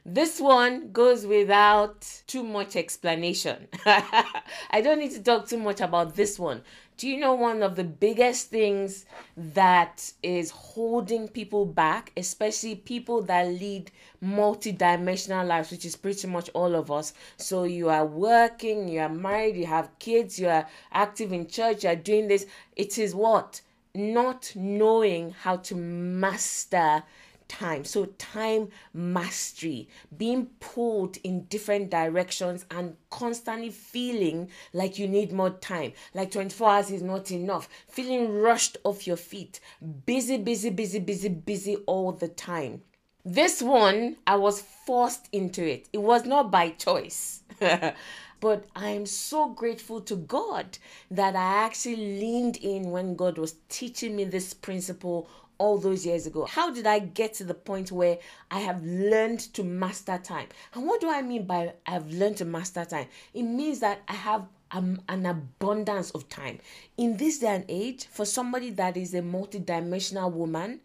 This 0.05 0.41
one 0.41 0.93
goes 0.93 1.25
without 1.25 2.07
too 2.27 2.43
much 2.43 2.77
explanation. 2.77 3.69
I 3.87 4.81
don't 4.83 4.99
need 4.99 5.13
to 5.13 5.23
talk 5.23 5.49
too 5.49 5.59
much 5.59 5.81
about 5.81 6.15
this 6.15 6.39
one. 6.39 6.63
Do 6.99 7.07
you 7.09 7.19
know 7.19 7.35
one 7.35 7.63
of 7.63 7.77
the 7.77 7.85
biggest 7.85 8.49
things 8.49 9.05
that 9.37 10.13
is 10.23 10.51
holding 10.51 11.29
people 11.29 11.67
back, 11.67 12.11
especially 12.17 12.75
people 12.75 13.21
that 13.23 13.49
lead 13.49 13.91
multi-dimensional 14.23 15.47
lives, 15.47 15.71
which 15.71 15.85
is 15.85 15.95
pretty 15.95 16.27
much 16.27 16.49
all 16.55 16.75
of 16.75 16.91
us. 16.91 17.13
So 17.37 17.65
you 17.65 17.91
are 17.91 18.07
working, 18.07 18.89
you 18.89 19.01
are 19.01 19.11
married, 19.11 19.57
you 19.57 19.67
have 19.67 19.99
kids, 19.99 20.39
you 20.39 20.49
are 20.49 20.67
active 20.91 21.35
in 21.35 21.49
church, 21.49 21.85
you 21.85 21.91
are 21.91 21.97
doing 21.97 22.29
this. 22.29 22.47
It 22.77 22.97
is 22.97 23.15
what? 23.15 23.61
Not 23.95 24.53
knowing 24.55 25.33
how 25.33 25.57
to 25.57 25.75
master 25.75 27.03
time. 27.49 27.85
So, 27.85 28.07
time 28.19 28.69
mastery, 28.93 29.89
being 30.17 30.47
pulled 30.61 31.17
in 31.25 31.45
different 31.45 31.91
directions 31.91 32.65
and 32.71 32.97
constantly 33.11 33.71
feeling 33.71 34.51
like 34.73 34.99
you 34.99 35.09
need 35.09 35.33
more 35.33 35.51
time, 35.51 35.93
like 36.15 36.31
24 36.31 36.71
hours 36.71 36.91
is 36.91 37.03
not 37.03 37.31
enough, 37.31 37.69
feeling 37.89 38.33
rushed 38.39 38.77
off 38.85 39.07
your 39.07 39.17
feet, 39.17 39.61
busy, 40.05 40.39
busy, 40.39 40.71
busy, 40.71 40.99
busy, 40.99 41.29
busy 41.29 41.77
all 41.87 42.13
the 42.13 42.29
time. 42.29 42.83
This 43.25 43.61
one, 43.61 44.17
I 44.25 44.37
was 44.37 44.61
forced 44.61 45.29
into 45.33 45.67
it. 45.67 45.89
It 45.93 45.99
was 45.99 46.25
not 46.25 46.53
by 46.53 46.71
choice. 46.71 47.43
but 48.41 48.67
I 48.77 48.91
am 48.91 49.07
so 49.07 49.49
grateful 49.49 50.01
to 50.03 50.15
God 50.15 50.79
that 51.11 51.35
I 51.35 51.65
actually 51.65 51.97
leaned 51.97 52.57
in 52.59 52.91
when 52.91 53.17
God 53.17 53.39
was 53.39 53.57
teaching 53.69 54.15
me 54.15 54.25
this 54.25 54.55
principle 54.55 55.29
all 55.59 55.79
those 55.79 56.05
years 56.05 56.27
ago? 56.27 56.45
How 56.45 56.71
did 56.71 56.87
I 56.87 56.99
get 56.99 57.35
to 57.35 57.45
the 57.45 57.55
point 57.55 57.93
where 57.93 58.19
I 58.51 58.61
have 58.61 58.85
learned 58.85 59.41
to 59.55 59.65
master 59.65 60.19
time? 60.19 60.49
And 60.75 60.87
what 60.87 61.01
do 61.01 61.11
I 61.11 61.23
mean 61.23 61.47
by 61.47 61.75
I've 61.87 62.11
learned 62.11 62.39
to 62.39 62.45
master 62.45 62.85
time? 62.85 63.09
It 63.35 63.43
means 63.43 63.81
that 63.81 64.03
I 64.09 64.15
have 64.15 64.47
um, 64.71 65.01
an 65.09 65.27
abundance 65.27 66.11
of 66.11 66.29
time. 66.29 66.59
In 66.97 67.17
this 67.17 67.39
day 67.39 67.49
and 67.49 67.65
age, 67.69 68.07
for 68.07 68.25
somebody 68.25 68.71
that 68.71 68.97
is 68.97 69.15
a 69.15 69.23
multidimensional 69.23 70.33
woman 70.33 70.81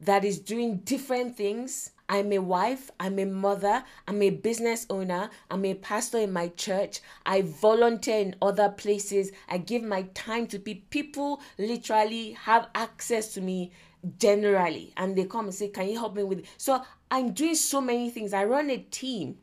that 0.00 0.24
is 0.24 0.38
doing 0.38 0.78
different 0.78 1.36
things, 1.36 1.90
I'm 2.08 2.32
a 2.32 2.38
wife, 2.38 2.90
I'm 3.00 3.18
a 3.18 3.24
mother, 3.24 3.82
I'm 4.06 4.20
a 4.20 4.30
business 4.30 4.86
owner, 4.90 5.30
I'm 5.50 5.64
a 5.64 5.74
pastor 5.74 6.18
in 6.18 6.32
my 6.32 6.48
church, 6.48 7.00
I 7.24 7.42
volunteer 7.42 8.18
in 8.18 8.36
other 8.42 8.68
places, 8.68 9.32
I 9.48 9.58
give 9.58 9.82
my 9.82 10.02
time 10.14 10.46
to 10.48 10.58
people. 10.58 10.84
People 10.90 11.40
literally 11.58 12.32
have 12.32 12.68
access 12.74 13.32
to 13.34 13.40
me 13.40 13.72
generally 14.18 14.92
and 14.96 15.16
they 15.16 15.24
come 15.24 15.46
and 15.46 15.54
say 15.54 15.68
can 15.68 15.88
you 15.88 15.98
help 15.98 16.14
me 16.14 16.22
with 16.22 16.40
it? 16.40 16.46
so 16.56 16.82
i'm 17.10 17.32
doing 17.32 17.54
so 17.54 17.80
many 17.80 18.10
things. 18.10 18.32
I 18.32 18.44
run 18.44 18.70
a 18.70 18.78
team. 18.78 19.38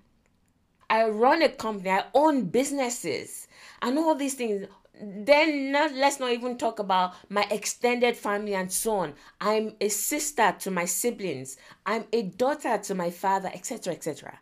I 0.89 1.07
run 1.07 1.41
a 1.41 1.49
company. 1.49 1.89
I 1.89 2.05
own 2.13 2.45
businesses 2.45 3.47
and 3.81 3.97
all 3.97 4.13
these 4.13 4.33
things. 4.33 4.67
Then 5.01 5.71
not, 5.71 5.93
let's 5.93 6.19
not 6.19 6.31
even 6.31 6.57
talk 6.57 6.79
about 6.79 7.13
my 7.29 7.47
extended 7.49 8.17
family 8.17 8.53
and 8.55 8.71
so 8.71 8.97
on. 8.97 9.13
I'm 9.39 9.75
a 9.79 9.87
sister 9.87 10.53
to 10.59 10.69
my 10.69 10.85
siblings. 10.85 11.57
I'm 11.85 12.03
a 12.11 12.23
daughter 12.23 12.77
to 12.77 12.93
my 12.93 13.09
father 13.09 13.49
etc 13.53 13.93
etc 13.93 14.39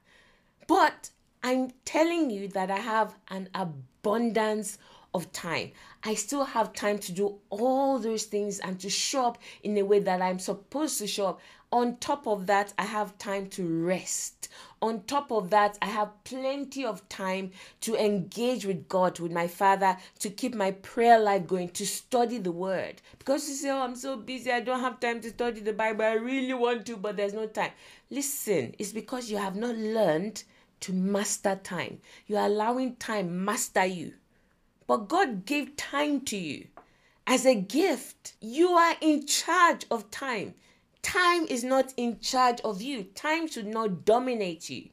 but 0.70 1.09
i'm 1.43 1.72
telling 1.84 2.30
you 2.30 2.47
that 2.47 2.70
i 2.72 2.78
have 2.78 3.15
an 3.30 3.49
abundance 3.55 4.78
of 5.20 5.32
time. 5.34 5.72
I 6.01 6.13
still 6.13 6.45
have 6.45 6.72
time 6.72 6.97
to 6.99 7.11
do 7.11 7.36
all 7.49 7.99
those 7.99 8.24
things 8.24 8.59
and 8.59 8.80
to 8.80 8.89
shop 8.89 9.38
in 9.63 9.78
a 9.78 9.84
way 9.84 9.99
that 9.99 10.22
I'm 10.22 10.39
supposed 10.39 10.97
to 10.99 11.07
shop. 11.07 11.41
On 11.74 11.97
top 11.97 12.26
of 12.26 12.47
that, 12.47 12.74
I 12.80 12.86
have 12.86 13.17
time 13.17 13.47
to 13.49 13.86
rest. 13.86 14.47
On 14.82 15.03
top 15.03 15.30
of 15.30 15.49
that, 15.49 15.78
I 15.82 15.88
have 15.88 16.24
plenty 16.24 16.86
of 16.86 17.07
time 17.09 17.51
to 17.82 17.95
engage 17.97 18.65
with 18.65 18.88
God, 18.88 19.20
with 19.20 19.34
my 19.34 19.47
Father, 19.47 19.97
to 20.20 20.30
keep 20.30 20.55
my 20.55 20.72
prayer 20.72 21.20
life 21.20 21.45
going, 21.45 21.70
to 21.72 21.86
study 21.86 22.38
the 22.38 22.53
Word. 22.53 23.01
Because 23.20 23.49
you 23.49 23.55
say, 23.55 23.70
Oh, 23.70 23.82
I'm 23.82 23.95
so 23.97 24.15
busy, 24.15 24.51
I 24.51 24.61
don't 24.61 24.80
have 24.80 25.01
time 25.01 25.20
to 25.20 25.30
study 25.30 25.59
the 25.59 25.74
Bible. 25.74 26.05
I 26.05 26.13
really 26.13 26.53
want 26.53 26.86
to, 26.86 26.95
but 26.95 27.17
there's 27.17 27.34
no 27.34 27.45
time. 27.45 27.72
Listen, 28.09 28.74
it's 28.80 28.93
because 28.93 29.30
you 29.30 29.38
have 29.38 29.57
not 29.57 29.76
learned 29.76 30.43
to 30.80 30.93
master 30.93 31.59
time. 31.61 31.99
You're 32.26 32.45
allowing 32.45 32.95
time 32.95 33.43
master 33.43 33.86
you. 33.86 34.13
But 34.90 35.08
God 35.08 35.46
gave 35.46 35.78
time 35.78 36.22
to 36.22 36.36
you 36.36 36.66
as 37.28 37.46
a 37.46 37.54
gift. 37.54 38.34
You 38.42 38.70
are 38.70 38.96
in 39.02 39.28
charge 39.28 39.86
of 39.92 40.10
time. 40.10 40.56
Time 41.04 41.46
is 41.46 41.64
not 41.64 41.94
in 41.96 42.20
charge 42.22 42.60
of 42.62 42.82
you. 42.82 43.04
Time 43.04 43.48
should 43.48 43.68
not 43.68 44.04
dominate 44.04 44.68
you. 44.68 44.90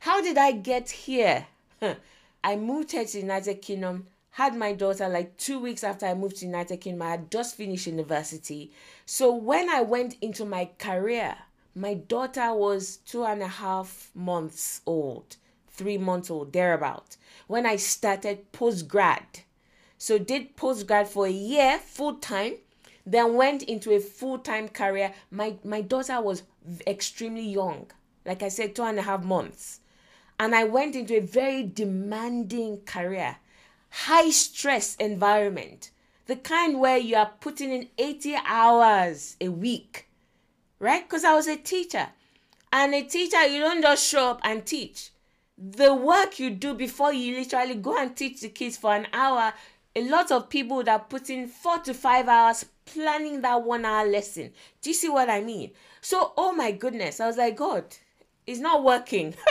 How 0.00 0.22
did 0.22 0.38
I 0.38 0.52
get 0.52 0.88
here? 0.88 1.46
I 2.42 2.56
moved 2.56 2.92
here 2.92 3.04
to 3.04 3.12
the 3.12 3.20
United 3.20 3.60
Kingdom, 3.60 4.06
had 4.30 4.56
my 4.56 4.72
daughter 4.72 5.10
like 5.10 5.36
two 5.36 5.58
weeks 5.58 5.84
after 5.84 6.06
I 6.06 6.14
moved 6.14 6.36
to 6.36 6.46
United 6.46 6.78
Kingdom. 6.78 7.02
I 7.02 7.10
had 7.10 7.30
just 7.30 7.54
finished 7.54 7.86
university. 7.86 8.72
So 9.04 9.34
when 9.34 9.68
I 9.68 9.82
went 9.82 10.16
into 10.22 10.46
my 10.46 10.70
career, 10.78 11.36
my 11.74 11.92
daughter 11.92 12.54
was 12.54 12.96
two 13.04 13.26
and 13.26 13.42
a 13.42 13.48
half 13.48 14.10
months 14.14 14.80
old 14.86 15.36
three 15.78 15.96
months 15.96 16.30
old, 16.30 16.52
thereabout, 16.52 17.16
when 17.46 17.64
I 17.64 17.76
started 17.76 18.52
post 18.52 18.86
grad. 18.88 19.40
So 19.96 20.18
did 20.18 20.56
post 20.56 20.86
grad 20.86 21.08
for 21.08 21.26
a 21.26 21.30
year 21.30 21.78
full 21.78 22.16
time, 22.16 22.54
then 23.06 23.34
went 23.34 23.62
into 23.62 23.92
a 23.92 24.00
full 24.00 24.38
time 24.38 24.68
career. 24.68 25.14
My 25.30 25.54
my 25.64 25.80
daughter 25.80 26.20
was 26.20 26.42
extremely 26.86 27.48
young, 27.48 27.86
like 28.26 28.42
I 28.42 28.48
said, 28.48 28.74
two 28.74 28.82
and 28.82 28.98
a 28.98 29.02
half 29.02 29.24
months, 29.24 29.80
and 30.38 30.54
I 30.54 30.64
went 30.64 30.94
into 30.94 31.16
a 31.16 31.20
very 31.20 31.62
demanding 31.62 32.82
career, 32.84 33.36
high 33.90 34.30
stress 34.30 34.94
environment, 34.96 35.90
the 36.26 36.36
kind 36.36 36.78
where 36.78 36.98
you 36.98 37.16
are 37.16 37.32
putting 37.40 37.72
in 37.72 37.88
eighty 37.96 38.36
hours 38.44 39.36
a 39.40 39.48
week, 39.48 40.08
right? 40.78 41.08
Because 41.08 41.24
I 41.24 41.34
was 41.34 41.48
a 41.48 41.56
teacher, 41.56 42.08
and 42.72 42.94
a 42.94 43.02
teacher 43.02 43.46
you 43.46 43.60
don't 43.60 43.82
just 43.82 44.06
show 44.06 44.30
up 44.32 44.40
and 44.44 44.66
teach 44.66 45.10
the 45.58 45.92
work 45.92 46.38
you 46.38 46.50
do 46.50 46.72
before 46.72 47.12
you 47.12 47.36
literally 47.36 47.74
go 47.74 47.98
and 47.98 48.16
teach 48.16 48.40
the 48.40 48.48
kids 48.48 48.76
for 48.76 48.94
an 48.94 49.08
hour 49.12 49.52
a 49.96 50.08
lot 50.08 50.30
of 50.30 50.48
people 50.48 50.84
that 50.84 50.90
have 50.92 51.08
put 51.08 51.28
in 51.30 51.48
four 51.48 51.78
to 51.80 51.92
five 51.92 52.28
hours 52.28 52.64
planning 52.84 53.40
that 53.40 53.62
one 53.64 53.84
hour 53.84 54.06
lesson. 54.06 54.52
Do 54.80 54.90
you 54.90 54.94
see 54.94 55.08
what 55.08 55.28
i 55.28 55.40
mean? 55.40 55.72
So 56.00 56.32
oh 56.36 56.52
my 56.52 56.70
goodness 56.70 57.20
i 57.20 57.26
was 57.26 57.36
like 57.36 57.56
god 57.56 57.84
it's 58.46 58.60
not 58.60 58.84
working. 58.84 59.34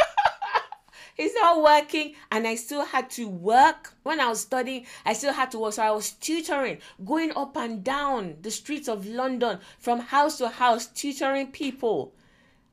It's 1.20 1.34
not 1.34 1.64
working. 1.64 2.14
And 2.32 2.48
i 2.48 2.54
still 2.54 2.86
had 2.86 3.10
to 3.12 3.28
work. 3.28 3.94
When 4.04 4.20
i 4.20 4.30
was 4.30 4.42
studying 4.42 4.86
i 5.06 5.14
still 5.14 5.34
had 5.34 5.52
to 5.52 5.60
work. 5.60 5.74
So 5.74 5.84
i 5.84 5.92
was 5.92 6.12
tutoring 6.12 6.78
going 7.04 7.32
up 7.36 7.58
and 7.58 7.84
down 7.84 8.38
the 8.42 8.52
streets 8.52 8.88
of 8.88 9.06
london 9.08 9.60
from 9.80 10.00
house 10.00 10.38
to 10.38 10.48
house 10.48 10.86
tutoring 10.86 11.48
people 11.52 12.14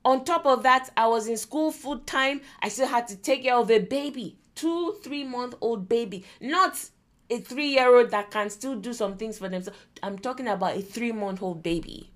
on 0.04 0.24
top 0.24 0.46
of 0.46 0.62
that, 0.64 0.90
I 0.96 1.06
was 1.06 1.26
in 1.26 1.36
school 1.36 1.72
full 1.72 1.98
time. 2.00 2.40
I 2.60 2.68
still 2.68 2.88
had 2.88 3.08
to 3.08 3.16
take 3.16 3.44
care 3.44 3.56
of 3.56 3.70
a 3.70 3.78
baby, 3.78 4.36
two, 4.54 4.96
three 5.02 5.24
month 5.24 5.54
old 5.60 5.88
baby, 5.88 6.24
not 6.40 6.90
a 7.30 7.38
three 7.38 7.68
year 7.68 7.94
old 7.94 8.10
that 8.10 8.30
can 8.30 8.50
still 8.50 8.76
do 8.76 8.92
some 8.92 9.16
things 9.16 9.38
for 9.38 9.48
themselves. 9.48 9.78
I'm 10.02 10.18
talking 10.18 10.48
about 10.48 10.76
a 10.76 10.82
three 10.82 11.12
month 11.12 11.42
old 11.42 11.62
baby. 11.62 12.10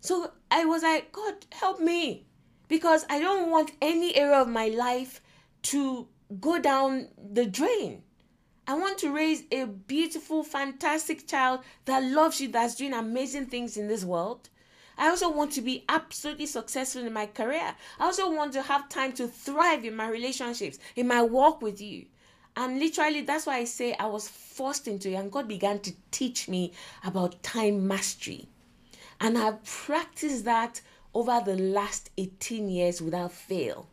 So 0.00 0.32
I 0.50 0.64
was 0.64 0.82
like, 0.82 1.12
God, 1.12 1.34
help 1.52 1.80
me. 1.80 2.26
Because 2.68 3.04
I 3.10 3.20
don't 3.20 3.50
want 3.50 3.72
any 3.82 4.16
area 4.16 4.40
of 4.40 4.48
my 4.48 4.68
life 4.68 5.20
to 5.64 6.08
go 6.40 6.58
down 6.58 7.08
the 7.32 7.44
drain. 7.46 8.02
I 8.66 8.74
want 8.74 8.98
to 8.98 9.12
raise 9.12 9.42
a 9.50 9.66
beautiful, 9.66 10.42
fantastic 10.44 11.28
child 11.28 11.60
that 11.84 12.02
loves 12.02 12.40
you, 12.40 12.48
that's 12.48 12.76
doing 12.76 12.94
amazing 12.94 13.46
things 13.46 13.76
in 13.76 13.88
this 13.88 14.04
world. 14.04 14.48
I 14.98 15.08
also 15.08 15.30
want 15.30 15.52
to 15.52 15.62
be 15.62 15.84
absolutely 15.88 16.46
successful 16.46 17.04
in 17.04 17.12
my 17.12 17.26
career. 17.26 17.74
I 17.98 18.04
also 18.04 18.30
want 18.30 18.52
to 18.54 18.62
have 18.62 18.88
time 18.88 19.12
to 19.14 19.26
thrive 19.26 19.84
in 19.84 19.96
my 19.96 20.08
relationships, 20.08 20.78
in 20.96 21.08
my 21.08 21.22
walk 21.22 21.62
with 21.62 21.80
you. 21.80 22.06
And 22.56 22.78
literally, 22.78 23.22
that's 23.22 23.46
why 23.46 23.58
I 23.58 23.64
say 23.64 23.94
I 23.94 24.06
was 24.06 24.28
forced 24.28 24.86
into 24.86 25.10
it, 25.10 25.14
and 25.14 25.32
God 25.32 25.48
began 25.48 25.80
to 25.80 25.92
teach 26.10 26.48
me 26.48 26.72
about 27.04 27.42
time 27.42 27.88
mastery. 27.88 28.46
And 29.20 29.38
I've 29.38 29.64
practiced 29.64 30.44
that 30.44 30.80
over 31.14 31.40
the 31.44 31.56
last 31.56 32.10
18 32.18 32.68
years 32.68 33.00
without 33.00 33.32
fail. 33.32 33.86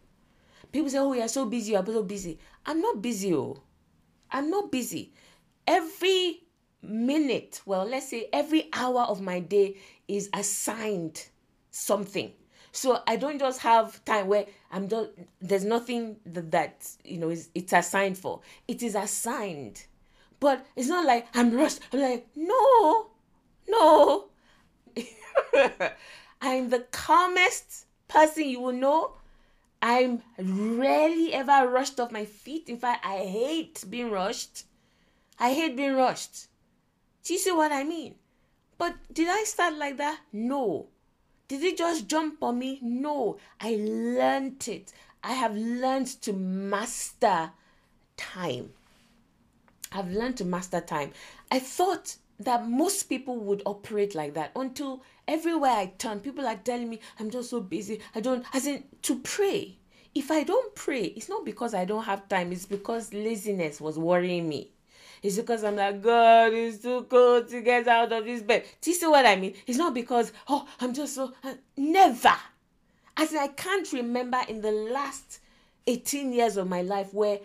People 0.71 0.89
say, 0.89 0.97
Oh, 0.97 1.13
you're 1.13 1.27
so 1.27 1.45
busy, 1.45 1.71
you're 1.71 1.85
so 1.85 2.03
busy. 2.03 2.37
I'm 2.65 2.81
not 2.81 3.01
busy, 3.01 3.33
oh. 3.33 3.61
I'm 4.31 4.49
not 4.49 4.71
busy. 4.71 5.13
Every 5.65 6.41
minute, 6.81 7.61
well, 7.65 7.85
let's 7.85 8.09
say 8.09 8.27
every 8.31 8.69
hour 8.73 9.01
of 9.01 9.21
my 9.21 9.39
day 9.39 9.77
is 10.09 10.29
assigned 10.33 11.27
something. 11.71 12.33
So 12.71 13.01
I 13.07 13.15
don't 13.15 13.39
just 13.39 13.61
have 13.61 14.03
time 14.05 14.27
where 14.27 14.45
I'm 14.71 14.87
just 14.87 15.09
there's 15.41 15.65
nothing 15.65 16.17
that, 16.25 16.51
that 16.51 16.89
you 17.03 17.17
know 17.17 17.29
is 17.29 17.49
it's 17.55 17.73
assigned 17.73 18.17
for. 18.17 18.41
It 18.67 18.83
is 18.83 18.95
assigned. 18.95 19.83
But 20.39 20.65
it's 20.75 20.87
not 20.87 21.05
like 21.05 21.27
I'm 21.33 21.53
rushed. 21.53 21.81
I'm 21.91 21.99
like, 21.99 22.27
no, 22.35 23.07
no. 23.67 24.25
I'm 26.41 26.69
the 26.69 26.85
calmest 26.91 27.85
person 28.07 28.47
you 28.47 28.61
will 28.61 28.73
know. 28.73 29.13
I'm 29.81 30.21
rarely 30.37 31.33
ever 31.33 31.69
rushed 31.69 31.99
off 31.99 32.11
my 32.11 32.25
feet. 32.25 32.69
In 32.69 32.77
fact, 32.77 33.05
I 33.05 33.17
hate 33.19 33.83
being 33.89 34.11
rushed. 34.11 34.65
I 35.39 35.53
hate 35.53 35.75
being 35.75 35.95
rushed. 35.95 36.47
Do 37.23 37.33
you 37.33 37.39
see 37.39 37.51
what 37.51 37.71
I 37.71 37.83
mean? 37.83 38.15
But 38.79 38.95
did 39.13 39.27
I 39.29 39.43
start 39.43 39.75
like 39.75 39.97
that? 39.97 40.21
No. 40.33 40.87
Did 41.49 41.63
it 41.63 41.77
just 41.77 42.07
jump 42.07 42.41
on 42.41 42.57
me? 42.57 42.79
No. 42.81 43.37
I 43.59 43.75
learned 43.77 44.67
it. 44.67 44.93
I 45.21 45.33
have 45.33 45.53
learned 45.55 46.07
to 46.21 46.33
master 46.33 47.51
time. 48.15 48.71
I've 49.91 50.11
learned 50.11 50.37
to 50.37 50.45
master 50.45 50.79
time. 50.79 51.11
I 51.51 51.59
thought 51.59 52.15
that 52.39 52.69
most 52.69 53.03
people 53.03 53.35
would 53.35 53.61
operate 53.65 54.15
like 54.15 54.33
that 54.35 54.51
until 54.55 55.03
everywhere 55.27 55.71
I 55.71 55.87
turn, 55.97 56.21
people 56.21 56.47
are 56.47 56.55
telling 56.55 56.89
me 56.89 57.01
I'm 57.19 57.29
just 57.29 57.49
so 57.49 57.59
busy. 57.59 57.99
I 58.15 58.21
don't, 58.21 58.45
as 58.53 58.65
in 58.65 58.85
to 59.01 59.19
pray. 59.19 59.77
If 60.15 60.31
I 60.31 60.43
don't 60.43 60.73
pray, 60.73 61.03
it's 61.03 61.27
not 61.27 61.43
because 61.43 61.73
I 61.73 61.83
don't 61.83 62.05
have 62.05 62.29
time, 62.29 62.53
it's 62.53 62.65
because 62.65 63.13
laziness 63.13 63.81
was 63.81 63.99
worrying 63.99 64.47
me. 64.47 64.71
It's 65.21 65.37
because 65.37 65.63
I'm 65.63 65.75
like, 65.75 66.01
God, 66.01 66.53
it's 66.53 66.81
too 66.81 67.05
cold 67.09 67.49
to 67.49 67.61
get 67.61 67.87
out 67.87 68.11
of 68.11 68.25
this 68.25 68.41
bed. 68.41 68.65
Do 68.81 68.89
you 68.89 68.95
see 68.95 69.07
what 69.07 69.25
I 69.25 69.35
mean? 69.35 69.53
It's 69.67 69.77
not 69.77 69.93
because, 69.93 70.31
oh, 70.47 70.67
I'm 70.79 70.93
just 70.93 71.15
so. 71.15 71.33
Uh, 71.43 71.55
never. 71.75 72.33
As 73.17 73.35
I 73.35 73.47
can't 73.47 73.91
remember 73.91 74.39
in 74.47 74.61
the 74.61 74.71
last 74.71 75.39
18 75.87 76.31
years 76.31 76.55
of 76.55 76.69
my 76.69 76.81
life 76.81 77.13
where 77.13 77.39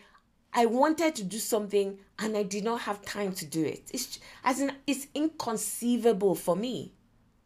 I 0.53 0.67
wanted 0.67 1.17
to 1.17 1.25
do 1.25 1.39
something 1.39 1.99
and 2.19 2.37
I 2.37 2.45
did 2.45 2.63
not 2.63 2.83
have 2.83 3.03
time 3.03 3.33
to 3.33 3.47
do 3.47 3.65
it. 3.65 3.91
It's 3.93 4.21
as 4.45 4.61
in 4.61 4.73
it's 4.87 5.09
inconceivable 5.15 6.37
for 6.37 6.55
me. 6.55 6.93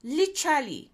Literally. 0.04 0.90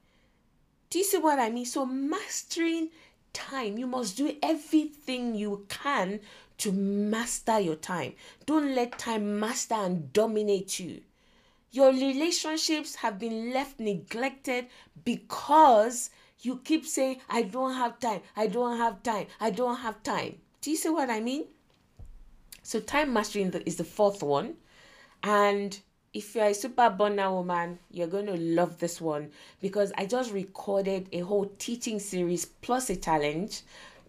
Do 0.91 0.99
you 0.99 1.05
see 1.05 1.19
what 1.19 1.41
I 1.41 1.51
mean? 1.51 1.67
So 1.67 1.85
mastering 1.85 2.91
time, 3.33 3.79
you 3.79 3.89
must 3.89 4.17
do 4.17 4.37
everything 4.43 5.35
you 5.35 5.67
can 5.69 6.21
to 6.65 6.73
master 6.73 7.61
your 7.61 7.77
time. 7.77 8.15
Don't 8.47 8.75
let 8.75 8.99
time 8.99 9.39
master 9.39 9.75
and 9.75 10.11
dominate 10.15 10.81
you. 10.81 11.03
Your 11.73 11.93
relationships 11.93 12.95
have 12.95 13.19
been 13.19 13.53
left 13.53 13.79
neglected 13.79 14.69
because 15.05 16.09
you 16.41 16.61
keep 16.65 16.87
saying, 16.87 17.21
I 17.29 17.43
don't 17.43 17.75
have 17.75 17.99
time, 17.99 18.23
I 18.35 18.47
don't 18.47 18.79
have 18.79 19.03
time, 19.03 19.27
I 19.41 19.51
don't 19.51 19.77
have 19.77 20.03
time. 20.03 20.37
Do 20.63 20.71
you 20.71 20.77
see 20.77 20.89
what 20.89 21.11
I 21.11 21.21
mean? 21.21 21.45
So, 22.63 22.81
time 22.81 23.13
mastery 23.13 23.43
is 23.67 23.77
the 23.77 23.85
fourth 23.85 24.23
one. 24.23 24.55
And 25.23 25.79
if 26.15 26.35
you're 26.35 26.47
a 26.47 26.55
Super 26.55 26.85
Abundant 26.85 27.31
Woman, 27.31 27.79
you're 27.91 28.07
going 28.07 28.27
to 28.27 28.39
love 28.39 28.79
this 28.79 29.03
one 29.03 29.33
because 29.61 29.93
I 29.99 30.07
just 30.07 30.33
recorded 30.33 31.11
a 31.13 31.21
whole 31.21 31.53
teaching 31.59 31.99
series 31.99 32.47
plus 32.47 32.89
a 32.89 32.97
challenge 32.97 33.63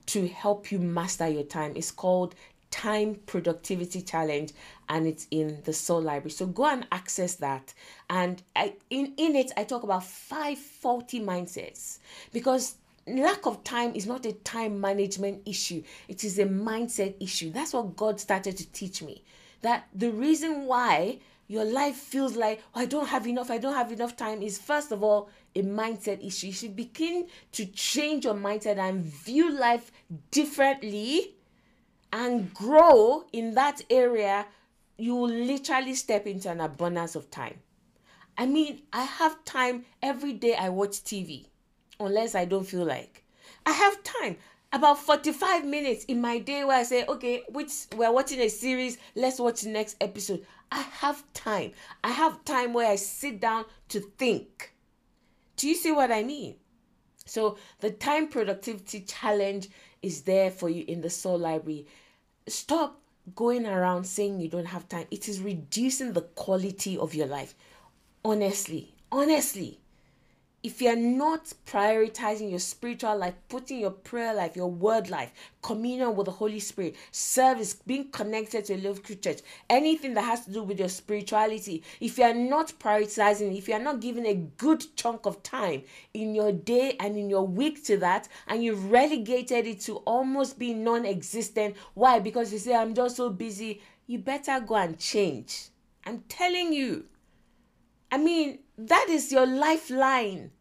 to 0.08 0.28
help 0.28 0.72
you 0.72 0.80
master 0.80 1.28
your 1.28 1.43
time. 1.43 1.74
It's 1.76 1.91
called 1.91 2.36
Time 2.72 3.16
Productivity 3.26 4.01
Challenge 4.01 4.51
and 4.89 5.08
it's 5.08 5.28
in 5.32 5.62
the 5.64 5.74
Soul 5.74 6.01
Library. 6.01 6.32
So 6.32 6.45
go 6.45 6.66
and 6.66 6.86
access 6.91 7.36
that. 7.36 7.74
And 8.10 8.41
I, 8.56 8.74
in, 8.89 9.14
in 9.18 9.36
it, 9.36 9.51
I 9.56 9.64
talk 9.64 9.84
about 9.84 10.03
five 10.03 10.58
faulty 10.58 11.20
mindsets 11.22 11.99
because 12.34 12.76
lack 13.08 13.45
of 13.45 13.64
time 13.64 13.93
is 13.95 14.06
not 14.06 14.26
a 14.26 14.34
time 14.34 14.82
management 14.82 15.41
issue, 15.45 15.84
it 16.08 16.24
is 16.24 16.39
a 16.39 16.45
mindset 16.45 17.16
issue. 17.20 17.51
That's 17.51 17.74
what 17.74 17.95
God 17.95 18.20
started 18.20 18.58
to 18.58 18.72
teach 18.72 19.01
me. 19.01 19.24
That 19.62 19.88
the 19.93 20.12
reason 20.12 20.66
why 20.66 21.20
your 21.47 21.64
life 21.64 21.95
feels 21.95 22.36
like 22.36 22.62
oh, 22.74 22.82
I 22.82 22.86
don't 22.86 23.08
have 23.08 23.28
enough, 23.28 23.51
I 23.51 23.58
don't 23.58 23.76
have 23.76 23.91
enough 23.91 24.18
time 24.18 24.41
is 24.41 24.58
first 24.58 24.91
of 24.91 25.03
all 25.03 25.30
a 25.56 25.62
mindset 25.62 26.26
issue. 26.26 26.47
You 26.47 26.53
should 26.53 26.76
begin 26.76 27.28
to 27.53 27.66
change 27.68 28.26
your 28.26 28.34
mindset 28.34 28.78
and 28.78 29.03
view 29.03 29.51
life 29.51 29.91
differently 30.32 31.36
and 32.12 32.53
grow 32.53 33.26
in 33.34 33.53
that 33.56 33.82
area. 33.89 34.45
You 34.97 35.16
will 35.16 35.30
literally 35.30 35.95
step 35.95 36.28
into 36.28 36.49
an 36.49 36.62
abundance 36.62 37.16
of 37.16 37.32
time. 37.32 37.60
I 38.38 38.45
mean, 38.45 38.82
I 38.91 39.03
have 39.03 39.43
time 39.45 39.86
every 40.01 40.34
day 40.34 40.56
I 40.56 40.70
watch 40.70 41.03
TV, 41.03 41.45
unless 41.99 42.36
I 42.36 42.45
don't 42.45 42.66
feel 42.66 42.86
like. 42.86 43.24
I 43.66 43.72
have 43.72 44.03
time 44.03 44.38
about 44.74 44.99
45 44.99 45.66
minutes 45.66 46.03
in 46.06 46.20
my 46.20 46.39
day 46.39 46.66
where 46.66 46.78
I 46.78 46.84
say, 46.84 47.06
okay, 47.06 47.43
which 47.49 47.72
we're 47.95 48.12
watching 48.12 48.41
a 48.41 48.49
series, 48.49 48.97
let's 49.16 49.39
watch 49.39 49.62
the 49.62 49.70
next 49.70 49.95
episode. 50.01 50.45
I 50.72 50.82
have 50.82 51.24
time. 51.34 51.72
I 52.03 52.10
have 52.12 52.43
time 52.43 52.74
where 52.74 52.89
I 52.89 52.95
sit 52.95 53.39
down 53.39 53.66
to 53.89 54.01
think. 54.01 54.75
Do 55.56 55.68
you 55.68 55.76
see 55.76 55.91
what 55.91 56.12
I 56.12 56.24
mean? 56.24 56.56
So 57.26 57.58
the 57.80 57.91
time 57.91 58.28
productivity 58.28 59.01
challenge 59.01 59.70
is 60.01 60.22
there 60.22 60.51
for 60.51 60.70
you 60.70 60.86
in 60.88 61.01
the 61.01 61.10
soul 61.10 61.39
library. 61.39 61.88
Stop 62.47 63.01
going 63.34 63.66
around 63.66 64.06
saying 64.06 64.39
you 64.39 64.49
don't 64.49 64.66
have 64.66 64.88
time. 64.88 65.08
It 65.10 65.28
is 65.28 65.41
reducing 65.41 66.14
the 66.14 66.22
quality 66.22 66.97
of 66.97 67.16
your 67.16 67.28
life. 67.28 67.56
Honestly, 68.24 68.95
honestly 69.12 69.80
if 70.66 70.82
you're 70.82 70.95
not 70.95 71.53
prioritizing 71.68 72.49
your 72.49 72.57
spiritual 72.57 73.16
life, 73.16 73.36
putting 73.49 73.80
your 73.80 73.91
prayer 73.91 74.34
life, 74.34 74.55
your 74.55 74.72
word 74.72 75.11
life, 75.11 75.32
communion 75.61 76.16
with 76.16 76.26
the 76.26 76.32
Holy 76.32 76.59
Spirit, 76.59 76.95
service, 77.11 77.76
being 77.76 78.09
connected 78.09 78.66
to 78.66 78.74
a 78.74 78.78
local 78.78 79.16
church, 79.16 79.41
anything 79.70 80.16
that 80.16 80.24
has 80.24 80.43
to 80.45 80.51
do 80.51 80.63
with 80.63 80.80
your 80.80 80.89
spirituality, 80.89 81.84
if 82.01 82.18
you're 82.18 82.34
not 82.34 82.74
prioritizing, 82.80 83.55
if 83.55 83.68
you're 83.68 83.78
not 83.78 83.99
giving 83.99 84.26
a 84.26 84.34
good 84.34 84.84
chunk 84.95 85.28
of 85.28 85.43
time 85.43 85.84
in 86.16 86.34
your 86.34 86.51
day 86.51 86.95
and 86.99 87.16
in 87.16 87.30
your 87.30 87.45
week 87.45 87.84
to 87.84 87.97
that, 87.97 88.28
and 88.47 88.63
you've 88.63 88.89
relegated 88.89 89.68
it 89.68 89.82
to 89.82 89.97
almost 89.97 90.57
being 90.57 90.84
non 90.84 91.05
existent, 91.05 91.76
why? 91.93 92.18
Because 92.18 92.51
you 92.51 92.57
say, 92.57 92.74
I'm 92.74 92.95
just 92.95 93.18
so 93.18 93.30
busy, 93.30 93.84
you 94.07 94.18
better 94.18 94.59
go 94.61 94.74
and 94.78 94.97
change. 94.97 95.68
I'm 96.07 96.24
telling 96.28 96.74
you. 96.74 97.05
I 98.11 98.18
mean, 98.18 98.59
that 98.78 99.07
is 99.09 99.32
your 99.32 99.45
lifeline. 99.45 100.51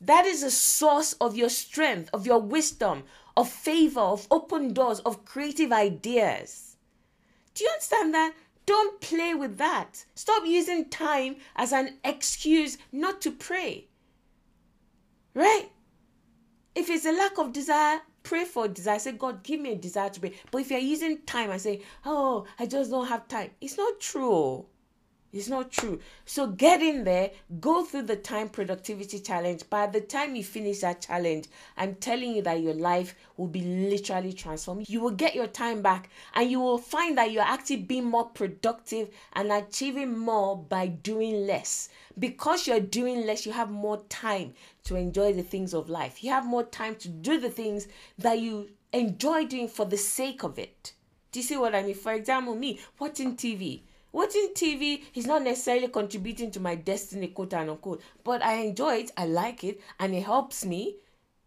That 0.00 0.24
is 0.24 0.42
a 0.42 0.50
source 0.50 1.12
of 1.14 1.36
your 1.36 1.50
strength, 1.50 2.10
of 2.12 2.26
your 2.26 2.40
wisdom, 2.40 3.04
of 3.36 3.50
favor, 3.50 4.00
of 4.00 4.26
open 4.30 4.72
doors, 4.72 5.00
of 5.00 5.24
creative 5.24 5.72
ideas. 5.72 6.76
Do 7.54 7.64
you 7.64 7.70
understand 7.70 8.14
that? 8.14 8.34
Don't 8.66 9.00
play 9.00 9.34
with 9.34 9.58
that. 9.58 10.04
Stop 10.14 10.46
using 10.46 10.88
time 10.88 11.36
as 11.56 11.72
an 11.72 11.98
excuse 12.04 12.78
not 12.92 13.20
to 13.22 13.32
pray. 13.32 13.88
Right? 15.34 15.70
If 16.74 16.88
it's 16.88 17.04
a 17.04 17.12
lack 17.12 17.38
of 17.38 17.52
desire, 17.52 18.00
pray 18.22 18.44
for 18.44 18.68
desire. 18.68 18.98
Say, 18.98 19.12
God, 19.12 19.42
give 19.42 19.60
me 19.60 19.72
a 19.72 19.76
desire 19.76 20.10
to 20.10 20.20
pray. 20.20 20.32
But 20.50 20.62
if 20.62 20.70
you're 20.70 20.80
using 20.80 21.18
time 21.22 21.50
and 21.50 21.60
say, 21.60 21.82
oh, 22.06 22.46
I 22.58 22.66
just 22.66 22.90
don't 22.90 23.08
have 23.08 23.28
time, 23.28 23.50
it's 23.60 23.76
not 23.76 24.00
true. 24.00 24.66
It's 25.32 25.48
not 25.48 25.70
true. 25.70 26.00
So 26.26 26.48
get 26.48 26.82
in 26.82 27.04
there, 27.04 27.30
go 27.60 27.84
through 27.84 28.02
the 28.02 28.16
time 28.16 28.48
productivity 28.48 29.20
challenge. 29.20 29.62
By 29.70 29.86
the 29.86 30.00
time 30.00 30.34
you 30.34 30.42
finish 30.42 30.80
that 30.80 31.02
challenge, 31.02 31.46
I'm 31.76 31.94
telling 31.94 32.34
you 32.34 32.42
that 32.42 32.60
your 32.60 32.74
life 32.74 33.14
will 33.36 33.46
be 33.46 33.60
literally 33.60 34.32
transformed. 34.32 34.88
You 34.88 35.00
will 35.00 35.12
get 35.12 35.36
your 35.36 35.46
time 35.46 35.82
back 35.82 36.10
and 36.34 36.50
you 36.50 36.58
will 36.58 36.78
find 36.78 37.16
that 37.16 37.30
you're 37.30 37.44
actually 37.44 37.76
being 37.76 38.06
more 38.06 38.26
productive 38.26 39.10
and 39.34 39.52
achieving 39.52 40.18
more 40.18 40.56
by 40.56 40.88
doing 40.88 41.46
less. 41.46 41.90
Because 42.18 42.66
you're 42.66 42.80
doing 42.80 43.24
less, 43.24 43.46
you 43.46 43.52
have 43.52 43.70
more 43.70 44.02
time 44.08 44.54
to 44.84 44.96
enjoy 44.96 45.32
the 45.32 45.44
things 45.44 45.74
of 45.74 45.88
life. 45.88 46.24
You 46.24 46.30
have 46.30 46.44
more 46.44 46.64
time 46.64 46.96
to 46.96 47.08
do 47.08 47.38
the 47.38 47.50
things 47.50 47.86
that 48.18 48.40
you 48.40 48.70
enjoy 48.92 49.46
doing 49.46 49.68
for 49.68 49.84
the 49.84 49.96
sake 49.96 50.42
of 50.42 50.58
it. 50.58 50.92
Do 51.30 51.38
you 51.38 51.44
see 51.44 51.56
what 51.56 51.76
I 51.76 51.82
mean? 51.84 51.94
For 51.94 52.12
example, 52.12 52.56
me 52.56 52.80
watching 52.98 53.36
TV 53.36 53.82
Watching 54.12 54.50
TV 54.54 55.04
is 55.14 55.26
not 55.26 55.42
necessarily 55.42 55.88
contributing 55.88 56.50
to 56.52 56.60
my 56.60 56.74
destiny, 56.74 57.28
quote 57.28 57.54
unquote, 57.54 58.02
but 58.24 58.42
I 58.42 58.54
enjoy 58.54 58.96
it, 58.96 59.12
I 59.16 59.26
like 59.26 59.62
it, 59.62 59.80
and 59.98 60.14
it 60.14 60.24
helps 60.24 60.64
me. 60.64 60.96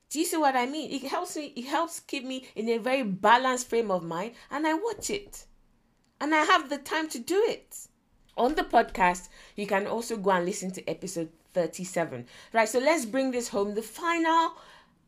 Do 0.09 0.19
you 0.19 0.25
see 0.25 0.37
what 0.37 0.55
I 0.55 0.65
mean? 0.65 0.91
It 0.91 1.09
helps 1.09 1.35
me, 1.35 1.51
it 1.55 1.65
helps 1.65 1.99
keep 1.99 2.23
me 2.23 2.47
in 2.55 2.69
a 2.69 2.77
very 2.77 3.03
balanced 3.03 3.67
frame 3.67 3.91
of 3.91 4.03
mind, 4.03 4.33
and 4.49 4.65
I 4.65 4.75
watch 4.75 5.09
it. 5.09 5.45
And 6.21 6.33
I 6.33 6.45
have 6.45 6.69
the 6.69 6.77
time 6.77 7.09
to 7.09 7.19
do 7.19 7.43
it. 7.47 7.87
On 8.37 8.55
the 8.55 8.63
podcast, 8.63 9.27
you 9.55 9.67
can 9.67 9.85
also 9.85 10.17
go 10.17 10.31
and 10.31 10.45
listen 10.45 10.71
to 10.71 10.89
episode 10.89 11.29
37. 11.53 12.25
Right, 12.53 12.69
so 12.69 12.79
let's 12.79 13.05
bring 13.05 13.31
this 13.31 13.49
home. 13.49 13.75
The 13.75 13.81
final 13.81 14.53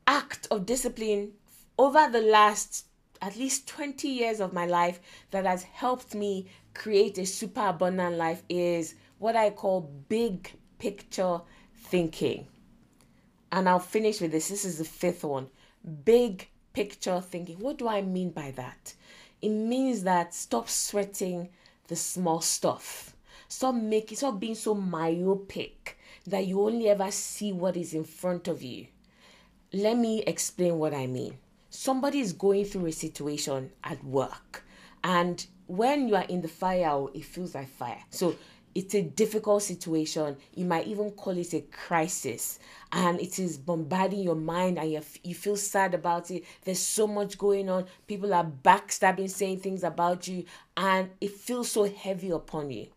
act 0.05 0.47
of 0.51 0.65
discipline 0.65 1.31
over 1.77 2.09
the 2.11 2.21
last 2.21 2.85
at 3.21 3.37
least 3.37 3.67
20 3.67 4.07
years 4.07 4.39
of 4.39 4.53
my 4.53 4.65
life 4.65 4.99
that 5.31 5.45
has 5.45 5.63
helped 5.63 6.15
me 6.15 6.47
create 6.73 7.17
a 7.17 7.25
super 7.25 7.67
abundant 7.67 8.17
life 8.17 8.43
is 8.49 8.95
what 9.19 9.35
I 9.35 9.49
call 9.49 9.89
big 10.09 10.51
picture 10.77 11.41
thinking. 11.75 12.47
And 13.51 13.69
I'll 13.69 13.79
finish 13.79 14.21
with 14.21 14.31
this. 14.31 14.49
This 14.49 14.65
is 14.65 14.77
the 14.77 14.85
fifth 14.85 15.23
one. 15.23 15.47
Big 16.03 16.49
picture 16.73 17.21
thinking. 17.21 17.59
What 17.59 17.77
do 17.77 17.87
I 17.87 18.01
mean 18.01 18.31
by 18.31 18.51
that? 18.51 18.93
It 19.41 19.49
means 19.49 20.03
that 20.03 20.33
stop 20.33 20.69
sweating 20.69 21.49
the 21.87 21.95
small 21.95 22.41
stuff. 22.41 23.15
Stop 23.47 23.75
making 23.75 24.17
stop 24.17 24.39
being 24.39 24.55
so 24.55 24.73
myopic 24.73 25.97
that 26.27 26.47
you 26.47 26.61
only 26.61 26.89
ever 26.89 27.11
see 27.11 27.53
what 27.53 27.77
is 27.77 27.93
in 27.93 28.03
front 28.03 28.47
of 28.47 28.63
you. 28.63 28.87
Let 29.71 29.97
me 29.97 30.23
explain 30.23 30.77
what 30.79 30.93
I 30.93 31.07
mean. 31.07 31.37
Somebody 31.75 32.19
is 32.19 32.33
going 32.33 32.65
through 32.65 32.87
a 32.87 32.91
situation 32.91 33.71
at 33.83 34.03
work 34.03 34.63
and 35.03 35.45
when 35.67 36.07
you 36.07 36.15
are 36.15 36.23
in 36.23 36.41
the 36.41 36.47
fire, 36.47 36.89
oh, 36.89 37.11
it 37.13 37.25
feels 37.25 37.55
like 37.55 37.69
fire. 37.69 38.01
So 38.09 38.35
it's 38.73 38.93
a 38.93 39.01
difficult 39.01 39.63
situation. 39.63 40.35
You 40.53 40.65
might 40.65 40.87
even 40.87 41.11
call 41.11 41.37
it 41.37 41.53
a 41.53 41.61
crisis. 41.61 42.59
And 42.91 43.19
it 43.19 43.39
is 43.39 43.57
bombarding 43.57 44.19
your 44.19 44.35
mind 44.35 44.77
and 44.77 44.91
you, 44.91 45.01
you 45.23 45.33
feel 45.33 45.55
sad 45.55 45.93
about 45.93 46.29
it. 46.31 46.43
There's 46.63 46.79
so 46.79 47.07
much 47.07 47.37
going 47.37 47.69
on. 47.69 47.85
People 48.07 48.33
are 48.33 48.45
backstabbing, 48.45 49.29
saying 49.29 49.59
things 49.59 49.83
about 49.83 50.27
you, 50.27 50.45
and 50.75 51.09
it 51.21 51.31
feels 51.31 51.71
so 51.71 51.85
heavy 51.85 52.31
upon 52.31 52.71
you. 52.71 52.87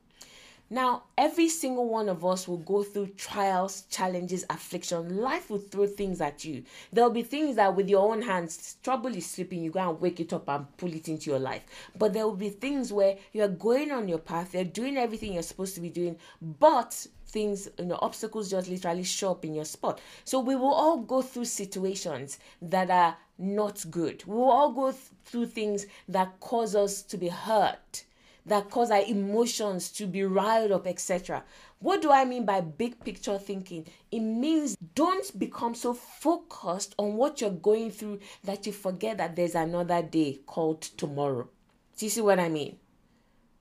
Now, 0.70 1.04
every 1.16 1.48
single 1.48 1.88
one 1.88 2.10
of 2.10 2.26
us 2.26 2.46
will 2.46 2.58
go 2.58 2.82
through 2.82 3.08
trials, 3.16 3.82
challenges, 3.90 4.44
affliction. 4.50 5.16
Life 5.16 5.48
will 5.48 5.58
throw 5.58 5.86
things 5.86 6.20
at 6.20 6.44
you. 6.44 6.62
There'll 6.92 7.08
be 7.08 7.22
things 7.22 7.56
that 7.56 7.74
with 7.74 7.88
your 7.88 8.10
own 8.10 8.20
hands, 8.20 8.76
trouble 8.82 9.14
is 9.14 9.24
sleeping, 9.24 9.62
you 9.62 9.70
go 9.70 9.88
and 9.88 9.98
wake 9.98 10.20
it 10.20 10.34
up 10.34 10.46
and 10.48 10.76
pull 10.76 10.92
it 10.92 11.08
into 11.08 11.30
your 11.30 11.38
life. 11.38 11.62
But 11.98 12.12
there 12.12 12.26
will 12.26 12.36
be 12.36 12.50
things 12.50 12.92
where 12.92 13.16
you're 13.32 13.48
going 13.48 13.90
on 13.92 14.08
your 14.08 14.18
path, 14.18 14.52
you're 14.52 14.64
doing 14.64 14.98
everything 14.98 15.32
you're 15.32 15.42
supposed 15.42 15.74
to 15.76 15.80
be 15.80 15.88
doing, 15.88 16.18
but 16.42 17.06
things, 17.28 17.68
you 17.78 17.86
know, 17.86 17.98
obstacles 18.02 18.50
just 18.50 18.68
literally 18.68 19.04
show 19.04 19.30
up 19.30 19.46
in 19.46 19.54
your 19.54 19.64
spot. 19.64 20.00
So 20.24 20.38
we 20.38 20.54
will 20.54 20.74
all 20.74 20.98
go 20.98 21.22
through 21.22 21.46
situations 21.46 22.38
that 22.60 22.90
are 22.90 23.16
not 23.38 23.86
good. 23.90 24.22
We 24.26 24.34
will 24.34 24.50
all 24.50 24.72
go 24.72 24.90
th- 24.90 25.02
through 25.24 25.46
things 25.46 25.86
that 26.08 26.40
cause 26.40 26.74
us 26.74 27.02
to 27.02 27.16
be 27.16 27.28
hurt 27.28 28.04
that 28.48 28.70
cause 28.70 28.90
our 28.90 29.02
emotions 29.02 29.90
to 29.92 30.06
be 30.06 30.24
riled 30.24 30.72
up, 30.72 30.86
etc. 30.86 31.44
What 31.80 32.02
do 32.02 32.10
I 32.10 32.24
mean 32.24 32.44
by 32.44 32.60
big 32.60 33.02
picture 33.04 33.38
thinking? 33.38 33.86
It 34.10 34.20
means 34.20 34.76
don't 34.94 35.38
become 35.38 35.74
so 35.74 35.94
focused 35.94 36.94
on 36.98 37.14
what 37.14 37.40
you're 37.40 37.50
going 37.50 37.90
through 37.90 38.20
that 38.44 38.66
you 38.66 38.72
forget 38.72 39.18
that 39.18 39.36
there's 39.36 39.54
another 39.54 40.02
day 40.02 40.40
called 40.46 40.82
tomorrow. 40.82 41.48
Do 41.96 42.06
you 42.06 42.10
see 42.10 42.20
what 42.20 42.40
I 42.40 42.48
mean? 42.48 42.76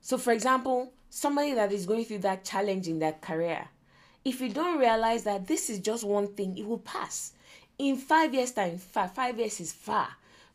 So, 0.01 0.17
for 0.17 0.31
example, 0.31 0.93
somebody 1.09 1.53
that 1.53 1.71
is 1.71 1.85
going 1.85 2.05
through 2.05 2.19
that 2.19 2.45
challenge 2.45 2.87
in 2.87 2.99
their 2.99 3.13
career, 3.13 3.67
if 4.23 4.41
you 4.41 4.49
don't 4.49 4.79
realize 4.79 5.23
that 5.23 5.47
this 5.47 5.69
is 5.69 5.79
just 5.79 6.03
one 6.03 6.33
thing, 6.33 6.57
it 6.57 6.65
will 6.65 6.79
pass. 6.79 7.33
In 7.77 7.97
five 7.97 8.33
years' 8.33 8.51
time, 8.51 8.77
five, 8.77 9.13
five 9.13 9.37
years 9.37 9.59
is 9.59 9.73
far 9.73 10.09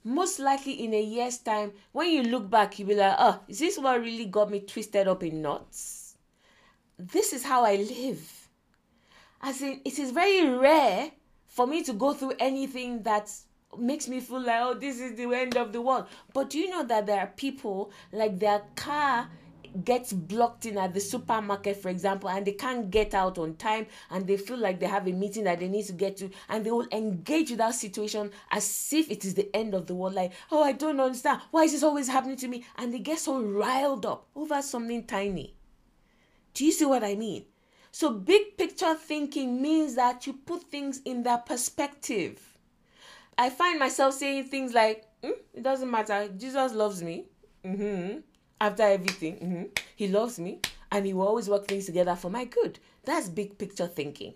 most 0.04 0.38
likely 0.38 0.84
in 0.84 0.94
a 0.94 1.02
year's 1.02 1.38
time, 1.38 1.72
when 1.92 2.10
you 2.10 2.22
look 2.24 2.50
back, 2.50 2.78
you'll 2.78 2.88
be 2.88 2.94
like, 2.94 3.16
oh, 3.18 3.40
is 3.48 3.60
this 3.60 3.78
what 3.78 4.00
really 4.00 4.26
got 4.26 4.50
me 4.50 4.60
twisted 4.60 5.08
up 5.08 5.22
in 5.22 5.42
knots? 5.42 6.16
This 6.98 7.32
is 7.32 7.44
how 7.44 7.64
I 7.64 7.76
live. 7.76 8.48
As 9.40 9.60
in, 9.62 9.80
it 9.84 9.98
is 9.98 10.10
very 10.10 10.48
rare 10.48 11.10
for 11.46 11.66
me 11.66 11.82
to 11.84 11.92
go 11.92 12.14
through 12.14 12.34
anything 12.38 13.02
that 13.02 13.30
makes 13.78 14.08
me 14.08 14.20
feel 14.20 14.40
like, 14.40 14.60
oh, 14.60 14.74
this 14.74 15.00
is 15.00 15.16
the 15.16 15.32
end 15.34 15.56
of 15.56 15.72
the 15.72 15.80
world. 15.80 16.06
But 16.32 16.50
do 16.50 16.58
you 16.58 16.70
know 16.70 16.84
that 16.84 17.06
there 17.06 17.20
are 17.20 17.26
people 17.26 17.90
like 18.12 18.38
their 18.38 18.62
car 18.76 19.28
gets 19.84 20.12
blocked 20.12 20.66
in 20.66 20.78
at 20.78 20.94
the 20.94 21.00
supermarket, 21.00 21.76
for 21.76 21.88
example, 21.88 22.28
and 22.28 22.46
they 22.46 22.52
can't 22.52 22.90
get 22.90 23.14
out 23.14 23.38
on 23.38 23.56
time 23.56 23.86
and 24.10 24.26
they 24.26 24.36
feel 24.36 24.58
like 24.58 24.80
they 24.80 24.86
have 24.86 25.06
a 25.06 25.12
meeting 25.12 25.44
that 25.44 25.60
they 25.60 25.68
need 25.68 25.86
to 25.86 25.92
get 25.92 26.16
to, 26.18 26.30
and 26.48 26.64
they 26.64 26.70
will 26.70 26.86
engage 26.92 27.50
with 27.50 27.58
that 27.58 27.74
situation 27.74 28.30
as 28.50 28.92
if 28.92 29.10
it 29.10 29.24
is 29.24 29.34
the 29.34 29.54
end 29.54 29.74
of 29.74 29.86
the 29.86 29.94
world. 29.94 30.14
Like, 30.14 30.32
oh, 30.50 30.62
I 30.62 30.72
don't 30.72 31.00
understand. 31.00 31.40
Why 31.50 31.64
is 31.64 31.72
this 31.72 31.82
always 31.82 32.08
happening 32.08 32.36
to 32.36 32.48
me? 32.48 32.64
And 32.76 32.92
they 32.92 32.98
get 32.98 33.18
so 33.18 33.40
riled 33.40 34.06
up 34.06 34.26
over 34.34 34.60
something 34.62 35.04
tiny. 35.04 35.54
Do 36.54 36.64
you 36.64 36.72
see 36.72 36.84
what 36.84 37.04
I 37.04 37.14
mean? 37.14 37.46
So, 37.90 38.10
big 38.10 38.56
picture 38.56 38.94
thinking 38.94 39.60
means 39.60 39.96
that 39.96 40.26
you 40.26 40.32
put 40.32 40.62
things 40.64 41.00
in 41.04 41.22
their 41.22 41.38
perspective. 41.38 42.40
I 43.36 43.50
find 43.50 43.78
myself 43.78 44.14
saying 44.14 44.44
things 44.44 44.72
like, 44.72 45.04
mm, 45.22 45.32
it 45.54 45.62
doesn't 45.62 45.90
matter, 45.90 46.28
Jesus 46.28 46.72
loves 46.72 47.02
me. 47.02 47.26
Mm-hmm 47.64 48.20
after 48.62 48.84
everything, 48.84 49.36
mm-hmm, 49.38 49.62
he 49.96 50.06
loves 50.06 50.38
me 50.38 50.60
and 50.92 51.04
he 51.04 51.12
will 51.12 51.26
always 51.26 51.48
work 51.48 51.66
things 51.66 51.86
together 51.86 52.14
for 52.14 52.30
my 52.30 52.44
good. 52.44 52.78
That's 53.04 53.28
big 53.28 53.58
picture 53.58 53.88
thinking. 53.88 54.34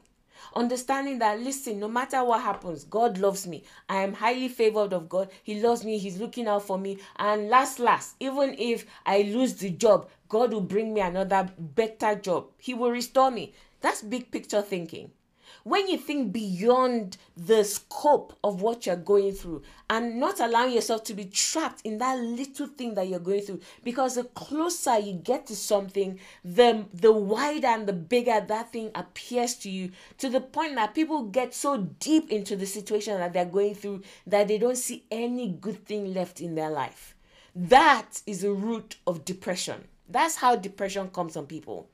Understanding 0.54 1.20
that, 1.20 1.38
listen, 1.40 1.78
no 1.78 1.86
matter 1.86 2.24
what 2.24 2.42
happens, 2.42 2.82
God 2.84 3.18
loves 3.18 3.46
me. 3.46 3.62
I 3.88 4.02
am 4.02 4.14
highly 4.14 4.48
favored 4.48 4.92
of 4.92 5.08
God. 5.08 5.30
He 5.44 5.60
loves 5.60 5.84
me. 5.84 5.96
He's 5.98 6.18
looking 6.18 6.48
out 6.48 6.66
for 6.66 6.76
me. 6.76 6.98
And 7.16 7.48
last, 7.48 7.78
last, 7.78 8.16
even 8.18 8.56
if 8.58 8.84
I 9.06 9.22
lose 9.22 9.54
the 9.54 9.70
job, 9.70 10.08
God 10.28 10.52
will 10.52 10.60
bring 10.60 10.92
me 10.92 11.02
another 11.02 11.48
better 11.56 12.16
job. 12.16 12.48
He 12.58 12.74
will 12.74 12.90
restore 12.90 13.30
me. 13.30 13.54
That's 13.80 14.02
big 14.02 14.32
picture 14.32 14.62
thinking 14.62 15.12
when 15.66 15.88
you 15.88 15.98
think 15.98 16.32
beyond 16.32 17.16
the 17.36 17.64
scope 17.64 18.38
of 18.44 18.62
what 18.62 18.86
you're 18.86 18.94
going 18.94 19.32
through 19.32 19.60
and 19.90 20.20
not 20.20 20.38
allowing 20.38 20.72
yourself 20.72 21.02
to 21.02 21.12
be 21.12 21.24
trapped 21.24 21.80
in 21.82 21.98
that 21.98 22.16
little 22.20 22.68
thing 22.68 22.94
that 22.94 23.08
you're 23.08 23.18
going 23.18 23.40
through 23.40 23.58
because 23.82 24.14
the 24.14 24.22
closer 24.22 24.96
you 24.96 25.12
get 25.14 25.44
to 25.44 25.56
something 25.56 26.20
the 26.44 26.84
the 26.94 27.10
wider 27.10 27.66
and 27.66 27.88
the 27.88 27.92
bigger 27.92 28.40
that 28.46 28.72
thing 28.72 28.92
appears 28.94 29.56
to 29.56 29.68
you 29.68 29.90
to 30.18 30.28
the 30.28 30.40
point 30.40 30.76
that 30.76 30.94
people 30.94 31.24
get 31.24 31.52
so 31.52 31.78
deep 31.98 32.30
into 32.30 32.54
the 32.54 32.64
situation 32.66 33.18
that 33.18 33.32
they're 33.32 33.44
going 33.44 33.74
through 33.74 34.00
that 34.24 34.46
they 34.46 34.58
don't 34.58 34.78
see 34.78 35.04
any 35.10 35.48
good 35.48 35.84
thing 35.84 36.14
left 36.14 36.40
in 36.40 36.54
their 36.54 36.70
life. 36.70 37.16
That 37.56 38.22
is 38.24 38.42
the 38.42 38.52
root 38.52 38.98
of 39.04 39.24
depression. 39.24 39.88
That's 40.08 40.36
how 40.36 40.54
depression 40.54 41.10
comes 41.10 41.36
on 41.36 41.46
people 41.46 41.88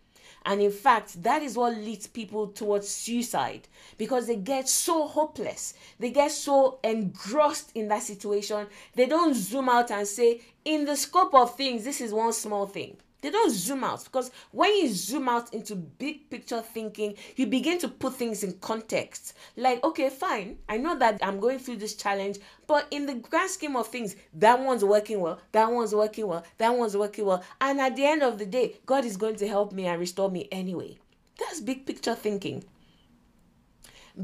and 0.44 0.60
in 0.60 0.72
fact, 0.72 1.22
that 1.22 1.42
is 1.42 1.56
what 1.56 1.76
leads 1.76 2.06
people 2.06 2.48
towards 2.48 2.88
suicide 2.88 3.68
because 3.96 4.26
they 4.26 4.36
get 4.36 4.68
so 4.68 5.06
hopeless. 5.06 5.74
They 5.98 6.10
get 6.10 6.32
so 6.32 6.78
engrossed 6.82 7.70
in 7.74 7.88
that 7.88 8.02
situation. 8.02 8.66
They 8.94 9.06
don't 9.06 9.34
zoom 9.34 9.68
out 9.68 9.90
and 9.90 10.06
say, 10.06 10.40
in 10.64 10.84
the 10.84 10.96
scope 10.96 11.34
of 11.34 11.56
things, 11.56 11.84
this 11.84 12.00
is 12.00 12.12
one 12.12 12.32
small 12.32 12.66
thing. 12.66 12.96
They 13.22 13.30
don't 13.30 13.52
zoom 13.52 13.84
out 13.84 14.02
because 14.02 14.32
when 14.50 14.76
you 14.76 14.88
zoom 14.88 15.28
out 15.28 15.54
into 15.54 15.76
big 15.76 16.28
picture 16.28 16.60
thinking, 16.60 17.14
you 17.36 17.46
begin 17.46 17.78
to 17.78 17.88
put 17.88 18.16
things 18.16 18.42
in 18.42 18.54
context. 18.54 19.34
Like, 19.56 19.82
okay, 19.84 20.10
fine, 20.10 20.58
I 20.68 20.76
know 20.76 20.98
that 20.98 21.20
I'm 21.22 21.38
going 21.38 21.60
through 21.60 21.76
this 21.76 21.94
challenge, 21.94 22.38
but 22.66 22.88
in 22.90 23.06
the 23.06 23.14
grand 23.14 23.50
scheme 23.50 23.76
of 23.76 23.86
things, 23.86 24.16
that 24.34 24.58
one's 24.58 24.84
working 24.84 25.20
well, 25.20 25.40
that 25.52 25.70
one's 25.70 25.94
working 25.94 26.26
well, 26.26 26.44
that 26.58 26.76
one's 26.76 26.96
working 26.96 27.24
well. 27.24 27.44
And 27.60 27.80
at 27.80 27.94
the 27.94 28.04
end 28.04 28.24
of 28.24 28.38
the 28.38 28.46
day, 28.46 28.80
God 28.86 29.04
is 29.04 29.16
going 29.16 29.36
to 29.36 29.46
help 29.46 29.72
me 29.72 29.86
and 29.86 30.00
restore 30.00 30.28
me 30.28 30.48
anyway. 30.50 30.98
That's 31.38 31.60
big 31.60 31.86
picture 31.86 32.16
thinking. 32.16 32.64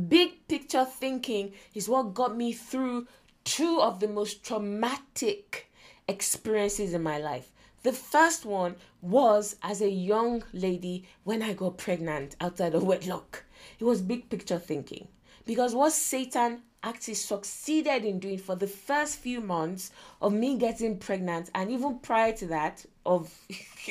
Big 0.09 0.47
picture 0.49 0.85
thinking 0.85 1.53
is 1.73 1.89
what 1.89 2.15
got 2.15 2.37
me 2.37 2.53
through 2.53 3.07
two 3.45 3.81
of 3.81 4.01
the 4.01 4.09
most 4.09 4.45
traumatic 4.45 5.71
experiences 6.09 6.95
in 6.95 7.03
my 7.03 7.19
life. 7.19 7.53
The 7.83 7.93
first 7.93 8.45
one 8.45 8.76
was 9.01 9.57
as 9.62 9.81
a 9.81 9.91
young 9.91 10.43
lady 10.53 11.05
when 11.24 11.43
I 11.43 11.53
got 11.53 11.79
pregnant 11.79 12.37
outside 12.41 12.74
of 12.74 12.83
wedlock. 12.83 13.45
It 13.79 13.85
was 13.85 14.03
big 14.03 14.29
picture 14.29 14.59
thinking. 14.59 15.09
Because 15.47 15.74
what 15.74 15.93
Satan 15.93 16.62
actually 16.83 17.14
succeeded 17.14 18.05
in 18.05 18.18
doing 18.18 18.39
for 18.39 18.55
the 18.55 18.66
first 18.66 19.16
few 19.18 19.41
months 19.41 19.91
of 20.20 20.33
me 20.33 20.57
getting 20.57 20.99
pregnant, 20.99 21.51
and 21.55 21.70
even 21.70 21.99
prior 21.99 22.33
to 22.33 22.47
that, 22.47 22.85
of 23.07 23.35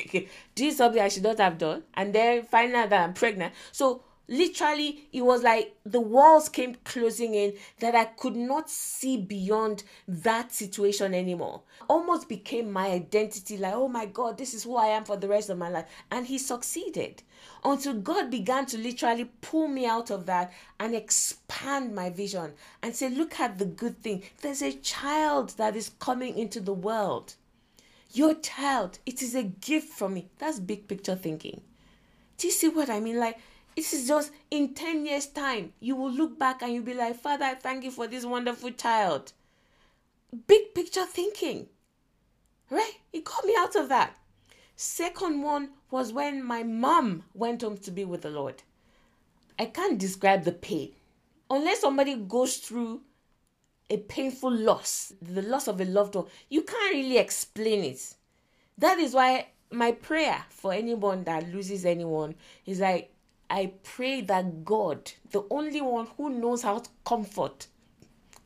doing 0.54 0.72
something 0.72 1.02
I 1.02 1.08
should 1.08 1.22
not 1.22 1.38
have 1.38 1.58
done, 1.58 1.82
and 1.94 2.14
then 2.14 2.44
finding 2.44 2.76
out 2.76 2.90
that 2.90 3.04
I'm 3.04 3.14
pregnant. 3.14 3.52
So 3.72 4.02
literally 4.28 5.08
it 5.10 5.22
was 5.22 5.42
like 5.42 5.74
the 5.86 6.00
walls 6.00 6.48
came 6.50 6.76
closing 6.84 7.34
in 7.34 7.54
that 7.80 7.94
i 7.94 8.04
could 8.04 8.36
not 8.36 8.68
see 8.68 9.16
beyond 9.16 9.82
that 10.06 10.52
situation 10.52 11.14
anymore. 11.14 11.62
Almost 11.88 12.28
became 12.28 12.70
my 12.70 12.88
identity 12.88 13.56
like 13.56 13.74
oh 13.74 13.88
my 13.88 14.04
god 14.06 14.36
this 14.36 14.52
is 14.52 14.64
who 14.64 14.76
i 14.76 14.86
am 14.86 15.04
for 15.04 15.16
the 15.16 15.28
rest 15.28 15.48
of 15.48 15.58
my 15.58 15.70
life. 15.70 15.86
And 16.10 16.26
he 16.26 16.38
succeeded. 16.38 17.22
Until 17.64 17.94
god 17.94 18.30
began 18.30 18.66
to 18.66 18.78
literally 18.78 19.30
pull 19.40 19.66
me 19.68 19.86
out 19.86 20.10
of 20.10 20.26
that 20.26 20.52
and 20.78 20.94
expand 20.94 21.94
my 21.94 22.10
vision 22.10 22.52
and 22.82 22.94
say 22.94 23.08
look 23.08 23.40
at 23.40 23.58
the 23.58 23.64
good 23.64 24.02
thing. 24.02 24.22
There's 24.42 24.62
a 24.62 24.72
child 24.72 25.54
that 25.56 25.74
is 25.74 25.92
coming 25.98 26.36
into 26.36 26.60
the 26.60 26.74
world. 26.74 27.34
Your 28.12 28.34
child 28.34 28.98
it 29.06 29.22
is 29.22 29.34
a 29.34 29.42
gift 29.42 29.88
from 29.88 30.14
me. 30.14 30.28
That's 30.38 30.60
big 30.60 30.86
picture 30.86 31.16
thinking. 31.16 31.62
Do 32.36 32.46
you 32.46 32.52
see 32.52 32.68
what 32.68 32.90
i 32.90 33.00
mean? 33.00 33.18
Like 33.18 33.38
this 33.78 33.92
is 33.92 34.08
just 34.08 34.32
in 34.50 34.74
10 34.74 35.06
years' 35.06 35.28
time, 35.28 35.72
you 35.78 35.94
will 35.94 36.10
look 36.10 36.36
back 36.36 36.62
and 36.62 36.72
you'll 36.72 36.82
be 36.82 36.94
like, 36.94 37.14
Father, 37.14 37.44
I 37.44 37.54
thank 37.54 37.84
you 37.84 37.92
for 37.92 38.08
this 38.08 38.26
wonderful 38.26 38.72
child. 38.72 39.32
Big 40.48 40.74
picture 40.74 41.06
thinking, 41.06 41.68
right? 42.70 42.94
It 43.12 43.22
got 43.22 43.44
me 43.44 43.54
out 43.56 43.76
of 43.76 43.88
that. 43.88 44.16
Second 44.74 45.42
one 45.42 45.70
was 45.92 46.12
when 46.12 46.42
my 46.42 46.64
mom 46.64 47.22
went 47.34 47.62
home 47.62 47.76
to 47.76 47.92
be 47.92 48.04
with 48.04 48.22
the 48.22 48.30
Lord. 48.30 48.64
I 49.60 49.66
can't 49.66 49.96
describe 49.96 50.42
the 50.42 50.50
pain. 50.50 50.90
Unless 51.48 51.82
somebody 51.82 52.16
goes 52.16 52.56
through 52.56 53.02
a 53.90 53.98
painful 53.98 54.50
loss, 54.50 55.12
the 55.22 55.42
loss 55.42 55.68
of 55.68 55.80
a 55.80 55.84
loved 55.84 56.16
one, 56.16 56.26
you 56.50 56.62
can't 56.62 56.94
really 56.94 57.18
explain 57.18 57.84
it. 57.84 58.16
That 58.76 58.98
is 58.98 59.14
why 59.14 59.46
my 59.70 59.92
prayer 59.92 60.44
for 60.48 60.72
anyone 60.72 61.22
that 61.24 61.52
loses 61.52 61.84
anyone 61.84 62.34
is 62.66 62.80
like, 62.80 63.12
I 63.50 63.72
pray 63.82 64.20
that 64.22 64.64
God, 64.64 65.12
the 65.30 65.44
only 65.50 65.80
one 65.80 66.08
who 66.16 66.30
knows 66.30 66.62
how 66.62 66.78
to 66.78 66.90
comfort 67.04 67.66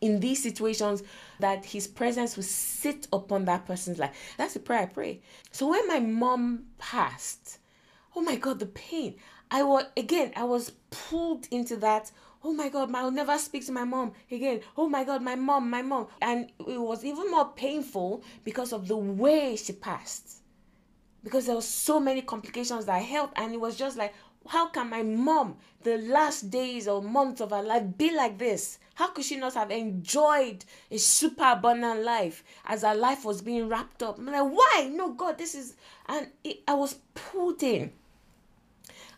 in 0.00 0.20
these 0.20 0.42
situations, 0.42 1.02
that 1.38 1.64
his 1.64 1.86
presence 1.86 2.36
will 2.36 2.42
sit 2.44 3.06
upon 3.12 3.44
that 3.44 3.66
person's 3.66 3.98
life. 3.98 4.34
That's 4.36 4.54
the 4.54 4.60
prayer 4.60 4.80
I 4.80 4.86
pray. 4.86 5.20
So 5.50 5.68
when 5.68 5.86
my 5.88 6.00
mom 6.00 6.64
passed, 6.78 7.58
oh 8.16 8.20
my 8.20 8.36
God, 8.36 8.58
the 8.58 8.66
pain. 8.66 9.14
I 9.50 9.62
was, 9.62 9.84
again, 9.96 10.32
I 10.34 10.44
was 10.44 10.72
pulled 10.90 11.46
into 11.50 11.76
that. 11.76 12.10
Oh 12.42 12.52
my 12.52 12.68
God, 12.68 12.92
I'll 12.94 13.10
never 13.10 13.38
speak 13.38 13.64
to 13.66 13.72
my 13.72 13.84
mom 13.84 14.12
again. 14.30 14.60
Oh 14.76 14.88
my 14.88 15.04
God, 15.04 15.22
my 15.22 15.36
mom, 15.36 15.70
my 15.70 15.82
mom. 15.82 16.08
And 16.20 16.50
it 16.66 16.80
was 16.80 17.04
even 17.04 17.30
more 17.30 17.50
painful 17.50 18.24
because 18.44 18.72
of 18.72 18.88
the 18.88 18.96
way 18.96 19.56
she 19.56 19.72
passed. 19.72 20.42
because 21.24 21.46
there 21.46 21.54
was 21.54 21.68
so 21.68 22.00
many 22.00 22.22
complications 22.22 22.86
that 22.86 23.02
helped, 23.02 23.38
and 23.38 23.54
it 23.54 23.60
was 23.60 23.76
just 23.76 23.96
like, 23.96 24.14
how 24.48 24.68
can 24.68 24.90
my 24.90 25.02
mom, 25.02 25.56
the 25.82 25.98
last 25.98 26.50
days 26.50 26.88
or 26.88 27.02
months 27.02 27.40
of 27.40 27.50
her 27.50 27.62
life, 27.62 27.84
be 27.96 28.14
like 28.14 28.38
this? 28.38 28.78
How 28.94 29.08
could 29.08 29.24
she 29.24 29.36
not 29.36 29.54
have 29.54 29.70
enjoyed 29.70 30.64
a 30.90 30.98
super 30.98 31.52
abundant 31.52 32.02
life 32.02 32.44
as 32.66 32.82
her 32.82 32.94
life 32.94 33.24
was 33.24 33.42
being 33.42 33.68
wrapped 33.68 34.02
up? 34.02 34.18
I'm 34.18 34.26
like, 34.26 34.42
why? 34.42 34.90
No, 34.92 35.12
God, 35.12 35.38
this 35.38 35.54
is. 35.54 35.74
And 36.06 36.28
it, 36.44 36.60
I 36.68 36.74
was 36.74 36.98
pulled 37.14 37.62
in. 37.62 37.92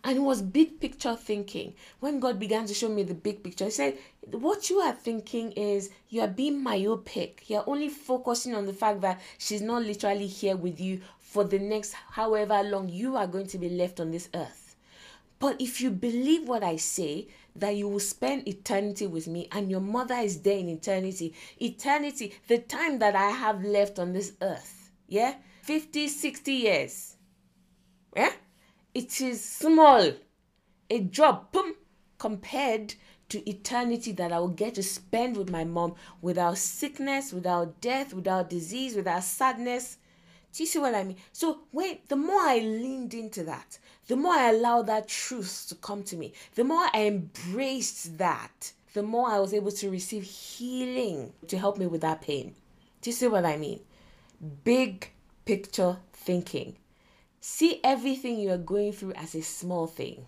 And 0.04 0.18
it 0.18 0.20
was 0.20 0.42
big 0.42 0.80
picture 0.80 1.16
thinking. 1.16 1.74
When 1.98 2.20
God 2.20 2.38
began 2.38 2.66
to 2.66 2.74
show 2.74 2.90
me 2.90 3.04
the 3.04 3.14
big 3.14 3.42
picture, 3.42 3.64
He 3.64 3.70
said, 3.70 3.98
What 4.30 4.68
you 4.68 4.78
are 4.80 4.92
thinking 4.92 5.52
is 5.52 5.90
you 6.10 6.20
are 6.20 6.28
being 6.28 6.62
myopic. 6.62 7.44
You're 7.48 7.64
only 7.66 7.88
focusing 7.88 8.54
on 8.54 8.66
the 8.66 8.74
fact 8.74 9.00
that 9.00 9.20
she's 9.38 9.62
not 9.62 9.82
literally 9.82 10.26
here 10.26 10.56
with 10.56 10.78
you 10.78 11.00
for 11.20 11.42
the 11.42 11.58
next 11.58 11.94
however 12.10 12.62
long 12.62 12.90
you 12.90 13.16
are 13.16 13.26
going 13.26 13.46
to 13.46 13.58
be 13.58 13.70
left 13.70 13.98
on 13.98 14.10
this 14.10 14.28
earth. 14.34 14.63
But 15.38 15.60
if 15.60 15.80
you 15.80 15.90
believe 15.90 16.48
what 16.48 16.62
I 16.62 16.76
say, 16.76 17.28
that 17.56 17.76
you 17.76 17.88
will 17.88 18.00
spend 18.00 18.48
eternity 18.48 19.06
with 19.06 19.28
me 19.28 19.48
and 19.52 19.70
your 19.70 19.80
mother 19.80 20.14
is 20.14 20.40
there 20.40 20.58
in 20.58 20.68
eternity, 20.68 21.34
eternity, 21.60 22.34
the 22.48 22.58
time 22.58 22.98
that 22.98 23.14
I 23.14 23.30
have 23.30 23.64
left 23.64 23.98
on 23.98 24.12
this 24.12 24.32
earth, 24.42 24.90
yeah, 25.06 25.34
50, 25.62 26.08
60 26.08 26.52
years, 26.52 27.16
yeah, 28.16 28.32
it 28.92 29.20
is 29.20 29.44
small, 29.44 30.12
a 30.90 31.00
drop, 31.00 31.52
boom, 31.52 31.74
compared 32.18 32.94
to 33.28 33.48
eternity 33.48 34.12
that 34.12 34.32
I 34.32 34.38
will 34.38 34.48
get 34.48 34.74
to 34.76 34.82
spend 34.82 35.36
with 35.36 35.50
my 35.50 35.64
mom 35.64 35.94
without 36.20 36.58
sickness, 36.58 37.32
without 37.32 37.80
death, 37.80 38.12
without 38.12 38.50
disease, 38.50 38.94
without 38.94 39.24
sadness. 39.24 39.98
You 40.56 40.66
see 40.66 40.78
what 40.78 40.94
I 40.94 41.02
mean? 41.02 41.16
So 41.32 41.60
when 41.72 41.98
the 42.08 42.16
more 42.16 42.40
I 42.40 42.58
leaned 42.58 43.12
into 43.12 43.42
that, 43.44 43.78
the 44.06 44.16
more 44.16 44.34
I 44.34 44.50
allowed 44.50 44.86
that 44.86 45.08
truth 45.08 45.66
to 45.68 45.74
come 45.74 46.02
to 46.04 46.16
me, 46.16 46.32
the 46.54 46.64
more 46.64 46.86
I 46.92 47.06
embraced 47.06 48.18
that, 48.18 48.72
the 48.92 49.02
more 49.02 49.28
I 49.30 49.40
was 49.40 49.52
able 49.52 49.72
to 49.72 49.90
receive 49.90 50.22
healing 50.22 51.32
to 51.48 51.58
help 51.58 51.76
me 51.76 51.86
with 51.86 52.02
that 52.02 52.22
pain. 52.22 52.54
Do 53.02 53.10
you 53.10 53.14
see 53.14 53.26
what 53.26 53.44
I 53.44 53.56
mean? 53.56 53.80
Big 54.62 55.10
picture 55.44 55.96
thinking. 56.12 56.76
See 57.40 57.80
everything 57.82 58.38
you 58.38 58.52
are 58.52 58.58
going 58.58 58.92
through 58.92 59.12
as 59.14 59.34
a 59.34 59.42
small 59.42 59.86
thing. 59.86 60.26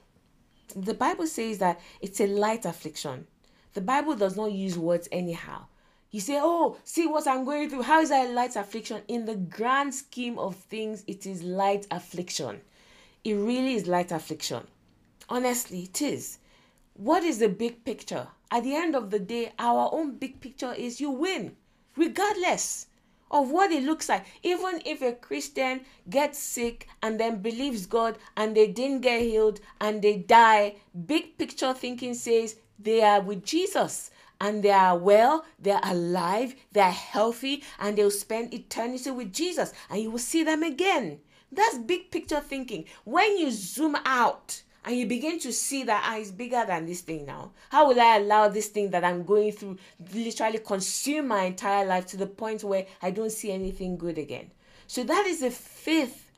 The 0.74 0.95
Bible 0.95 1.27
says 1.27 1.59
that 1.59 1.81
it's 2.01 2.20
a 2.20 2.27
light 2.27 2.66
affliction. 2.66 3.27
The 3.74 3.81
Bible 3.81 4.16
does 4.16 4.37
not 4.37 4.53
use 4.53 4.77
words 4.77 5.09
anyhow. 5.12 5.66
You 6.17 6.23
say, 6.23 6.39
Oh, 6.41 6.79
see 6.83 7.07
what 7.07 7.27
I'm 7.27 7.45
going 7.45 7.69
through. 7.69 7.83
How 7.83 8.01
is 8.01 8.09
that 8.09 8.31
a 8.31 8.33
light 8.33 8.57
affliction? 8.57 9.03
In 9.07 9.27
the 9.27 9.35
grand 9.35 9.95
scheme 9.95 10.39
of 10.39 10.57
things, 10.57 11.05
it 11.07 11.27
is 11.27 11.43
light 11.43 11.87
affliction. 11.91 12.62
It 13.23 13.35
really 13.35 13.75
is 13.75 13.87
light 13.87 14.12
affliction. 14.12 14.62
Honestly, 15.29 15.83
it 15.83 16.01
is. 16.01 16.39
What 16.95 17.23
is 17.23 17.39
the 17.39 17.51
big 17.51 17.85
picture? 17.85 18.29
At 18.51 18.64
the 18.64 18.75
end 18.75 18.97
of 18.97 19.11
the 19.11 19.19
day, 19.19 19.53
our 19.59 19.91
own 19.93 20.17
big 20.17 20.41
picture 20.41 20.73
is 20.73 21.03
you 21.03 21.11
win, 21.11 21.55
regardless 21.97 22.87
of 23.31 23.51
what 23.51 23.71
it 23.71 23.83
looks 23.83 24.09
like. 24.09 24.25
Even 24.43 24.81
if 24.87 25.03
a 25.03 25.12
Christian 25.12 25.83
gets 26.09 26.39
sick 26.39 26.89
and 27.03 27.21
then 27.21 27.43
believes 27.43 27.85
God 27.85 28.17
and 28.39 28.57
they 28.57 28.69
didn't 28.69 29.03
get 29.03 29.21
healed 29.21 29.61
and 29.83 30.01
they 30.01 30.17
die, 30.17 30.77
big 31.05 31.37
picture 31.37 31.75
thinking 31.75 32.14
says 32.14 32.57
they 32.79 33.03
are 33.03 33.21
with 33.21 33.45
Jesus 33.45 34.11
and 34.41 34.62
they 34.62 34.70
are 34.70 34.97
well, 34.97 35.45
they're 35.59 35.80
alive, 35.82 36.55
they're 36.72 36.91
healthy, 36.91 37.62
and 37.78 37.97
they'll 37.97 38.11
spend 38.11 38.53
eternity 38.53 39.11
with 39.11 39.32
Jesus, 39.32 39.72
and 39.91 40.01
you 40.01 40.11
will 40.11 40.18
see 40.18 40.43
them 40.43 40.62
again. 40.62 41.20
That's 41.51 41.78
big 41.78 42.11
picture 42.11 42.41
thinking. 42.41 42.84
When 43.05 43.39
you 43.39 43.51
zoom 43.51 43.97
out 44.05 44.62
and 44.84 44.97
you 44.97 45.07
begin 45.07 45.39
to 45.41 45.53
see 45.53 45.84
that 45.84 46.03
ah, 46.05 46.18
it's 46.18 46.30
bigger 46.30 46.64
than 46.66 46.87
this 46.87 47.01
thing 47.01 47.24
now, 47.24 47.53
how 47.70 47.89
will 47.89 48.01
I 48.01 48.16
allow 48.16 48.49
this 48.49 48.68
thing 48.68 48.91
that 48.91 49.05
I'm 49.05 49.24
going 49.24 49.53
through 49.53 49.78
literally 50.12 50.59
consume 50.59 51.28
my 51.28 51.45
entire 51.45 51.87
life 51.87 52.07
to 52.07 52.16
the 52.16 52.26
point 52.26 52.64
where 52.64 52.87
I 53.01 53.11
don't 53.11 53.32
see 53.32 53.53
anything 53.53 53.97
good 53.97 54.18
again? 54.18 54.51
So 54.87 55.03
that 55.05 55.26
is 55.26 55.41
the 55.41 55.51
fifth 55.51 56.30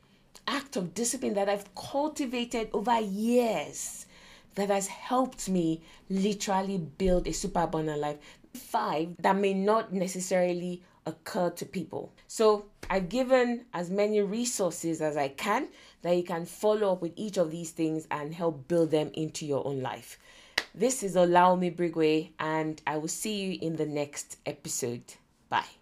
act 0.46 0.76
of 0.76 0.94
discipline 0.94 1.34
that 1.34 1.49
I've 1.49 1.74
cultivated 1.74 2.70
over 2.72 2.99
years 3.01 4.07
that 4.59 4.70
has 4.70 4.88
helped 4.88 5.48
me 5.48 5.80
literally 6.11 6.78
build 6.78 7.28
a 7.28 7.32
super 7.32 7.61
abundant 7.61 8.00
life. 8.00 8.16
Five 8.54 9.16
that 9.20 9.36
may 9.36 9.54
not 9.54 9.92
necessarily 9.92 10.82
occur 11.06 11.50
to 11.50 11.64
people. 11.64 12.12
So 12.26 12.66
I've 12.90 13.09
given 13.09 13.66
as 13.72 13.88
many 13.88 14.20
resources 14.20 15.00
as 15.00 15.16
I 15.16 15.28
can 15.28 15.68
that 16.02 16.16
you 16.16 16.24
can 16.24 16.44
follow 16.44 16.92
up 16.92 17.02
with 17.02 17.12
each 17.14 17.36
of 17.36 17.50
these 17.50 17.70
things 17.70 18.06
and 18.11 18.34
help 18.34 18.66
build 18.66 18.90
them 18.90 19.11
into 19.14 19.46
your 19.46 19.64
own 19.66 19.80
life. 19.80 20.18
This 20.74 21.02
is 21.02 21.14
Olawumi 21.14 21.74
Brigway, 21.74 22.30
and 22.38 22.80
I 22.86 22.98
will 22.98 23.09
see 23.09 23.40
you 23.40 23.59
in 23.62 23.76
the 23.76 23.86
next 23.86 24.38
episode. 24.44 25.02
Bye. 25.48 25.78